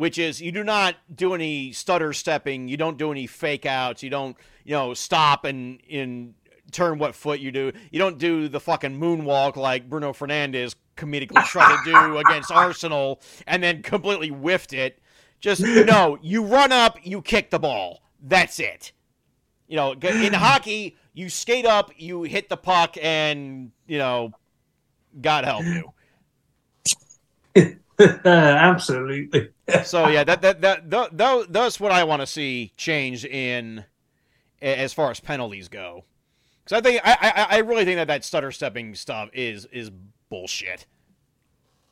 which 0.00 0.16
is 0.16 0.40
you 0.40 0.50
do 0.50 0.64
not 0.64 0.96
do 1.14 1.34
any 1.34 1.72
stutter 1.72 2.14
stepping, 2.14 2.68
you 2.68 2.76
don't 2.78 2.96
do 2.96 3.12
any 3.12 3.26
fake 3.26 3.66
outs, 3.66 4.02
you 4.02 4.08
don't, 4.08 4.34
you 4.64 4.72
know, 4.72 4.94
stop 4.94 5.44
and 5.44 5.78
in 5.86 6.32
turn 6.72 6.98
what 6.98 7.14
foot 7.14 7.38
you 7.38 7.52
do. 7.52 7.70
You 7.90 7.98
don't 7.98 8.16
do 8.16 8.48
the 8.48 8.60
fucking 8.60 8.98
moonwalk 8.98 9.56
like 9.56 9.90
Bruno 9.90 10.14
Fernandes 10.14 10.74
comedically 10.96 11.44
tried 11.44 11.84
to 11.84 11.90
do 11.90 12.16
against 12.26 12.50
Arsenal 12.50 13.20
and 13.46 13.62
then 13.62 13.82
completely 13.82 14.28
whiffed 14.28 14.72
it. 14.72 15.00
Just 15.38 15.60
no, 15.60 16.18
you 16.22 16.44
run 16.44 16.72
up, 16.72 16.96
you 17.02 17.20
kick 17.20 17.50
the 17.50 17.58
ball. 17.58 18.00
That's 18.22 18.58
it. 18.58 18.92
You 19.68 19.76
know, 19.76 19.92
in 19.92 20.32
hockey, 20.32 20.96
you 21.12 21.28
skate 21.28 21.66
up, 21.66 21.90
you 21.98 22.22
hit 22.22 22.48
the 22.48 22.56
puck, 22.56 22.96
and 23.02 23.70
you 23.86 23.98
know, 23.98 24.32
God 25.20 25.44
help 25.44 25.64
you. 27.54 27.76
Absolutely. 28.24 29.50
So 29.84 30.08
yeah, 30.08 30.24
that 30.24 30.42
that 30.42 30.60
that, 30.60 30.90
that, 30.90 31.16
that 31.16 31.52
that's 31.52 31.80
what 31.80 31.92
I 31.92 32.04
want 32.04 32.22
to 32.22 32.26
see 32.26 32.72
change 32.76 33.24
in 33.24 33.84
as 34.62 34.92
far 34.92 35.10
as 35.10 35.20
penalties 35.20 35.68
go. 35.68 36.04
Because 36.64 36.78
I 36.78 36.80
think 36.80 37.00
I, 37.04 37.16
I 37.20 37.56
I 37.56 37.58
really 37.58 37.84
think 37.84 37.96
that 37.96 38.08
that 38.08 38.24
stutter 38.24 38.52
stepping 38.52 38.94
stuff 38.94 39.30
is 39.32 39.66
is 39.66 39.90
bullshit. 40.28 40.86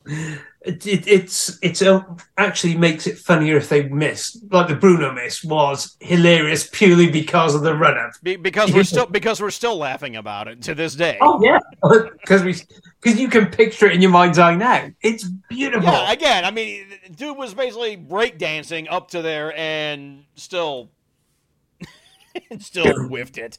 It, 0.06 0.86
it, 0.86 1.06
it's 1.06 1.58
it's 1.62 1.82
uh, 1.82 2.02
actually 2.36 2.76
makes 2.76 3.06
it 3.06 3.16
funnier 3.18 3.56
if 3.56 3.68
they 3.68 3.88
miss. 3.88 4.42
Like 4.50 4.68
the 4.68 4.74
Bruno 4.74 5.12
miss 5.12 5.44
was 5.44 5.96
hilarious 6.00 6.68
purely 6.70 7.10
because 7.10 7.54
of 7.54 7.62
the 7.62 7.74
run 7.74 7.96
up. 7.96 8.12
Be, 8.22 8.36
because 8.36 8.72
we're 8.72 8.84
still 8.94 9.06
because 9.06 9.40
we're 9.40 9.50
still 9.50 9.76
laughing 9.76 10.16
about 10.16 10.48
it 10.48 10.62
to 10.62 10.74
this 10.74 10.94
day. 10.94 11.18
Oh 11.20 11.42
yeah, 11.42 11.58
because 12.20 12.42
we 12.42 12.54
because 13.00 13.20
you 13.20 13.28
can 13.28 13.46
picture 13.46 13.86
it 13.86 13.92
in 13.92 14.02
your 14.02 14.10
mind's 14.10 14.38
eye 14.38 14.56
now. 14.56 14.90
It's 15.00 15.24
beautiful. 15.48 15.90
Yeah, 15.90 16.10
again, 16.12 16.44
I 16.44 16.50
mean, 16.50 16.86
dude 17.14 17.36
was 17.36 17.54
basically 17.54 17.96
breakdancing 17.96 18.88
up 18.90 19.10
to 19.12 19.22
there 19.22 19.56
and 19.56 20.24
still, 20.34 20.90
still 22.58 22.94
whiffed 23.08 23.38
it. 23.38 23.58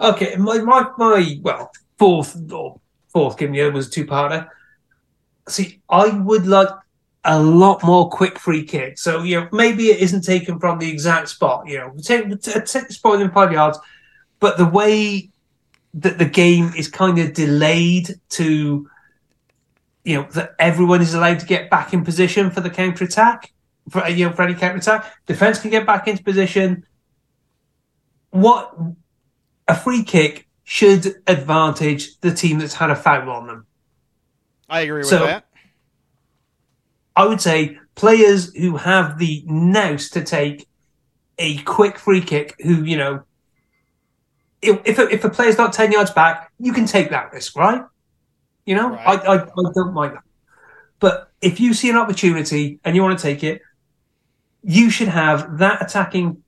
okay, 0.00 0.36
my, 0.36 0.58
my 0.58 0.90
my 0.96 1.38
well 1.42 1.70
fourth 1.98 2.50
or 2.50 2.80
fourth 3.14 3.38
game 3.38 3.54
year 3.54 3.72
was 3.72 3.88
two 3.88 4.04
parter. 4.04 4.48
See, 5.48 5.80
I 5.88 6.10
would 6.10 6.46
like 6.46 6.68
a 7.24 7.42
lot 7.42 7.82
more 7.82 8.10
quick 8.10 8.38
free 8.38 8.64
kick. 8.64 8.98
So 8.98 9.22
you 9.22 9.40
know, 9.40 9.48
maybe 9.52 9.84
it 9.86 10.00
isn't 10.00 10.22
taken 10.22 10.58
from 10.58 10.78
the 10.78 10.90
exact 10.90 11.30
spot. 11.30 11.66
You 11.66 11.78
know, 11.78 11.94
take 12.02 12.28
take 12.42 12.88
the 12.88 12.94
spot 12.94 13.12
within 13.12 13.30
five 13.30 13.52
yards, 13.52 13.78
but 14.40 14.58
the 14.58 14.66
way 14.66 15.30
that 15.94 16.18
the 16.18 16.26
game 16.26 16.72
is 16.76 16.88
kind 16.88 17.18
of 17.18 17.32
delayed 17.32 18.20
to, 18.28 18.90
you 20.04 20.14
know, 20.16 20.28
that 20.32 20.54
everyone 20.58 21.00
is 21.00 21.14
allowed 21.14 21.38
to 21.38 21.46
get 21.46 21.70
back 21.70 21.94
in 21.94 22.04
position 22.04 22.50
for 22.50 22.60
the 22.60 22.68
counter 22.68 23.04
attack. 23.04 23.52
For 23.88 24.06
you 24.08 24.26
know, 24.26 24.32
for 24.32 24.42
any 24.42 24.54
counter 24.54 24.78
attack, 24.78 25.14
defense 25.26 25.60
can 25.60 25.70
get 25.70 25.86
back 25.86 26.08
into 26.08 26.22
position 26.22 26.84
what 28.34 28.76
a 29.68 29.76
free 29.76 30.02
kick 30.02 30.43
should 30.64 31.16
advantage 31.26 32.18
the 32.20 32.34
team 32.34 32.58
that's 32.58 32.74
had 32.74 32.90
a 32.90 32.96
foul 32.96 33.30
on 33.30 33.46
them. 33.46 33.66
I 34.68 34.80
agree 34.80 34.98
with 34.98 35.06
So- 35.08 35.26
that. 35.26 35.46
I 37.16 37.26
would 37.26 37.40
say 37.40 37.78
players 37.94 38.52
who 38.56 38.76
have 38.76 39.18
the 39.18 39.44
nous 39.46 40.10
to 40.10 40.24
take 40.24 40.66
a 41.38 41.58
quick 41.58 41.96
free 41.98 42.20
kick, 42.20 42.56
who 42.62 42.82
you 42.82 42.96
know, 42.96 43.22
if 44.62 44.80
if 44.84 44.98
a, 44.98 45.08
if 45.10 45.24
a 45.24 45.30
player's 45.30 45.56
not 45.58 45.72
ten 45.72 45.92
yards 45.92 46.10
back, 46.10 46.50
you 46.58 46.72
can 46.72 46.86
take 46.86 47.10
that 47.10 47.32
risk, 47.32 47.56
right? 47.56 47.82
You 48.66 48.74
know, 48.74 48.90
Right. 48.90 49.20
I, 49.20 49.34
I 49.34 49.42
I 49.42 49.72
don't 49.74 49.92
mind 49.94 50.14
that. 50.14 50.22
But 50.98 51.30
if 51.40 51.60
you 51.60 51.74
see 51.74 51.90
an 51.90 51.96
opportunity 51.96 52.80
and 52.84 52.96
you 52.96 53.02
want 53.02 53.16
to 53.18 53.22
take 53.22 53.44
it, 53.44 53.60
you 54.62 54.90
should 54.90 55.08
have 55.08 55.58
that 55.58 55.82
attacking, 55.82 56.42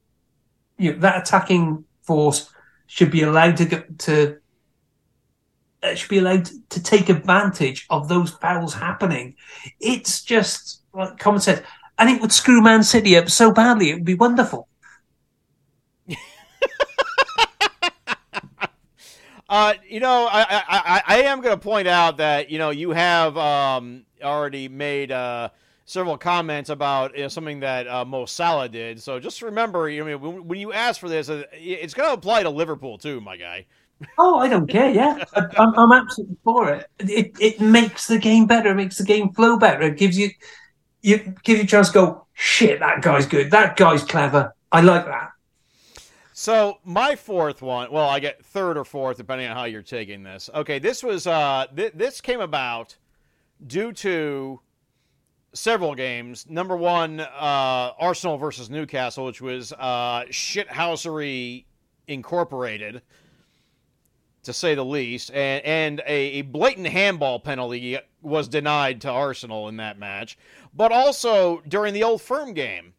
you 0.78 0.94
know, 0.94 0.98
that 1.00 1.20
attacking 1.22 1.84
force 2.02 2.50
should 2.86 3.10
be 3.10 3.22
allowed 3.22 3.56
to 3.58 3.84
to 3.98 4.38
uh, 5.82 5.94
should 5.94 6.10
be 6.10 6.18
allowed 6.18 6.48
to 6.70 6.82
take 6.82 7.08
advantage 7.08 7.86
of 7.90 8.08
those 8.08 8.30
fouls 8.30 8.74
happening. 8.74 9.34
It's 9.80 10.22
just 10.22 10.82
like 10.92 11.18
common 11.18 11.40
sense, 11.40 11.62
and 11.98 12.10
it 12.10 12.20
would 12.20 12.32
screw 12.32 12.62
Man 12.62 12.82
City 12.82 13.16
up 13.16 13.30
so 13.30 13.52
badly. 13.52 13.90
It 13.90 13.94
would 13.94 14.04
be 14.04 14.14
wonderful. 14.14 14.68
Uh, 19.48 19.74
you 19.88 20.00
know, 20.00 20.26
I, 20.28 20.42
I, 20.42 20.64
I, 20.68 21.02
I 21.06 21.22
am 21.22 21.40
going 21.40 21.56
to 21.56 21.62
point 21.62 21.86
out 21.86 22.16
that 22.16 22.50
you 22.50 22.58
know 22.58 22.70
you 22.70 22.90
have 22.90 23.36
um, 23.38 24.04
already 24.20 24.68
made 24.68 25.12
uh, 25.12 25.50
several 25.86 26.18
comments 26.18 26.68
about 26.68 27.16
you 27.16 27.22
know, 27.22 27.28
something 27.28 27.60
that 27.60 27.88
uh, 27.88 28.04
Mo 28.04 28.26
Salah 28.26 28.68
did. 28.68 29.00
So 29.00 29.18
just 29.18 29.40
remember, 29.40 29.88
you 29.88 30.04
know, 30.04 30.18
when, 30.18 30.60
you 30.60 30.72
ask 30.72 31.00
for 31.00 31.08
this, 31.08 31.30
uh, 31.30 31.44
it's 31.52 31.94
going 31.94 32.08
to 32.08 32.12
apply 32.12 32.42
to 32.42 32.50
Liverpool 32.50 32.98
too, 32.98 33.20
my 33.22 33.36
guy. 33.36 33.64
Oh, 34.18 34.38
I 34.38 34.48
don't 34.48 34.66
care. 34.66 34.90
Yeah, 34.90 35.24
I, 35.34 35.46
I'm, 35.56 35.74
I'm 35.78 35.92
absolutely 35.92 36.36
for 36.44 36.70
it. 36.70 36.86
It 36.98 37.32
it 37.40 37.60
makes 37.62 38.06
the 38.06 38.18
game 38.18 38.44
better. 38.44 38.72
It 38.72 38.74
makes 38.74 38.98
the 38.98 39.04
game 39.04 39.32
flow 39.32 39.56
better. 39.58 39.80
It 39.84 39.96
gives 39.96 40.18
you 40.18 40.28
you 41.00 41.34
give 41.44 41.56
you 41.56 41.64
a 41.64 41.66
chance 41.66 41.88
to 41.88 41.94
go. 41.94 42.26
Shit, 42.34 42.80
that 42.80 43.00
guy's 43.00 43.24
good. 43.24 43.50
That 43.52 43.78
guy's 43.78 44.04
clever. 44.04 44.54
I 44.70 44.82
like 44.82 45.06
that. 45.06 45.30
So 46.34 46.76
my 46.84 47.16
fourth 47.16 47.62
one, 47.62 47.90
well, 47.90 48.06
I 48.06 48.20
get 48.20 48.44
third 48.44 48.76
or 48.76 48.84
fourth 48.84 49.16
depending 49.16 49.48
on 49.48 49.56
how 49.56 49.64
you're 49.64 49.80
taking 49.80 50.22
this. 50.22 50.50
Okay, 50.54 50.78
this 50.78 51.02
was 51.02 51.26
uh, 51.26 51.64
th- 51.74 51.94
this 51.94 52.20
came 52.20 52.42
about 52.42 52.98
due 53.66 53.94
to 53.94 54.60
several 55.56 55.94
games. 55.94 56.46
Number 56.48 56.76
one, 56.76 57.20
uh, 57.20 57.92
Arsenal 57.98 58.36
versus 58.36 58.70
Newcastle, 58.70 59.24
which 59.24 59.40
was 59.40 59.72
uh, 59.72 60.24
shithousery 60.30 61.64
incorporated, 62.06 63.02
to 64.44 64.52
say 64.52 64.74
the 64.74 64.84
least, 64.84 65.30
and 65.32 65.64
and 65.64 66.02
a, 66.06 66.14
a 66.38 66.42
blatant 66.42 66.86
handball 66.86 67.40
penalty 67.40 67.98
was 68.22 68.48
denied 68.48 69.00
to 69.00 69.10
Arsenal 69.10 69.68
in 69.68 69.76
that 69.78 69.98
match. 69.98 70.38
But 70.72 70.92
also 70.92 71.62
during 71.66 71.94
the 71.94 72.04
Old 72.04 72.22
Firm 72.22 72.52
game 72.54 72.92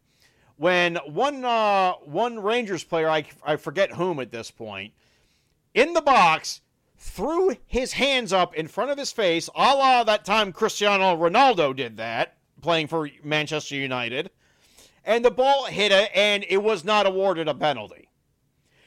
when 0.58 0.96
one 1.06 1.44
uh, 1.44 1.92
one 2.04 2.40
Rangers 2.40 2.84
player, 2.84 3.08
I, 3.08 3.24
I 3.44 3.56
forget 3.56 3.92
whom 3.92 4.20
at 4.20 4.32
this 4.32 4.50
point, 4.50 4.92
in 5.72 5.94
the 5.94 6.02
box 6.02 6.60
threw 6.96 7.56
his 7.64 7.92
hands 7.92 8.32
up 8.32 8.54
in 8.54 8.66
front 8.66 8.90
of 8.90 8.98
his 8.98 9.12
face, 9.12 9.48
a 9.54 9.74
la 9.74 10.04
that 10.04 10.24
time 10.24 10.52
Cristiano 10.52 11.16
Ronaldo 11.16 11.74
did 11.74 11.96
that, 11.96 12.37
playing 12.60 12.86
for 12.88 13.08
Manchester 13.22 13.74
United, 13.76 14.30
and 15.04 15.24
the 15.24 15.30
ball 15.30 15.64
hit 15.66 15.92
it, 15.92 16.10
and 16.14 16.44
it 16.48 16.58
was 16.62 16.84
not 16.84 17.06
awarded 17.06 17.48
a 17.48 17.54
penalty. 17.54 18.08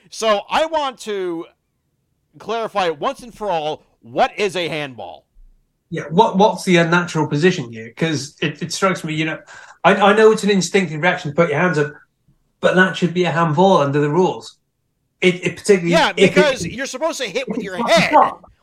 So 0.09 0.41
I 0.49 0.65
want 0.65 0.97
to 0.99 1.45
clarify 2.39 2.89
once 2.89 3.21
and 3.21 3.33
for 3.35 3.49
all 3.49 3.83
what 4.01 4.37
is 4.37 4.55
a 4.55 4.67
handball. 4.67 5.25
Yeah. 5.89 6.03
What 6.09 6.37
what's 6.37 6.63
the 6.63 6.77
unnatural 6.77 7.27
position 7.27 7.71
here? 7.71 7.85
Because 7.87 8.37
it, 8.41 8.61
it 8.61 8.71
strikes 8.71 9.03
me, 9.03 9.13
you 9.13 9.25
know, 9.25 9.39
I, 9.83 9.95
I 9.95 10.15
know 10.15 10.31
it's 10.31 10.43
an 10.43 10.49
instinctive 10.49 11.01
reaction 11.01 11.31
to 11.31 11.35
put 11.35 11.49
your 11.49 11.59
hands 11.59 11.77
up, 11.77 11.93
but 12.61 12.75
that 12.75 12.95
should 12.95 13.13
be 13.13 13.25
a 13.25 13.31
handball 13.31 13.77
under 13.77 13.99
the 13.99 14.09
rules. 14.09 14.57
It, 15.19 15.35
it 15.45 15.57
particularly 15.57 15.91
Yeah, 15.91 16.09
if 16.15 16.31
it- 16.31 16.35
because 16.35 16.65
you're 16.65 16.85
supposed 16.85 17.19
to 17.21 17.27
hit 17.27 17.47
with 17.49 17.61
your 17.61 17.75
head. 17.87 18.13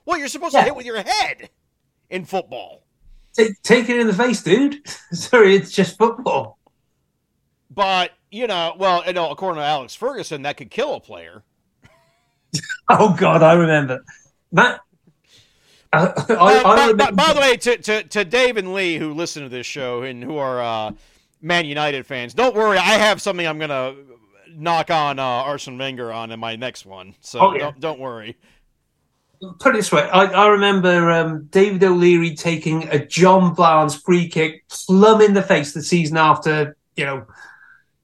Well, 0.06 0.18
you're 0.18 0.28
supposed 0.28 0.54
Yeah. 0.54 0.60
to 0.60 0.64
hit 0.66 0.76
with 0.76 0.86
your 0.86 1.02
head 1.02 1.50
in 2.08 2.24
football. 2.24 2.84
Take, 3.38 3.62
take 3.62 3.88
it 3.88 3.98
in 3.98 4.06
the 4.06 4.12
face, 4.14 4.42
dude. 4.42 4.86
Sorry, 5.12 5.56
it's 5.56 5.70
just 5.70 5.96
football. 5.96 6.58
But 7.70 8.12
you 8.30 8.46
know, 8.46 8.74
well, 8.78 9.02
you 9.06 9.12
know, 9.12 9.30
according 9.30 9.60
to 9.60 9.64
Alex 9.66 9.94
Ferguson, 9.94 10.42
that 10.42 10.56
could 10.56 10.70
kill 10.70 10.94
a 10.94 11.00
player. 11.00 11.42
Oh 12.90 13.14
God, 13.18 13.42
I 13.42 13.52
remember. 13.52 14.02
I, 14.56 14.78
I, 15.92 15.98
Uh, 15.98 16.12
I 16.30 16.62
by, 16.62 16.70
remember, 16.86 16.94
by- 16.96 17.10
by 17.10 17.32
the 17.34 17.40
way, 17.40 17.56
to, 17.58 17.76
to 17.76 18.02
to 18.04 18.24
Dave 18.24 18.56
and 18.56 18.72
Lee 18.72 18.96
who 18.96 19.12
listen 19.12 19.42
to 19.42 19.50
this 19.50 19.66
show 19.66 20.02
and 20.02 20.24
who 20.24 20.38
are 20.38 20.60
uh, 20.62 20.92
Man 21.42 21.66
United 21.66 22.06
fans, 22.06 22.32
don't 22.32 22.54
worry, 22.56 22.78
I 22.78 22.92
have 22.94 23.20
something 23.20 23.46
I'm 23.46 23.58
gonna 23.58 23.94
knock 24.50 24.90
on 24.90 25.18
uh, 25.18 25.22
Arsene 25.22 25.76
Wenger 25.76 26.10
on 26.10 26.30
in 26.32 26.40
my 26.40 26.56
next 26.56 26.86
one. 26.86 27.14
So 27.20 27.40
Oh, 27.40 27.52
yeah. 27.52 27.58
don't 27.60 27.80
don't 27.80 28.00
worry. 28.00 28.38
Put 29.58 29.74
it 29.74 29.78
this 29.78 29.92
way, 29.92 30.02
I, 30.02 30.24
I 30.24 30.48
remember 30.48 31.10
um, 31.10 31.44
David 31.50 31.82
O'Leary 31.84 32.34
taking 32.34 32.88
a 32.88 33.04
John 33.04 33.54
Barnes 33.54 33.94
free 33.94 34.28
kick 34.28 34.64
plumb 34.68 35.20
in 35.20 35.34
the 35.34 35.42
face 35.42 35.72
the 35.74 35.82
season 35.82 36.16
after, 36.16 36.76
you 36.96 37.04
know, 37.04 37.26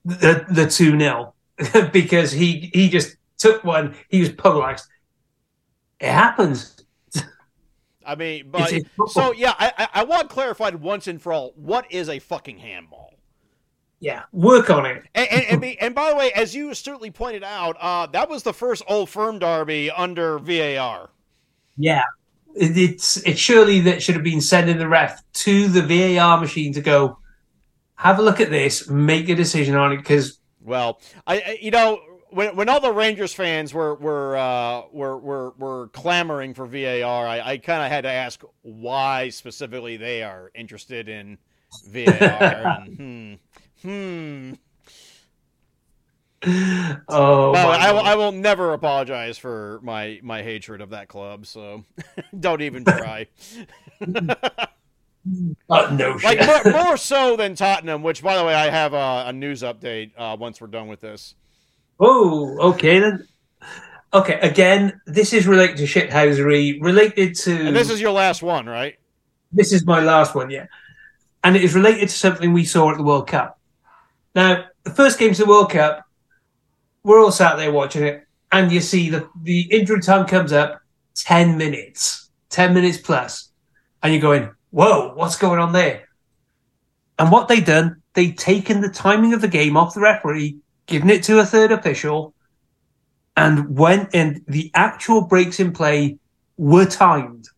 the 0.05 0.45
the 0.51 0.67
two 0.69 0.99
0 0.99 1.35
because 1.93 2.31
he 2.33 2.71
he 2.75 2.89
just 2.89 3.17
took 3.39 3.65
one. 3.65 3.95
He 4.09 4.21
was 4.21 4.31
polarized. 4.31 4.87
It 6.01 6.11
happens. 6.11 6.77
I 8.07 8.17
mean, 8.17 8.51
but 8.51 8.71
It's- 8.73 8.83
it's 8.99 9.15
so 9.15 9.33
yeah, 9.33 9.55
I, 9.59 9.73
I 9.79 9.89
I 10.01 10.05
want 10.05 10.29
clarified 10.29 10.77
once 10.77 11.07
and 11.07 11.21
for 11.23 11.33
all 11.33 11.53
what 11.57 11.91
is 11.91 12.09
a 12.09 12.19
fucking 12.19 12.59
handball. 12.59 13.15
Yeah, 14.01 14.25
work 14.33 14.69
on 14.69 14.85
it. 14.85 15.03
And, 15.15 15.29
and, 15.31 15.45
and, 15.47 15.61
be, 15.63 15.81
and 15.81 15.95
by 15.95 16.11
the 16.11 16.17
way, 16.17 16.31
as 16.33 16.55
you 16.55 16.69
astutely 16.69 17.11
pointed 17.11 17.43
out, 17.43 17.77
uh, 17.81 18.07
that 18.09 18.29
was 18.29 18.43
the 18.43 18.53
first 18.53 18.83
Old 18.87 19.09
Firm 19.09 19.39
derby 19.39 19.91
under 19.91 20.39
VAR. 20.39 21.09
Yeah. 21.77 22.03
It, 22.55 22.77
it's 22.77 23.17
it's 23.19 23.41
surely 23.41 23.81
that 23.81 24.03
should 24.03 24.15
have 24.15 24.25
been 24.25 24.41
sending 24.41 24.79
the 24.79 24.89
ref 24.89 25.21
to 25.33 25.69
the 25.69 25.83
VAR 25.83 26.41
machine 26.41 26.73
to 26.75 26.81
go 26.81 27.19
have 27.97 28.19
a 28.19 28.23
look 28.23 28.41
at 28.41 28.51
this, 28.51 28.89
make 28.89 29.29
a 29.29 29.35
decision 29.35 29.75
on 29.75 29.93
it 29.93 29.97
because 29.99 30.39
Well, 30.61 31.01
I, 31.27 31.37
I 31.37 31.59
you 31.61 31.71
know 31.71 32.01
when 32.35 32.57
when 32.57 32.69
all 32.69 32.81
the 32.81 32.93
Rangers 32.93 33.33
fans 33.33 33.73
were 33.73 33.95
were 33.95 34.37
uh, 34.37 34.83
were, 34.93 35.17
were 35.19 35.51
were 35.59 35.89
clamoring 35.89 36.55
for 36.55 36.67
VAR, 36.67 37.27
I, 37.27 37.41
I 37.41 37.59
kind 37.59 37.83
of 37.83 37.91
had 37.91 38.03
to 38.03 38.11
ask 38.11 38.43
why 38.63 39.29
specifically 39.31 39.97
they 39.97 40.23
are 40.23 40.51
interested 40.55 41.09
in 41.09 41.39
VAR. 41.89 42.83
and, 42.87 43.39
hmm, 43.83 43.89
hmm. 43.89 44.53
oh, 47.09 47.53
Well, 47.53 47.71
I, 47.71 47.93
will, 47.93 48.01
I 48.01 48.15
will 48.15 48.33
never 48.33 48.73
apologize 48.73 49.39
for 49.39 49.81
my 49.83 50.21
my 50.23 50.43
hatred 50.43 50.81
of 50.81 50.91
that 50.91 51.09
club. 51.09 51.47
So 51.47 51.85
don't 52.39 52.63
even 52.63 52.85
try. 52.85 53.27
Oh, 55.71 55.89
no 55.91 56.19
shit. 56.19 56.39
like 56.39 56.65
more, 56.67 56.85
more 56.85 56.97
so 56.99 57.35
than 57.35 57.55
Tottenham, 57.55 58.03
which 58.03 58.23
by 58.23 58.37
the 58.37 58.45
way, 58.45 58.55
I 58.55 58.69
have 58.69 58.93
a, 58.93 59.25
a 59.29 59.33
news 59.33 59.63
update 59.63 60.11
uh, 60.19 60.37
once 60.39 60.61
we're 60.61 60.67
done 60.67 60.87
with 60.87 61.01
this. 61.01 61.35
Oh, 61.99 62.59
okay 62.73 62.99
then. 62.99 63.27
Okay, 64.13 64.39
again, 64.41 65.01
this 65.07 65.33
is 65.33 65.47
related 65.47 65.79
to 65.79 65.85
shithousery, 65.85 66.79
related 66.83 67.37
to. 67.37 67.69
And 67.69 67.75
this 67.75 67.89
is 67.89 68.03
your 68.03 68.11
last 68.11 68.43
one, 68.43 68.67
right? 68.67 68.99
this 69.55 69.73
is 69.73 69.87
my 69.87 70.01
last 70.01 70.35
one, 70.35 70.51
yeah. 70.51 70.67
And 71.43 71.57
it 71.57 71.63
is 71.63 71.75
related 71.75 72.09
to 72.09 72.15
something 72.15 72.53
we 72.53 72.65
saw 72.65 72.91
at 72.91 72.97
the 72.97 73.03
World 73.03 73.29
Cup. 73.29 73.59
Now, 74.35 74.65
the 74.83 74.91
first 74.91 75.19
games 75.19 75.39
of 75.41 75.47
the 75.47 75.51
World 75.51 75.71
Cup, 75.71 76.04
we're 77.05 77.21
all 77.21 77.31
sat 77.31 77.57
there 77.57 77.73
watching 77.73 78.03
it, 78.03 78.27
and 78.51 78.73
you 78.73 78.81
see 78.81 79.11
the, 79.11 79.29
the 79.43 79.63
injury 79.71 80.01
time 80.01 80.27
comes 80.27 80.53
up 80.53 80.81
10 81.17 81.57
minutes, 81.57 82.31
10 82.51 82.75
minutes 82.75 82.99
plus, 82.99 83.51
and 84.03 84.13
you're 84.13 84.23
going, 84.23 84.51
whoa, 84.71 85.13
what's 85.15 85.37
going 85.37 85.61
on 85.61 85.73
there? 85.73 86.09
And 87.19 87.31
what 87.31 87.47
they 87.47 87.61
done, 87.61 88.03
they 88.15 88.33
taken 88.33 88.81
the 88.81 88.89
timing 88.89 89.35
of 89.35 89.41
the 89.41 89.49
game 89.49 89.77
off 89.77 89.95
the 89.95 90.01
referee, 90.01 90.57
given 90.87 91.11
it 91.11 91.23
to 91.25 91.39
a 91.39 91.45
third 91.45 91.71
official, 91.71 92.35
and 93.37 93.77
went 93.77 94.15
and 94.15 94.43
the 94.49 94.71
actual 94.75 95.23
breaks 95.23 95.61
in 95.61 95.73
play 95.73 96.19
were 96.57 96.85
timed. 96.85 97.49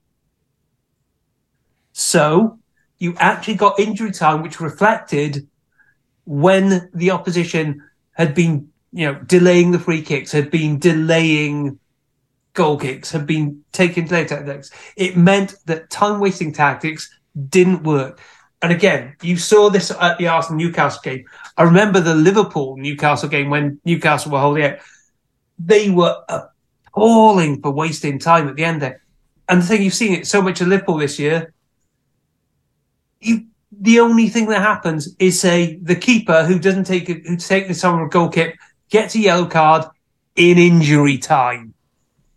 So 1.92 2.58
you 2.98 3.14
actually 3.18 3.54
got 3.54 3.78
injury 3.78 4.10
time, 4.10 4.42
which 4.42 4.60
reflected 4.60 5.46
when 6.24 6.90
the 6.92 7.10
opposition 7.10 7.82
had 8.12 8.34
been, 8.34 8.68
you 8.96 9.04
know, 9.04 9.20
delaying 9.26 9.72
the 9.72 9.78
free 9.78 10.00
kicks, 10.00 10.32
had 10.32 10.50
been 10.50 10.78
delaying 10.78 11.78
goal 12.54 12.78
kicks, 12.78 13.10
had 13.10 13.26
been 13.26 13.62
taking 13.70 14.06
delay 14.06 14.24
tactics. 14.24 14.70
It 14.96 15.18
meant 15.18 15.54
that 15.66 15.90
time 15.90 16.18
wasting 16.18 16.50
tactics 16.50 17.14
didn't 17.50 17.82
work. 17.82 18.22
And 18.62 18.72
again, 18.72 19.14
you 19.20 19.36
saw 19.36 19.68
this 19.68 19.90
at 19.90 20.16
the 20.16 20.28
Arsenal 20.28 20.58
Newcastle 20.58 21.02
game. 21.04 21.26
I 21.58 21.64
remember 21.64 22.00
the 22.00 22.14
Liverpool 22.14 22.78
Newcastle 22.78 23.28
game 23.28 23.50
when 23.50 23.78
Newcastle 23.84 24.32
were 24.32 24.40
holding 24.40 24.64
out. 24.64 24.78
they 25.58 25.90
were 25.90 26.16
appalling 26.30 27.60
for 27.60 27.72
wasting 27.72 28.18
time 28.18 28.48
at 28.48 28.56
the 28.56 28.64
end 28.64 28.80
there. 28.80 29.02
And 29.46 29.60
the 29.60 29.66
thing 29.66 29.82
you've 29.82 29.92
seen 29.92 30.14
it 30.14 30.26
so 30.26 30.40
much 30.40 30.62
at 30.62 30.68
Liverpool 30.68 30.96
this 30.96 31.18
year. 31.18 31.52
You, 33.20 33.44
the 33.70 34.00
only 34.00 34.30
thing 34.30 34.46
that 34.46 34.62
happens 34.62 35.14
is 35.18 35.38
say 35.38 35.76
the 35.82 35.96
keeper 35.96 36.46
who 36.46 36.58
doesn't 36.58 36.84
take 36.84 37.08
who 37.08 37.36
take 37.36 37.68
this 37.68 37.84
on 37.84 38.00
a 38.00 38.08
goal 38.08 38.30
kick 38.30 38.56
gets 38.90 39.14
a 39.14 39.20
yellow 39.20 39.46
card 39.46 39.84
in 40.34 40.58
injury 40.58 41.18
time 41.18 41.74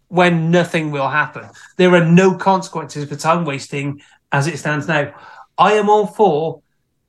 when 0.07 0.51
nothing 0.51 0.91
will 0.91 1.09
happen. 1.09 1.49
There 1.77 1.93
are 1.93 2.05
no 2.05 2.35
consequences 2.35 3.07
for 3.07 3.15
time 3.15 3.45
wasting 3.45 4.01
as 4.31 4.47
it 4.47 4.57
stands 4.57 4.87
now. 4.87 5.13
I 5.57 5.73
am 5.73 5.89
all 5.89 6.07
for 6.07 6.61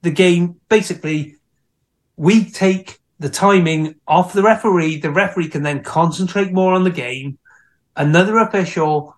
the 0.03 0.11
game. 0.11 0.61
Basically, 0.69 1.37
we 2.17 2.45
take 2.45 2.99
the 3.19 3.31
timing 3.31 3.97
off 4.07 4.33
the 4.33 4.43
referee. 4.43 4.99
The 4.99 5.11
referee 5.11 5.49
can 5.49 5.63
then 5.63 5.83
concentrate 5.83 6.53
more 6.53 6.75
on 6.75 6.85
the 6.85 6.91
game. 6.91 7.39
Another 7.97 8.39
official 8.39 9.17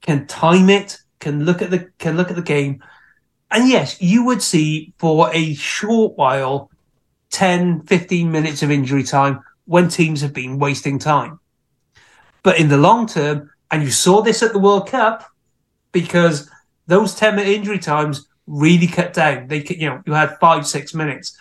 can 0.00 0.26
time 0.26 0.68
it, 0.68 0.98
can 1.20 1.44
look 1.44 1.62
at 1.62 1.70
the 1.70 1.90
can 1.98 2.16
look 2.16 2.30
at 2.30 2.36
the 2.36 2.42
game. 2.42 2.82
And 3.50 3.68
yes, 3.68 4.00
you 4.00 4.24
would 4.24 4.42
see 4.42 4.94
for 4.98 5.30
a 5.32 5.54
short 5.54 6.16
while 6.16 6.70
10, 7.30 7.82
15 7.82 8.30
minutes 8.30 8.62
of 8.62 8.70
injury 8.70 9.02
time 9.02 9.40
when 9.66 9.88
teams 9.88 10.20
have 10.20 10.32
been 10.32 10.58
wasting 10.58 10.98
time. 10.98 11.38
But 12.42 12.58
in 12.58 12.68
the 12.68 12.76
long 12.76 13.06
term, 13.06 13.50
and 13.70 13.82
you 13.82 13.90
saw 13.90 14.20
this 14.20 14.42
at 14.42 14.52
the 14.52 14.58
World 14.58 14.88
Cup, 14.88 15.24
because 15.92 16.50
those 16.86 17.14
10 17.14 17.36
minute 17.36 17.50
injury 17.50 17.78
times 17.78 18.26
really 18.46 18.86
cut 18.86 19.12
down. 19.12 19.48
They, 19.48 19.62
you 19.64 19.88
know, 19.88 20.02
you 20.04 20.12
had 20.12 20.38
five, 20.40 20.66
six 20.66 20.94
minutes. 20.94 21.36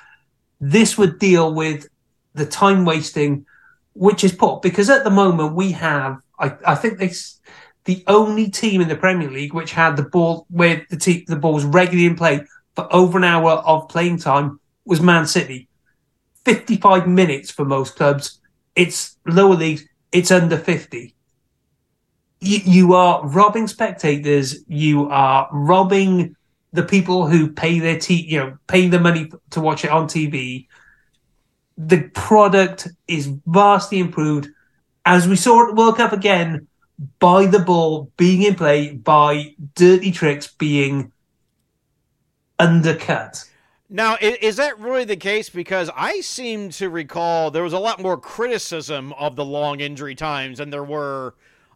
This 0.60 0.98
would 0.98 1.20
deal 1.20 1.54
with 1.54 1.88
the 2.34 2.46
time 2.46 2.86
wasting, 2.86 3.46
which 3.94 4.24
is 4.24 4.34
put 4.34 4.62
because 4.62 4.90
at 4.90 5.04
the 5.04 5.10
moment 5.10 5.56
we 5.56 5.72
have, 5.72 6.20
I, 6.40 6.54
I 6.66 6.76
think 6.76 7.00
this, 7.00 7.40
the 7.86 8.04
only 8.08 8.50
team 8.50 8.82
in 8.82 8.88
the 8.88 8.96
Premier 8.96 9.30
League 9.30 9.54
which 9.54 9.72
had 9.72 9.98
the 9.98 10.04
ball 10.04 10.46
where 10.50 10.86
the 10.90 10.98
te- 10.98 11.26
the 11.28 11.36
ball 11.36 11.54
was 11.54 11.66
regularly 11.66 12.06
in 12.06 12.16
play 12.16 12.42
for 12.76 12.88
over 12.94 13.18
an 13.18 13.24
hour 13.24 13.52
of 13.52 13.90
playing 13.90 14.20
time 14.20 14.60
was 14.86 15.02
Man 15.02 15.26
City. 15.26 15.68
55 16.46 17.08
minutes 17.08 17.52
for 17.52 17.66
most 17.66 17.96
clubs. 17.96 18.40
It's 18.76 19.18
lower 19.26 19.56
leagues, 19.56 19.86
it's 20.12 20.32
under 20.32 20.58
50. 20.58 21.14
You, 22.40 22.60
you 22.64 22.94
are 22.94 23.26
robbing 23.28 23.68
spectators. 23.68 24.64
You 24.68 25.10
are 25.10 25.48
robbing 25.52 26.36
the 26.74 26.84
people 26.84 27.28
who 27.28 27.52
pay 27.52 27.80
their 27.80 28.00
t- 28.00 28.26
you 28.28 28.40
know, 28.40 28.58
pay 28.68 28.88
the 28.88 29.00
money 29.00 29.32
to 29.52 29.62
watch 29.62 29.86
it 29.86 29.92
on 29.92 30.08
TV. 30.08 30.68
The 31.78 32.10
product 32.14 32.88
is 33.08 33.32
vastly 33.46 34.00
improved. 34.00 34.50
As 35.06 35.28
we 35.28 35.36
saw 35.36 35.64
at 35.64 35.70
the 35.70 35.76
World 35.76 35.98
Cup 35.98 36.14
again, 36.14 36.68
by 37.20 37.46
the 37.46 37.60
ball 37.60 38.12
being 38.18 38.44
in 38.44 38.56
play, 38.56 38.94
by 38.94 39.56
dirty 39.76 40.12
tricks 40.12 40.48
being 40.48 41.12
undercut. 42.60 43.44
Now, 43.94 44.16
is 44.22 44.56
that 44.56 44.80
really 44.80 45.04
the 45.04 45.18
case? 45.18 45.50
Because 45.50 45.90
I 45.96 46.22
seem 46.22 46.70
to 46.72 46.90
recall 46.90 47.52
there 47.52 47.62
was 47.64 47.74
a 47.74 47.80
lot 47.80 48.02
more 48.02 48.18
criticism 48.18 49.12
of 49.14 49.36
the 49.36 49.44
long 49.44 49.82
injury 49.82 50.16
times 50.16 50.60
than 50.60 50.70
there 50.70 50.84
were 50.84 51.36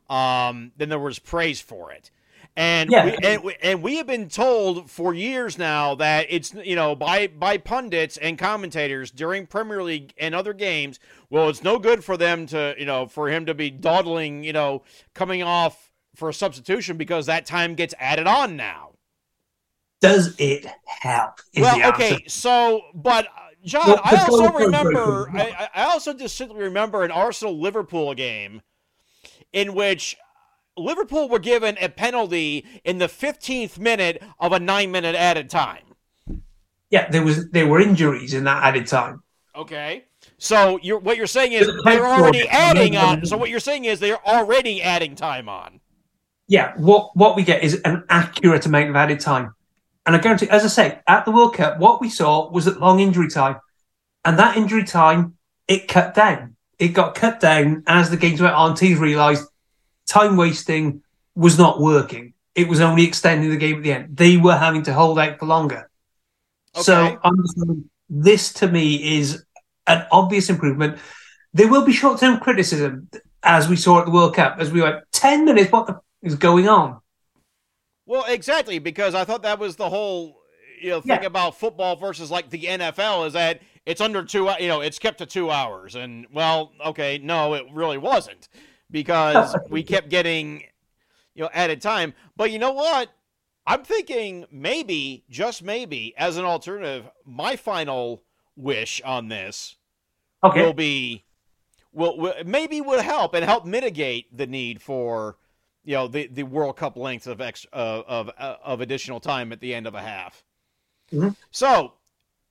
um, 0.10 0.72
than 0.78 0.88
there 0.90 1.00
was 1.00 1.20
praise 1.20 1.60
for 1.60 1.92
it. 1.92 2.12
And 2.56 2.90
Yeah. 2.90 3.06
we, 3.06 3.18
and, 3.22 3.44
we, 3.44 3.56
and 3.62 3.84
we 3.84 3.98
have 3.98 4.08
been 4.08 4.30
told 4.30 4.90
for 4.90 5.14
years 5.14 5.58
now 5.58 5.94
that 5.96 6.28
it's 6.30 6.54
you 6.54 6.76
know 6.78 6.96
by 6.96 7.28
by 7.28 7.58
pundits 7.58 8.16
and 8.16 8.38
commentators 8.38 9.12
during 9.12 9.46
Premier 9.46 9.84
League 9.84 10.14
and 10.18 10.34
other 10.34 10.54
games. 10.54 11.00
Well, 11.30 11.50
it's 11.50 11.64
no 11.64 11.80
good 11.80 12.02
for 12.06 12.16
them 12.16 12.46
to 12.48 12.76
you 12.80 12.86
know 12.86 13.08
for 13.08 13.28
him 13.28 13.46
to 13.48 13.54
be 13.54 13.70
dawdling 13.72 14.46
you 14.46 14.54
know 14.54 14.84
coming 15.14 15.44
off 15.44 15.92
for 16.16 16.30
a 16.30 16.34
substitution 16.34 16.96
because 16.96 17.26
that 17.26 17.46
time 17.46 17.76
gets 17.76 17.94
added 18.00 18.26
on 18.26 18.56
now. 18.56 18.92
Does 20.06 20.36
it 20.38 20.66
help? 20.86 21.40
Well, 21.58 21.90
okay, 21.94 22.24
so 22.28 22.82
but 22.94 23.26
uh, 23.26 23.30
Jon, 23.64 23.88
Well, 23.88 24.02
I 24.04 24.18
also 24.18 24.50
goal 24.50 24.60
remember. 24.66 25.30
I, 25.34 25.70
I 25.74 25.84
also 25.86 26.14
distinctly 26.14 26.64
remember 26.64 27.04
an 27.04 27.12
Arsenal 27.12 27.60
Liverpool 27.60 28.14
game 28.14 28.62
in 29.54 29.74
which 29.74 30.18
Liverpool 30.78 31.30
were 31.30 31.40
given 31.40 31.78
a 31.80 31.90
penalty 31.90 32.66
in 32.84 32.98
the 32.98 33.08
15th 33.08 33.80
minute 33.80 34.22
of 34.40 34.52
a 34.52 34.60
nine 34.60 34.92
minute 34.92 35.16
added 35.16 35.50
time. 35.50 35.96
Yeah, 36.90 37.10
there 37.10 37.24
was 37.24 37.50
there 37.52 37.68
were 37.68 37.80
injuries 37.80 38.34
in 38.34 38.44
that 38.44 38.64
added 38.64 38.88
time. 38.88 39.24
Okay. 39.56 40.06
So 40.38 40.80
you're 40.82 41.00
what 41.00 41.18
you're 41.18 41.28
saying 41.28 41.54
is 41.54 41.70
they're 41.86 42.06
already 42.06 42.48
adding 42.48 42.98
on. 42.98 43.26
So 43.26 43.38
what 43.38 43.50
you're 43.50 43.60
saying 43.60 43.86
is 43.86 44.00
they're 44.00 44.26
already 44.28 44.82
adding 44.82 45.16
time 45.16 45.50
on. 45.50 45.80
Yeah, 46.48 46.74
what 46.78 47.16
what 47.16 47.36
we 47.36 47.44
get 47.44 47.64
is 47.64 47.82
an 47.86 48.04
accurate 48.10 48.66
amount 48.66 48.90
of 48.90 48.96
added 48.96 49.20
time. 49.20 49.56
And 50.06 50.16
I 50.16 50.20
guarantee, 50.20 50.50
as 50.50 50.64
I 50.64 50.68
say, 50.68 51.00
at 51.08 51.26
the 51.26 51.32
World 51.32 51.56
Cup, 51.56 51.80
what 51.80 52.00
we 52.00 52.10
saw 52.10 52.50
was 52.52 52.66
that 52.66 52.80
long 52.80 53.00
injury 53.00 53.28
time, 53.28 53.58
and 54.24 54.38
that 54.40 54.58
injury 54.58 54.84
time 54.84 55.36
it 55.68 55.88
cut 55.88 56.14
down. 56.14 56.56
It 56.78 56.90
got 56.90 57.16
cut 57.16 57.40
down 57.40 57.84
as 57.88 58.10
the 58.10 58.18
games 58.18 58.42
went 58.42 58.54
on. 58.54 58.76
Teams 58.76 59.00
realised 59.00 59.48
time 60.08 60.38
wasting 60.38 61.02
was 61.36 61.58
not 61.58 61.80
working. 61.80 62.34
It 62.54 62.68
was 62.68 62.82
only 62.82 63.04
extending 63.04 63.50
the 63.50 63.58
game 63.58 63.78
at 63.78 63.84
the 63.84 63.94
end. 63.94 64.18
They 64.18 64.38
were 64.38 64.56
having 64.56 64.84
to 64.84 64.94
hold 64.94 65.20
out 65.20 65.40
for 65.40 65.46
longer. 65.46 65.90
Okay. 66.76 66.84
So 66.84 67.20
I'm 67.24 67.38
just 67.42 67.60
saying, 67.60 67.90
this 68.10 68.54
to 68.54 68.68
me 68.68 69.20
is 69.20 69.44
an 69.88 70.06
obvious 70.12 70.50
improvement. 70.50 71.00
There 71.54 71.68
will 71.68 71.86
be 71.86 71.94
short 71.94 72.20
term 72.20 72.40
criticism, 72.40 73.10
as 73.44 73.68
we 73.68 73.76
saw 73.76 74.00
at 74.00 74.06
the 74.06 74.12
World 74.12 74.36
Cup, 74.36 74.58
as 74.60 74.72
we 74.72 74.82
went, 74.82 75.04
10 75.14 75.46
minutes, 75.46 75.72
what 75.72 75.88
the 75.88 75.94
f- 75.94 76.02
is 76.22 76.36
going 76.36 76.68
on? 76.68 77.00
Well, 78.06 78.26
exactly, 78.28 78.80
because 78.80 79.16
I 79.16 79.24
thought 79.24 79.44
that 79.44 79.60
was 79.60 79.76
the 79.76 79.90
whole 79.90 80.38
you 80.82 80.90
know 80.90 81.02
thing 81.02 81.22
Yeah. 81.22 81.28
about 81.28 81.58
football 81.58 81.96
versus 81.96 82.30
like 82.30 82.50
the 82.50 82.64
NFL 82.64 83.28
is 83.28 83.34
that 83.34 83.62
it's 83.86 84.02
under 84.02 84.24
two 84.24 84.50
you 84.60 84.68
know 84.68 84.82
it's 84.82 85.00
kept 85.00 85.20
to 85.20 85.26
two 85.26 85.50
hours 85.50 85.96
and 85.96 86.28
well 86.34 86.74
okay 86.86 87.18
no 87.18 87.54
it 87.54 87.66
really 87.72 87.98
wasn't 87.98 88.50
because 88.92 89.58
we 89.70 89.84
kept 89.84 90.10
getting 90.10 90.64
you 91.34 91.44
know 91.44 91.50
added 91.54 91.82
time 91.82 92.14
but 92.36 92.52
you 92.52 92.60
know 92.60 92.74
what 92.74 93.10
I'm 93.66 93.84
thinking 93.84 94.46
maybe 94.52 95.24
just 95.30 95.64
maybe 95.64 96.14
as 96.18 96.38
an 96.38 96.46
alternative 96.46 97.10
my 97.26 97.56
final 97.56 98.24
wish 98.56 99.02
on 99.04 99.30
this 99.30 99.78
Okay. 100.44 100.60
will 100.62 100.74
be 100.74 101.24
will, 101.94 102.18
will 102.18 102.34
maybe 102.46 102.82
would 102.82 103.02
help 103.02 103.34
and 103.34 103.46
help 103.46 103.66
mitigate 103.66 104.36
the 104.36 104.46
need 104.48 104.82
for 104.82 105.38
you 105.86 105.94
know 105.96 106.08
the, 106.08 106.28
the 106.28 106.44
World 106.44 106.76
Cup 106.76 106.98
length 106.98 107.28
of 107.28 107.40
ex 107.40 107.66
uh, 107.72 108.02
of 108.08 108.30
uh, 108.38 108.56
of 108.64 108.82
additional 108.82 109.20
time 109.20 109.52
at 109.54 109.62
the 109.62 109.74
end 109.74 109.88
of 109.88 109.94
a 109.94 110.02
half. 110.02 110.44
Mhm. 111.14 111.36
So, 111.52 111.94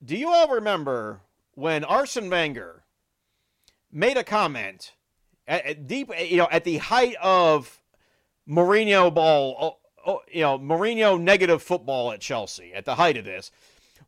do 0.03 0.17
you 0.17 0.29
all 0.29 0.49
remember 0.49 1.21
when 1.55 1.85
Arsene 1.85 2.31
Wenger 2.31 2.85
made 3.93 4.17
a 4.17 4.25
comment 4.25 4.93
at, 5.47 5.67
at 5.67 5.87
deep 5.87 6.11
you 6.19 6.37
know 6.37 6.49
at 6.51 6.65
the 6.65 6.79
height 6.79 7.17
of 7.21 7.81
Mourinho 8.49 9.13
ball 9.13 9.57
oh, 10.07 10.11
oh, 10.11 10.21
you 10.31 10.43
know 10.43 10.59
Mourinho 10.59 11.21
negative 11.21 11.63
football 11.63 12.13
at 12.13 12.21
Chelsea 12.21 12.73
at 12.73 12.85
the 12.85 12.95
height 12.95 13.17
of 13.17 13.25
this 13.25 13.51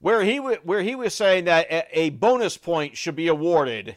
where 0.00 0.22
he 0.22 0.38
wa- 0.40 0.56
where 0.62 0.82
he 0.82 0.94
was 0.94 1.14
saying 1.14 1.44
that 1.44 1.66
a, 1.70 1.98
a 1.98 2.10
bonus 2.10 2.56
point 2.56 2.96
should 2.96 3.16
be 3.16 3.28
awarded 3.28 3.96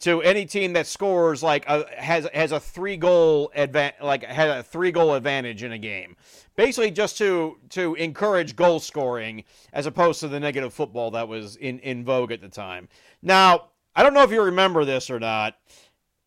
to 0.00 0.20
any 0.22 0.44
team 0.44 0.74
that 0.74 0.86
scores 0.86 1.42
like 1.42 1.64
a, 1.66 1.86
has 1.96 2.28
has 2.34 2.52
a 2.52 2.60
three 2.60 2.96
goal 2.96 3.50
advan- 3.56 4.00
like 4.02 4.24
has 4.24 4.60
a 4.60 4.62
three 4.62 4.90
goal 4.90 5.14
advantage 5.14 5.62
in 5.62 5.72
a 5.72 5.78
game. 5.78 6.16
Basically 6.54 6.90
just 6.90 7.16
to 7.18 7.58
to 7.70 7.94
encourage 7.94 8.56
goal 8.56 8.80
scoring 8.80 9.44
as 9.72 9.86
opposed 9.86 10.20
to 10.20 10.28
the 10.28 10.40
negative 10.40 10.72
football 10.72 11.10
that 11.12 11.28
was 11.28 11.56
in 11.56 11.78
in 11.80 12.04
vogue 12.04 12.32
at 12.32 12.40
the 12.40 12.48
time. 12.48 12.88
Now 13.22 13.68
i 13.94 14.02
don't 14.02 14.12
know 14.12 14.22
if 14.22 14.30
you 14.30 14.42
remember 14.42 14.84
this 14.84 15.10
or 15.10 15.18
not. 15.18 15.56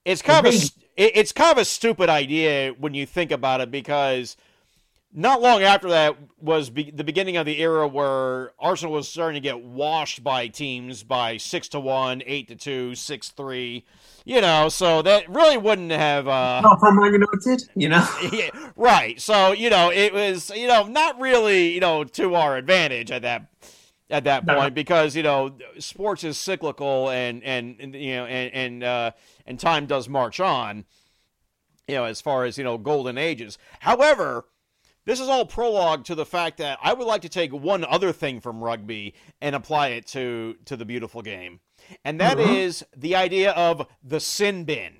It's 0.06 0.22
kind 0.22 0.48
of 0.48 0.54
a, 0.54 0.60
it's 0.96 1.32
kind 1.32 1.52
of 1.52 1.58
a 1.60 1.66
stupid 1.66 2.10
idea 2.10 2.74
when 2.80 2.94
you 2.94 3.06
think 3.06 3.32
about 3.32 3.62
it 3.62 3.70
because 3.70 4.36
not 5.12 5.42
long 5.42 5.64
after 5.64 5.90
that 5.90 6.16
was 6.40 6.70
be- 6.70 6.92
the 6.92 7.04
beginning 7.04 7.36
of 7.38 7.46
the 7.46 7.60
era 7.62 7.88
where 7.88 8.52
Arsenal 8.60 8.94
was 8.94 9.08
starting 9.08 9.42
to 9.42 9.48
get 9.48 9.62
washed 9.64 10.24
by 10.24 10.48
teams 10.48 11.04
by 11.04 11.38
six 11.38 11.68
to 11.70 11.80
one, 11.80 12.22
eight 12.26 12.48
to 12.50 12.56
two, 12.56 12.94
six 12.96 13.30
three. 13.30 13.86
You 14.26 14.42
know, 14.42 14.70
so 14.70 15.02
that 15.02 15.28
really 15.30 15.58
wouldn't 15.58 15.92
have. 15.92 16.28
Uh, 16.28 16.62
Not 16.62 16.80
from 16.80 16.98
Man 16.98 17.14
United, 17.14 17.68
you 17.76 17.90
know? 17.90 18.08
yeah, 18.32 18.50
right. 18.76 19.20
So 19.20 19.52
you 19.52 19.70
know, 19.72 19.92
it 19.92 20.14
was 20.14 20.52
you 20.52 20.68
know 20.68 20.86
not 20.86 21.20
really 21.20 21.74
you 21.74 21.80
know 21.80 22.04
to 22.04 22.36
our 22.36 22.56
advantage 22.56 23.10
at 23.12 23.24
that 23.24 23.48
at 24.12 24.26
that 24.26 24.46
No. 24.46 24.56
point 24.56 24.76
because 24.76 25.16
you 25.16 25.24
know 25.24 25.56
sports 25.80 26.24
is 26.24 26.38
cyclical 26.38 27.10
and 27.10 27.44
and, 27.44 27.78
and 27.80 27.96
you 27.96 28.16
know 28.16 28.26
and 28.26 28.54
and 28.54 28.84
uh, 28.84 29.12
and 29.48 29.60
time 29.60 29.88
does 29.88 30.08
march 30.08 30.40
on. 30.40 30.86
You 31.88 31.96
know, 31.96 32.04
as 32.04 32.22
far 32.22 32.46
as 32.46 32.56
you 32.60 32.64
know, 32.64 32.78
golden 32.78 33.18
ages. 33.18 33.58
However, 33.80 34.46
this 35.06 35.20
is 35.20 35.28
all 35.28 35.46
prologue 35.46 36.06
to 36.06 36.16
the 36.16 36.26
fact 36.26 36.58
that 36.58 36.80
I 36.82 36.94
would 36.94 37.08
like 37.08 37.22
to 37.24 37.30
take 37.30 37.52
one 37.52 37.84
other 37.86 38.12
thing 38.12 38.40
from 38.40 38.64
rugby 38.64 39.14
and 39.42 39.56
apply 39.56 39.90
it 39.90 40.08
to 40.08 40.56
to 40.66 40.76
the 40.76 40.86
beautiful 40.86 41.22
game, 41.22 41.60
and 42.04 42.20
that 42.20 42.38
mm-hmm. 42.38 42.54
is 42.54 42.86
the 42.96 43.16
idea 43.16 43.52
of 43.52 43.88
the 44.04 44.20
sin 44.20 44.66
bin. 44.66 44.94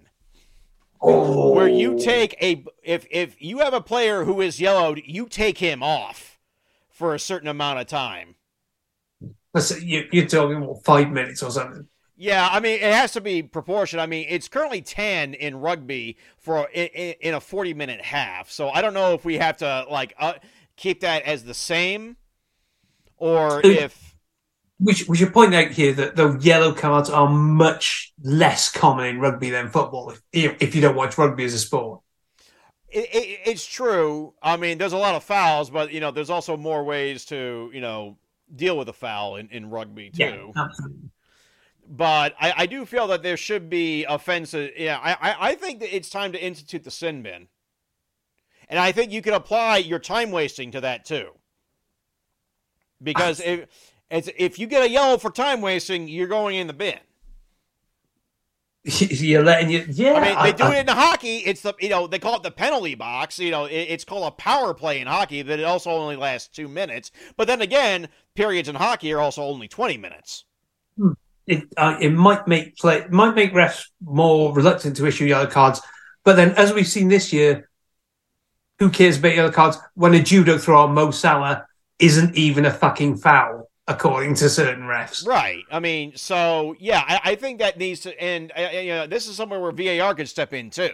Oh, 1.02 1.54
where 1.54 1.68
you 1.68 1.98
take 1.98 2.36
a 2.42 2.66
if 2.84 3.06
if 3.10 3.42
you 3.42 3.60
have 3.60 3.74
a 3.74 3.82
player 3.82 4.26
who 4.26 4.42
is 4.42 4.60
yellowed, 4.60 5.02
you 5.06 5.28
take 5.28 5.60
him 5.60 5.82
off 5.82 6.40
for 6.90 7.14
a 7.14 7.20
certain 7.20 7.48
amount 7.48 7.80
of 7.80 7.88
time. 7.88 8.36
Listen, 9.54 9.88
you, 9.88 10.08
you're 10.12 10.28
talking 10.28 10.62
what, 10.62 10.84
five 10.84 11.10
minutes 11.10 11.42
or 11.42 11.52
something. 11.52 11.88
Yeah, 12.22 12.50
I 12.52 12.60
mean 12.60 12.76
it 12.76 12.94
has 12.94 13.14
to 13.14 13.22
be 13.22 13.42
proportion. 13.44 13.98
I 14.00 14.06
mean 14.06 14.26
it's 14.30 14.50
currently 14.50 14.82
ten 14.82 15.34
in 15.34 15.62
rugby 15.62 16.18
for 16.38 16.68
in, 16.74 16.88
in 17.22 17.34
a 17.34 17.40
forty 17.40 17.74
minute 17.74 18.02
half. 18.02 18.52
So 18.52 18.70
I 18.70 18.82
don't 18.82 18.94
know 18.94 19.14
if 19.14 19.24
we 19.24 19.38
have 19.38 19.58
to 19.58 19.86
like 19.90 20.14
uh, 20.20 20.34
keep 20.76 21.00
that 21.00 21.24
as 21.24 21.46
the 21.46 21.54
same, 21.54 22.18
or 23.18 23.64
if 23.70 24.18
We 24.80 24.94
should, 24.94 25.08
we 25.10 25.18
should 25.18 25.34
point 25.34 25.54
out 25.56 25.72
here 25.72 25.94
that 25.94 26.16
the 26.16 26.38
yellow 26.40 26.74
cards 26.74 27.10
are 27.10 27.28
much 27.30 28.14
less 28.24 28.70
common 28.72 29.08
in 29.08 29.20
rugby 29.20 29.50
than 29.50 29.70
football. 29.70 30.14
If, 30.32 30.56
if 30.62 30.76
you 30.76 30.82
don't 30.82 30.96
watch 30.96 31.18
rugby 31.18 31.44
as 31.46 31.54
a 31.54 31.60
sport, 31.60 32.02
it, 32.90 33.06
it, 33.14 33.40
it's 33.46 33.66
true. 33.66 34.34
I 34.42 34.58
mean 34.58 34.78
there's 34.78 34.94
a 34.94 34.98
lot 34.98 35.16
of 35.16 35.24
fouls, 35.24 35.70
but 35.70 35.92
you 35.92 36.00
know 36.00 36.12
there's 36.12 36.30
also 36.30 36.58
more 36.58 36.84
ways 36.84 37.26
to 37.26 37.70
you 37.74 37.82
know 37.82 38.18
deal 38.56 38.78
with 38.78 38.90
a 38.90 38.94
foul 38.94 39.36
in, 39.36 39.50
in 39.50 39.70
rugby 39.70 40.10
too. 40.10 40.56
absolutely. 40.56 41.10
But 41.90 42.36
I, 42.40 42.54
I 42.56 42.66
do 42.68 42.86
feel 42.86 43.08
that 43.08 43.24
there 43.24 43.36
should 43.36 43.70
be 43.70 44.06
offensive. 44.06 44.72
Yeah, 44.78 45.00
I, 45.02 45.14
I, 45.14 45.36
I 45.50 45.56
think 45.56 45.80
that 45.80 45.94
it's 45.94 46.10
time 46.10 46.32
to 46.34 46.42
institute 46.42 46.84
the 46.84 46.92
sin 46.92 47.24
bin, 47.24 47.48
and 48.70 48.80
I 48.80 48.92
think 48.92 49.12
you 49.12 49.24
can 49.24 49.34
apply 49.34 49.78
your 49.78 50.00
time 50.00 50.30
wasting 50.30 50.72
to 50.72 50.82
that 50.82 51.04
too. 51.04 51.32
Because 53.02 53.40
if 53.40 53.66
it's, 54.12 54.30
if 54.38 54.60
you 54.60 54.68
get 54.68 54.84
a 54.84 54.90
yellow 54.90 55.18
for 55.18 55.32
time 55.32 55.62
wasting, 55.62 56.08
you're 56.08 56.28
going 56.28 56.56
in 56.56 56.68
the 56.68 56.74
bin. 56.74 57.00
You're 58.86 59.44
letting 59.44 59.70
you, 59.70 59.86
yeah. 59.90 60.14
I 60.14 60.22
mean, 60.22 60.44
they 60.44 60.54
do 60.54 60.64
I- 60.64 60.78
it 60.78 60.90
in 60.90 60.96
hockey. 60.96 61.38
It's 61.40 61.62
the 61.62 61.74
you 61.82 61.90
know 61.90 62.08
they 62.08 62.18
call 62.18 62.38
it 62.38 62.44
the 62.44 62.52
penalty 62.52 62.96
box. 62.96 63.38
You 63.38 63.52
know, 63.52 63.66
it, 63.66 63.74
it's 63.74 64.06
called 64.06 64.26
a 64.28 64.32
power 64.32 64.74
play 64.74 65.02
in 65.02 65.08
hockey, 65.08 65.44
but 65.44 65.60
it 65.60 65.64
also 65.64 65.92
only 65.92 66.16
lasts 66.16 66.48
two 66.48 66.70
minutes. 66.70 67.12
But 67.36 67.48
then 67.48 67.62
again, 67.62 68.08
periods 68.36 68.70
in 68.70 68.76
hockey 68.76 69.12
are 69.12 69.20
also 69.20 69.44
only 69.44 69.68
twenty 69.68 69.98
minutes. 69.98 70.46
It, 71.50 71.64
uh, 71.78 71.98
it 72.00 72.12
might 72.12 72.48
make 72.48 72.78
play 72.78 73.06
might 73.10 73.36
make 73.36 73.54
refs 73.54 73.86
more 74.02 74.54
reluctant 74.54 74.96
to 74.98 75.06
issue 75.08 75.26
yellow 75.26 75.48
cards. 75.48 75.82
But 76.24 76.36
then, 76.36 76.52
as 76.52 76.74
we've 76.74 76.88
seen 76.88 77.08
this 77.10 77.34
year, 77.34 77.70
who 78.80 78.90
cares 78.90 79.18
about 79.18 79.36
yellow 79.36 79.52
cards 79.52 79.78
when 79.96 80.14
a 80.14 80.22
judo 80.22 80.58
throw 80.58 80.82
on 80.82 80.94
Mo 80.94 81.12
Salah 81.12 81.66
isn't 82.00 82.36
even 82.36 82.66
a 82.66 82.72
fucking 82.72 83.18
foul, 83.18 83.70
according 83.88 84.36
to 84.36 84.50
certain 84.50 84.84
refs? 84.84 85.26
Right. 85.26 85.64
I 85.72 85.80
mean, 85.80 86.16
so 86.16 86.76
yeah, 86.80 87.04
I, 87.08 87.32
I 87.32 87.36
think 87.36 87.60
that 87.60 87.78
needs 87.78 88.02
to, 88.02 88.22
and 88.22 88.52
uh, 88.58 88.70
you 88.74 88.90
know, 88.90 89.08
this 89.08 89.28
is 89.28 89.36
somewhere 89.36 89.60
where 89.60 89.72
VAR 89.72 90.16
could 90.16 90.30
step 90.30 90.54
in 90.54 90.70
too. 90.70 90.92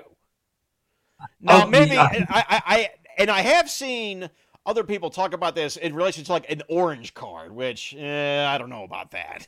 Now, 1.39 1.63
Oh, 1.63 1.67
maybe 1.67 1.95
yeah. 1.95 2.09
I, 2.29 2.43
I, 2.49 2.61
I, 2.65 2.89
and 3.17 3.29
I 3.29 3.41
have 3.41 3.69
seen 3.69 4.29
other 4.65 4.83
people 4.83 5.09
talk 5.09 5.33
about 5.33 5.55
this 5.55 5.77
in 5.77 5.93
relation 5.95 6.23
to 6.25 6.31
like 6.31 6.49
an 6.51 6.61
orange 6.69 7.13
card, 7.13 7.51
which 7.51 7.93
eh, 7.97 8.45
I 8.45 8.57
don't 8.57 8.69
know 8.69 8.83
about 8.83 9.11
that. 9.11 9.47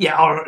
Yeah, 0.00 0.14
our, 0.14 0.46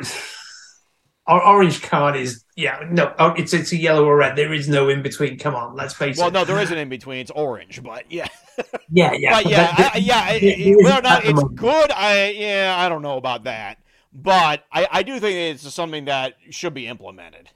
our 1.26 1.42
orange 1.42 1.82
card 1.82 2.16
is 2.16 2.42
yeah 2.57 2.86
no, 2.90 3.14
oh, 3.18 3.32
it's 3.34 3.53
it's 3.53 3.70
a 3.72 3.76
yellow 3.76 4.07
or 4.07 4.16
red. 4.16 4.34
There 4.34 4.55
is 4.55 4.66
no 4.66 4.88
in 4.88 5.03
between. 5.03 5.38
Come 5.38 5.55
on, 5.55 5.76
let's 5.76 5.92
face 5.92 6.16
Well, 6.16 6.28
it. 6.28 6.32
Well, 6.32 6.42
no, 6.42 6.46
there 6.46 6.62
isn't 6.62 6.76
in 6.78 6.88
between. 6.88 7.18
It's 7.20 7.30
orange, 7.30 7.82
but 7.82 8.11
yeah, 8.11 8.28
yeah, 8.90 9.12
yeah, 9.12 9.30
but 9.34 9.46
yeah, 9.46 9.76
there- 9.76 9.90
I, 9.92 9.98
yeah. 9.98 10.30
it- 10.32 10.42
it- 10.42 10.59
isn't 10.59 10.84
whether 10.84 10.98
or 10.98 11.03
not 11.03 11.24
it's 11.26 11.34
moment. 11.34 11.57
good, 11.57 11.90
I 11.92 12.30
yeah, 12.30 12.74
I 12.78 12.88
don't 12.88 13.03
know 13.03 13.18
about 13.18 13.44
that. 13.44 13.78
But 14.14 14.64
I, 14.72 14.88
I 14.90 15.03
do 15.03 15.20
think 15.20 15.36
it's 15.61 15.70
something 15.74 16.07
that 16.07 16.34
should 16.50 16.72
be 16.72 16.86
implemented 16.86 17.50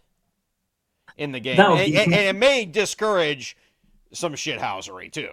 in 1.16 1.32
the 1.32 1.40
game, 1.40 1.58
and, 1.58 1.78
be- 1.78 1.96
and- 1.98 2.12
it 2.12 2.36
may 2.36 2.66
discourage 2.66 3.56
some 4.12 4.34
shithousery 4.34 5.10
too. 5.10 5.30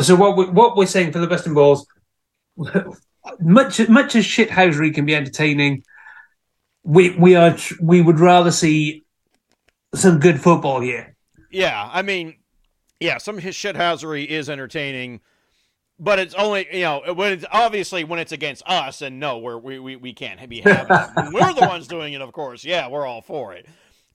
So 0.00 0.16
what 0.16 0.36
we, 0.36 0.44
what 0.46 0.76
we're 0.76 0.84
saying 0.86 1.12
for 1.12 1.18
the 1.18 1.26
best 1.26 1.46
Western 1.46 1.54
Balls, 1.54 1.86
much 3.40 3.88
much 3.88 4.14
as 4.16 4.24
shithousery 4.24 4.94
can 4.94 5.06
be 5.06 5.14
entertaining, 5.14 5.84
we 6.82 7.16
we 7.16 7.34
are 7.34 7.56
we 7.80 8.00
would 8.00 8.20
rather 8.20 8.50
see 8.50 9.04
some 9.94 10.18
good 10.18 10.40
football 10.40 10.80
here. 10.80 11.14
Yeah, 11.50 11.88
I 11.92 12.02
mean, 12.02 12.36
yeah, 13.00 13.18
some 13.18 13.38
his 13.38 13.54
shithousery 13.54 14.26
is 14.26 14.50
entertaining, 14.50 15.20
but 15.98 16.18
it's 16.18 16.34
only 16.34 16.66
you 16.72 16.82
know 16.82 17.02
when 17.14 17.32
it's 17.32 17.44
obviously 17.50 18.04
when 18.04 18.18
it's 18.18 18.32
against 18.32 18.62
us, 18.66 19.02
and 19.02 19.18
no, 19.18 19.38
we're, 19.38 19.58
we 19.58 19.78
we 19.78 19.96
we 19.96 20.12
can't 20.12 20.46
be 20.48 20.60
having 20.60 20.86
it. 21.16 21.32
We're 21.32 21.54
the 21.54 21.66
ones 21.66 21.86
doing 21.86 22.12
it, 22.12 22.20
of 22.20 22.32
course. 22.32 22.64
Yeah, 22.64 22.88
we're 22.88 23.06
all 23.06 23.22
for 23.22 23.54
it 23.54 23.66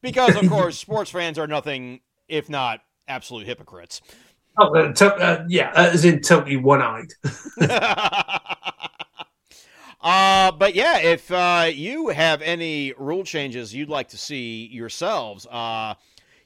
because 0.01 0.36
of 0.36 0.49
course 0.49 0.78
sports 0.80 1.12
fans 1.12 1.39
are 1.39 1.47
nothing 1.47 2.01
if 2.28 2.49
not 2.49 2.82
absolute 3.07 3.47
hypocrites. 3.47 4.01
Oh, 4.57 4.76
uh, 4.76 4.91
to, 4.93 5.16
uh, 5.16 5.45
yeah, 5.47 5.72
as 5.76 6.03
in 6.05 6.22
totally 6.22 6.57
one 6.57 6.82
eyed. 6.82 7.14
uh, 10.01 10.51
but 10.51 10.75
yeah, 10.75 10.99
if 10.99 11.31
uh, 11.31 11.69
you 11.73 12.09
have 12.09 12.41
any 12.41 12.93
rule 12.97 13.23
changes 13.23 13.73
you'd 13.73 13.89
like 13.89 14.09
to 14.09 14.17
see 14.17 14.67
yourselves, 14.67 15.45
uh, 15.47 15.95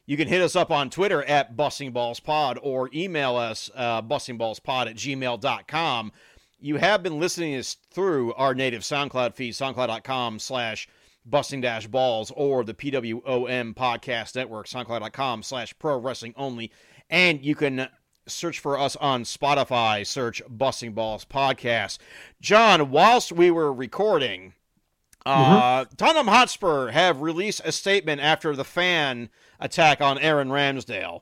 you 0.05 0.17
can 0.17 0.27
hit 0.27 0.41
us 0.41 0.55
up 0.55 0.71
on 0.71 0.89
Twitter 0.89 1.23
at 1.23 1.55
BustingBallsPod 1.55 2.57
or 2.61 2.89
email 2.93 3.35
us 3.35 3.69
uh, 3.75 4.01
bustingballspod 4.01 4.87
at 4.87 4.95
gmail.com. 4.95 6.11
You 6.59 6.77
have 6.77 7.03
been 7.03 7.19
listening 7.19 7.55
us 7.55 7.75
through 7.91 8.33
our 8.33 8.55
native 8.55 8.81
SoundCloud 8.81 9.33
feed, 9.35 9.53
soundcloud.com 9.53 10.39
slash 10.39 10.87
busting 11.25 11.61
dash 11.61 11.87
balls 11.87 12.31
or 12.35 12.63
the 12.63 12.73
PWOM 12.73 13.73
podcast 13.75 14.35
network, 14.35 14.67
soundcloud.com 14.67 15.43
slash 15.43 15.77
pro 15.77 15.97
wrestling 15.97 16.33
only. 16.35 16.71
And 17.09 17.43
you 17.43 17.55
can 17.55 17.87
search 18.27 18.59
for 18.59 18.77
us 18.77 18.95
on 18.97 19.23
Spotify, 19.23 20.05
search 20.05 20.41
Busting 20.49 20.93
Balls 20.93 21.25
Podcast. 21.25 21.97
Jon, 22.41 22.89
whilst 22.89 23.31
we 23.31 23.51
were 23.51 23.71
recording, 23.73 24.53
uh, 25.25 25.85
Tottenham 25.97 26.27
Hotspur 26.27 26.89
have 26.91 27.21
released 27.21 27.61
a 27.63 27.71
statement 27.71 28.21
after 28.21 28.55
the 28.55 28.63
fan 28.63 29.29
attack 29.59 30.01
on 30.01 30.17
Aaron 30.19 30.49
Ramsdale. 30.49 31.21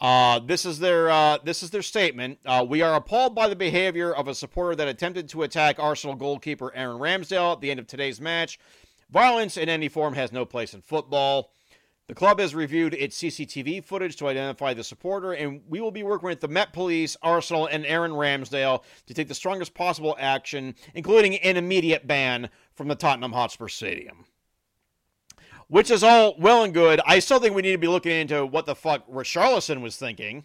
Uh, 0.00 0.40
this 0.40 0.66
is 0.66 0.78
their 0.78 1.08
uh, 1.08 1.38
this 1.42 1.62
is 1.62 1.70
their 1.70 1.82
statement. 1.82 2.38
Uh, 2.44 2.64
we 2.68 2.82
are 2.82 2.96
appalled 2.96 3.34
by 3.34 3.48
the 3.48 3.56
behavior 3.56 4.12
of 4.14 4.28
a 4.28 4.34
supporter 4.34 4.76
that 4.76 4.88
attempted 4.88 5.28
to 5.30 5.42
attack 5.42 5.78
Arsenal 5.78 6.16
goalkeeper 6.16 6.70
Aaron 6.74 6.98
Ramsdale 6.98 7.52
at 7.52 7.60
the 7.60 7.70
end 7.70 7.80
of 7.80 7.86
today's 7.86 8.20
match. 8.20 8.58
Violence 9.10 9.56
in 9.56 9.68
any 9.68 9.88
form 9.88 10.14
has 10.14 10.32
no 10.32 10.44
place 10.44 10.74
in 10.74 10.82
football. 10.82 11.50
The 12.08 12.14
club 12.14 12.38
has 12.38 12.54
reviewed 12.54 12.94
its 12.94 13.20
CCTV 13.20 13.82
footage 13.82 14.14
to 14.16 14.28
identify 14.28 14.74
the 14.74 14.84
supporter, 14.84 15.32
and 15.32 15.60
we 15.68 15.80
will 15.80 15.90
be 15.90 16.04
working 16.04 16.28
with 16.28 16.40
the 16.40 16.46
Met 16.46 16.72
Police, 16.72 17.16
Arsenal, 17.20 17.66
and 17.66 17.84
Aaron 17.84 18.12
Ramsdale 18.12 18.84
to 19.06 19.14
take 19.14 19.26
the 19.26 19.34
strongest 19.34 19.74
possible 19.74 20.16
action, 20.20 20.76
including 20.94 21.34
an 21.38 21.56
immediate 21.56 22.06
ban 22.06 22.48
from 22.74 22.86
the 22.86 22.94
Tottenham 22.94 23.32
Hotspur 23.32 23.66
Stadium. 23.66 24.24
Which 25.66 25.90
is 25.90 26.04
all 26.04 26.36
well 26.38 26.62
and 26.62 26.72
good. 26.72 27.00
I 27.04 27.18
still 27.18 27.40
think 27.40 27.56
we 27.56 27.62
need 27.62 27.72
to 27.72 27.78
be 27.78 27.88
looking 27.88 28.12
into 28.12 28.46
what 28.46 28.66
the 28.66 28.76
fuck 28.76 29.04
Richarlison 29.10 29.80
was 29.80 29.96
thinking 29.96 30.44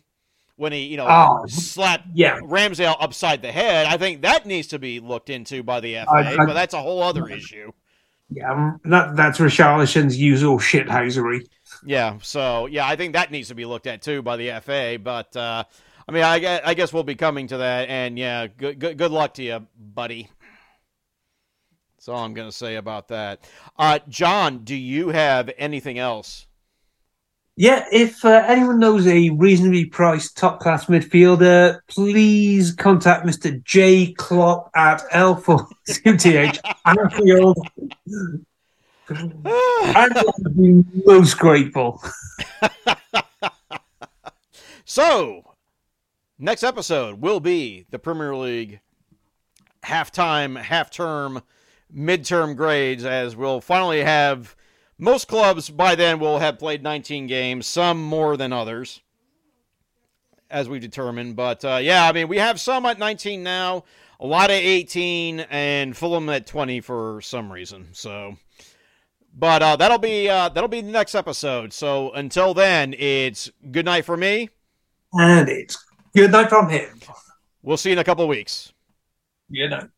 when 0.56 0.72
he, 0.72 0.80
you 0.86 0.98
know, 0.98 1.06
Oh, 1.08 1.46
slapped 1.46 2.08
yeah. 2.16 2.40
Ramsdale 2.40 2.96
upside 3.00 3.44
the 3.44 3.52
head. 3.52 3.86
I 3.86 3.98
think 3.98 4.24
that 4.24 4.48
needs 4.48 4.68
to 4.70 4.80
be 4.80 5.00
looked 5.00 5.30
into 5.30 5.62
by 5.62 5.80
the 5.80 5.98
FA, 5.98 6.10
I- 6.12 6.32
I- 6.34 6.46
but 6.48 6.54
that's 6.54 6.74
a 6.74 6.82
whole 6.82 7.04
other 7.04 7.28
issue. 7.30 7.72
Yeah, 8.32 8.52
um, 8.52 8.80
that 8.86 9.18
that's 9.18 9.40
Richarlison's 9.40 10.18
usual 10.18 10.58
shithousery. 10.58 11.48
Yeah, 11.86 12.18
so 12.22 12.66
yeah, 12.68 12.88
I 12.88 12.96
think 12.96 13.14
that 13.14 13.30
needs 13.30 13.50
to 13.50 13.56
be 13.56 13.66
looked 13.66 13.88
at 13.88 14.02
too 14.02 14.22
by 14.22 14.38
the 14.38 14.62
FA. 14.62 14.98
But 15.02 15.36
uh, 15.36 15.66
I 16.08 16.12
mean, 16.12 16.24
I 16.24 16.62
I 16.64 16.74
guess 16.74 16.94
we'll 16.94 17.04
be 17.04 17.16
coming 17.16 17.48
to 17.48 17.58
that, 17.58 17.90
and 17.90 18.18
yeah, 18.18 18.48
good 18.48 18.80
good, 18.80 18.98
good 18.98 19.12
luck 19.12 19.34
to 19.36 19.44
you, 19.44 19.68
buddy. 19.78 20.30
That's 21.98 22.08
all 22.08 22.24
I'm 22.24 22.34
gonna 22.34 22.54
say 22.54 22.76
about 22.76 23.10
that. 23.10 23.48
Uh, 23.78 24.00
Jon, 24.08 24.60
do 24.60 24.76
you 24.76 25.10
have 25.10 25.52
anything 25.58 26.00
else? 26.00 26.48
Yeah, 27.58 27.86
if 27.92 28.24
uh, 28.24 28.44
anyone 28.48 28.80
knows 28.80 29.06
a 29.08 29.30
reasonably 29.32 29.86
priced 29.86 30.38
top 30.38 30.60
class 30.60 30.86
midfielder, 30.86 31.80
please 31.88 32.72
contact 32.72 33.26
Mr. 33.26 33.62
J. 33.64 34.14
Klopp 34.14 34.72
at 34.76 35.02
L4QTH 35.12 36.60
Anfield. 36.86 37.58
I 39.46 40.08
would 40.40 40.58
be 40.58 40.84
most 41.06 41.38
grateful. 41.38 42.02
So, 44.94 45.56
next 46.38 46.64
episode 46.64 47.22
will 47.22 47.40
be 47.40 47.86
the 47.92 47.98
Premier 47.98 48.36
League 48.36 48.82
halftime, 49.86 50.62
half 50.62 50.92
term, 50.92 51.44
midterm 51.96 52.58
grades, 52.58 53.06
as 53.06 53.34
we'll 53.34 53.62
finally 53.62 54.04
have 54.04 54.54
most 55.02 55.28
clubs 55.28 55.70
by 55.70 55.96
then 55.96 56.20
will 56.20 56.40
have 56.40 56.58
played 56.60 56.82
19 56.84 57.28
games, 57.28 57.66
some 57.68 58.02
more 58.02 58.38
than 58.38 58.54
others. 58.54 59.02
as 60.50 60.70
we've 60.70 60.82
determined. 60.82 61.36
But 61.36 61.66
uh, 61.66 61.80
yeah, 61.82 62.08
I 62.08 62.12
mean, 62.12 62.28
we 62.28 62.38
have 62.38 62.60
some 62.60 62.86
at 62.86 63.00
19 63.00 63.42
now, 63.42 63.84
a 64.20 64.26
lot 64.28 64.50
at 64.52 64.62
18, 64.62 65.42
and 65.50 65.96
Fulham 65.96 66.30
at 66.30 66.46
20 66.46 66.82
for 66.82 67.22
some 67.22 67.52
reason. 67.52 67.88
So, 67.94 68.36
but 69.34 69.62
uh, 69.64 69.76
that'll 69.78 69.98
be 69.98 70.30
uh, 70.30 70.50
that'll 70.50 70.68
be 70.68 70.82
the 70.82 70.92
next 70.92 71.16
episode. 71.16 71.72
So 71.74 72.12
until 72.12 72.54
then, 72.54 72.94
it's 72.98 73.50
good 73.72 73.86
night 73.86 74.06
for 74.06 74.18
me. 74.18 74.50
And 75.14 75.50
it's 75.50 75.78
good 76.16 76.32
night 76.32 76.50
from 76.50 76.70
him. 76.70 77.00
We'll 77.64 77.78
see 77.78 77.90
you 77.90 77.94
in 77.94 78.00
a 78.00 78.04
couple 78.04 78.24
of 78.26 78.30
weeks. 78.30 78.74
Good 79.52 79.70
night. 79.70 79.90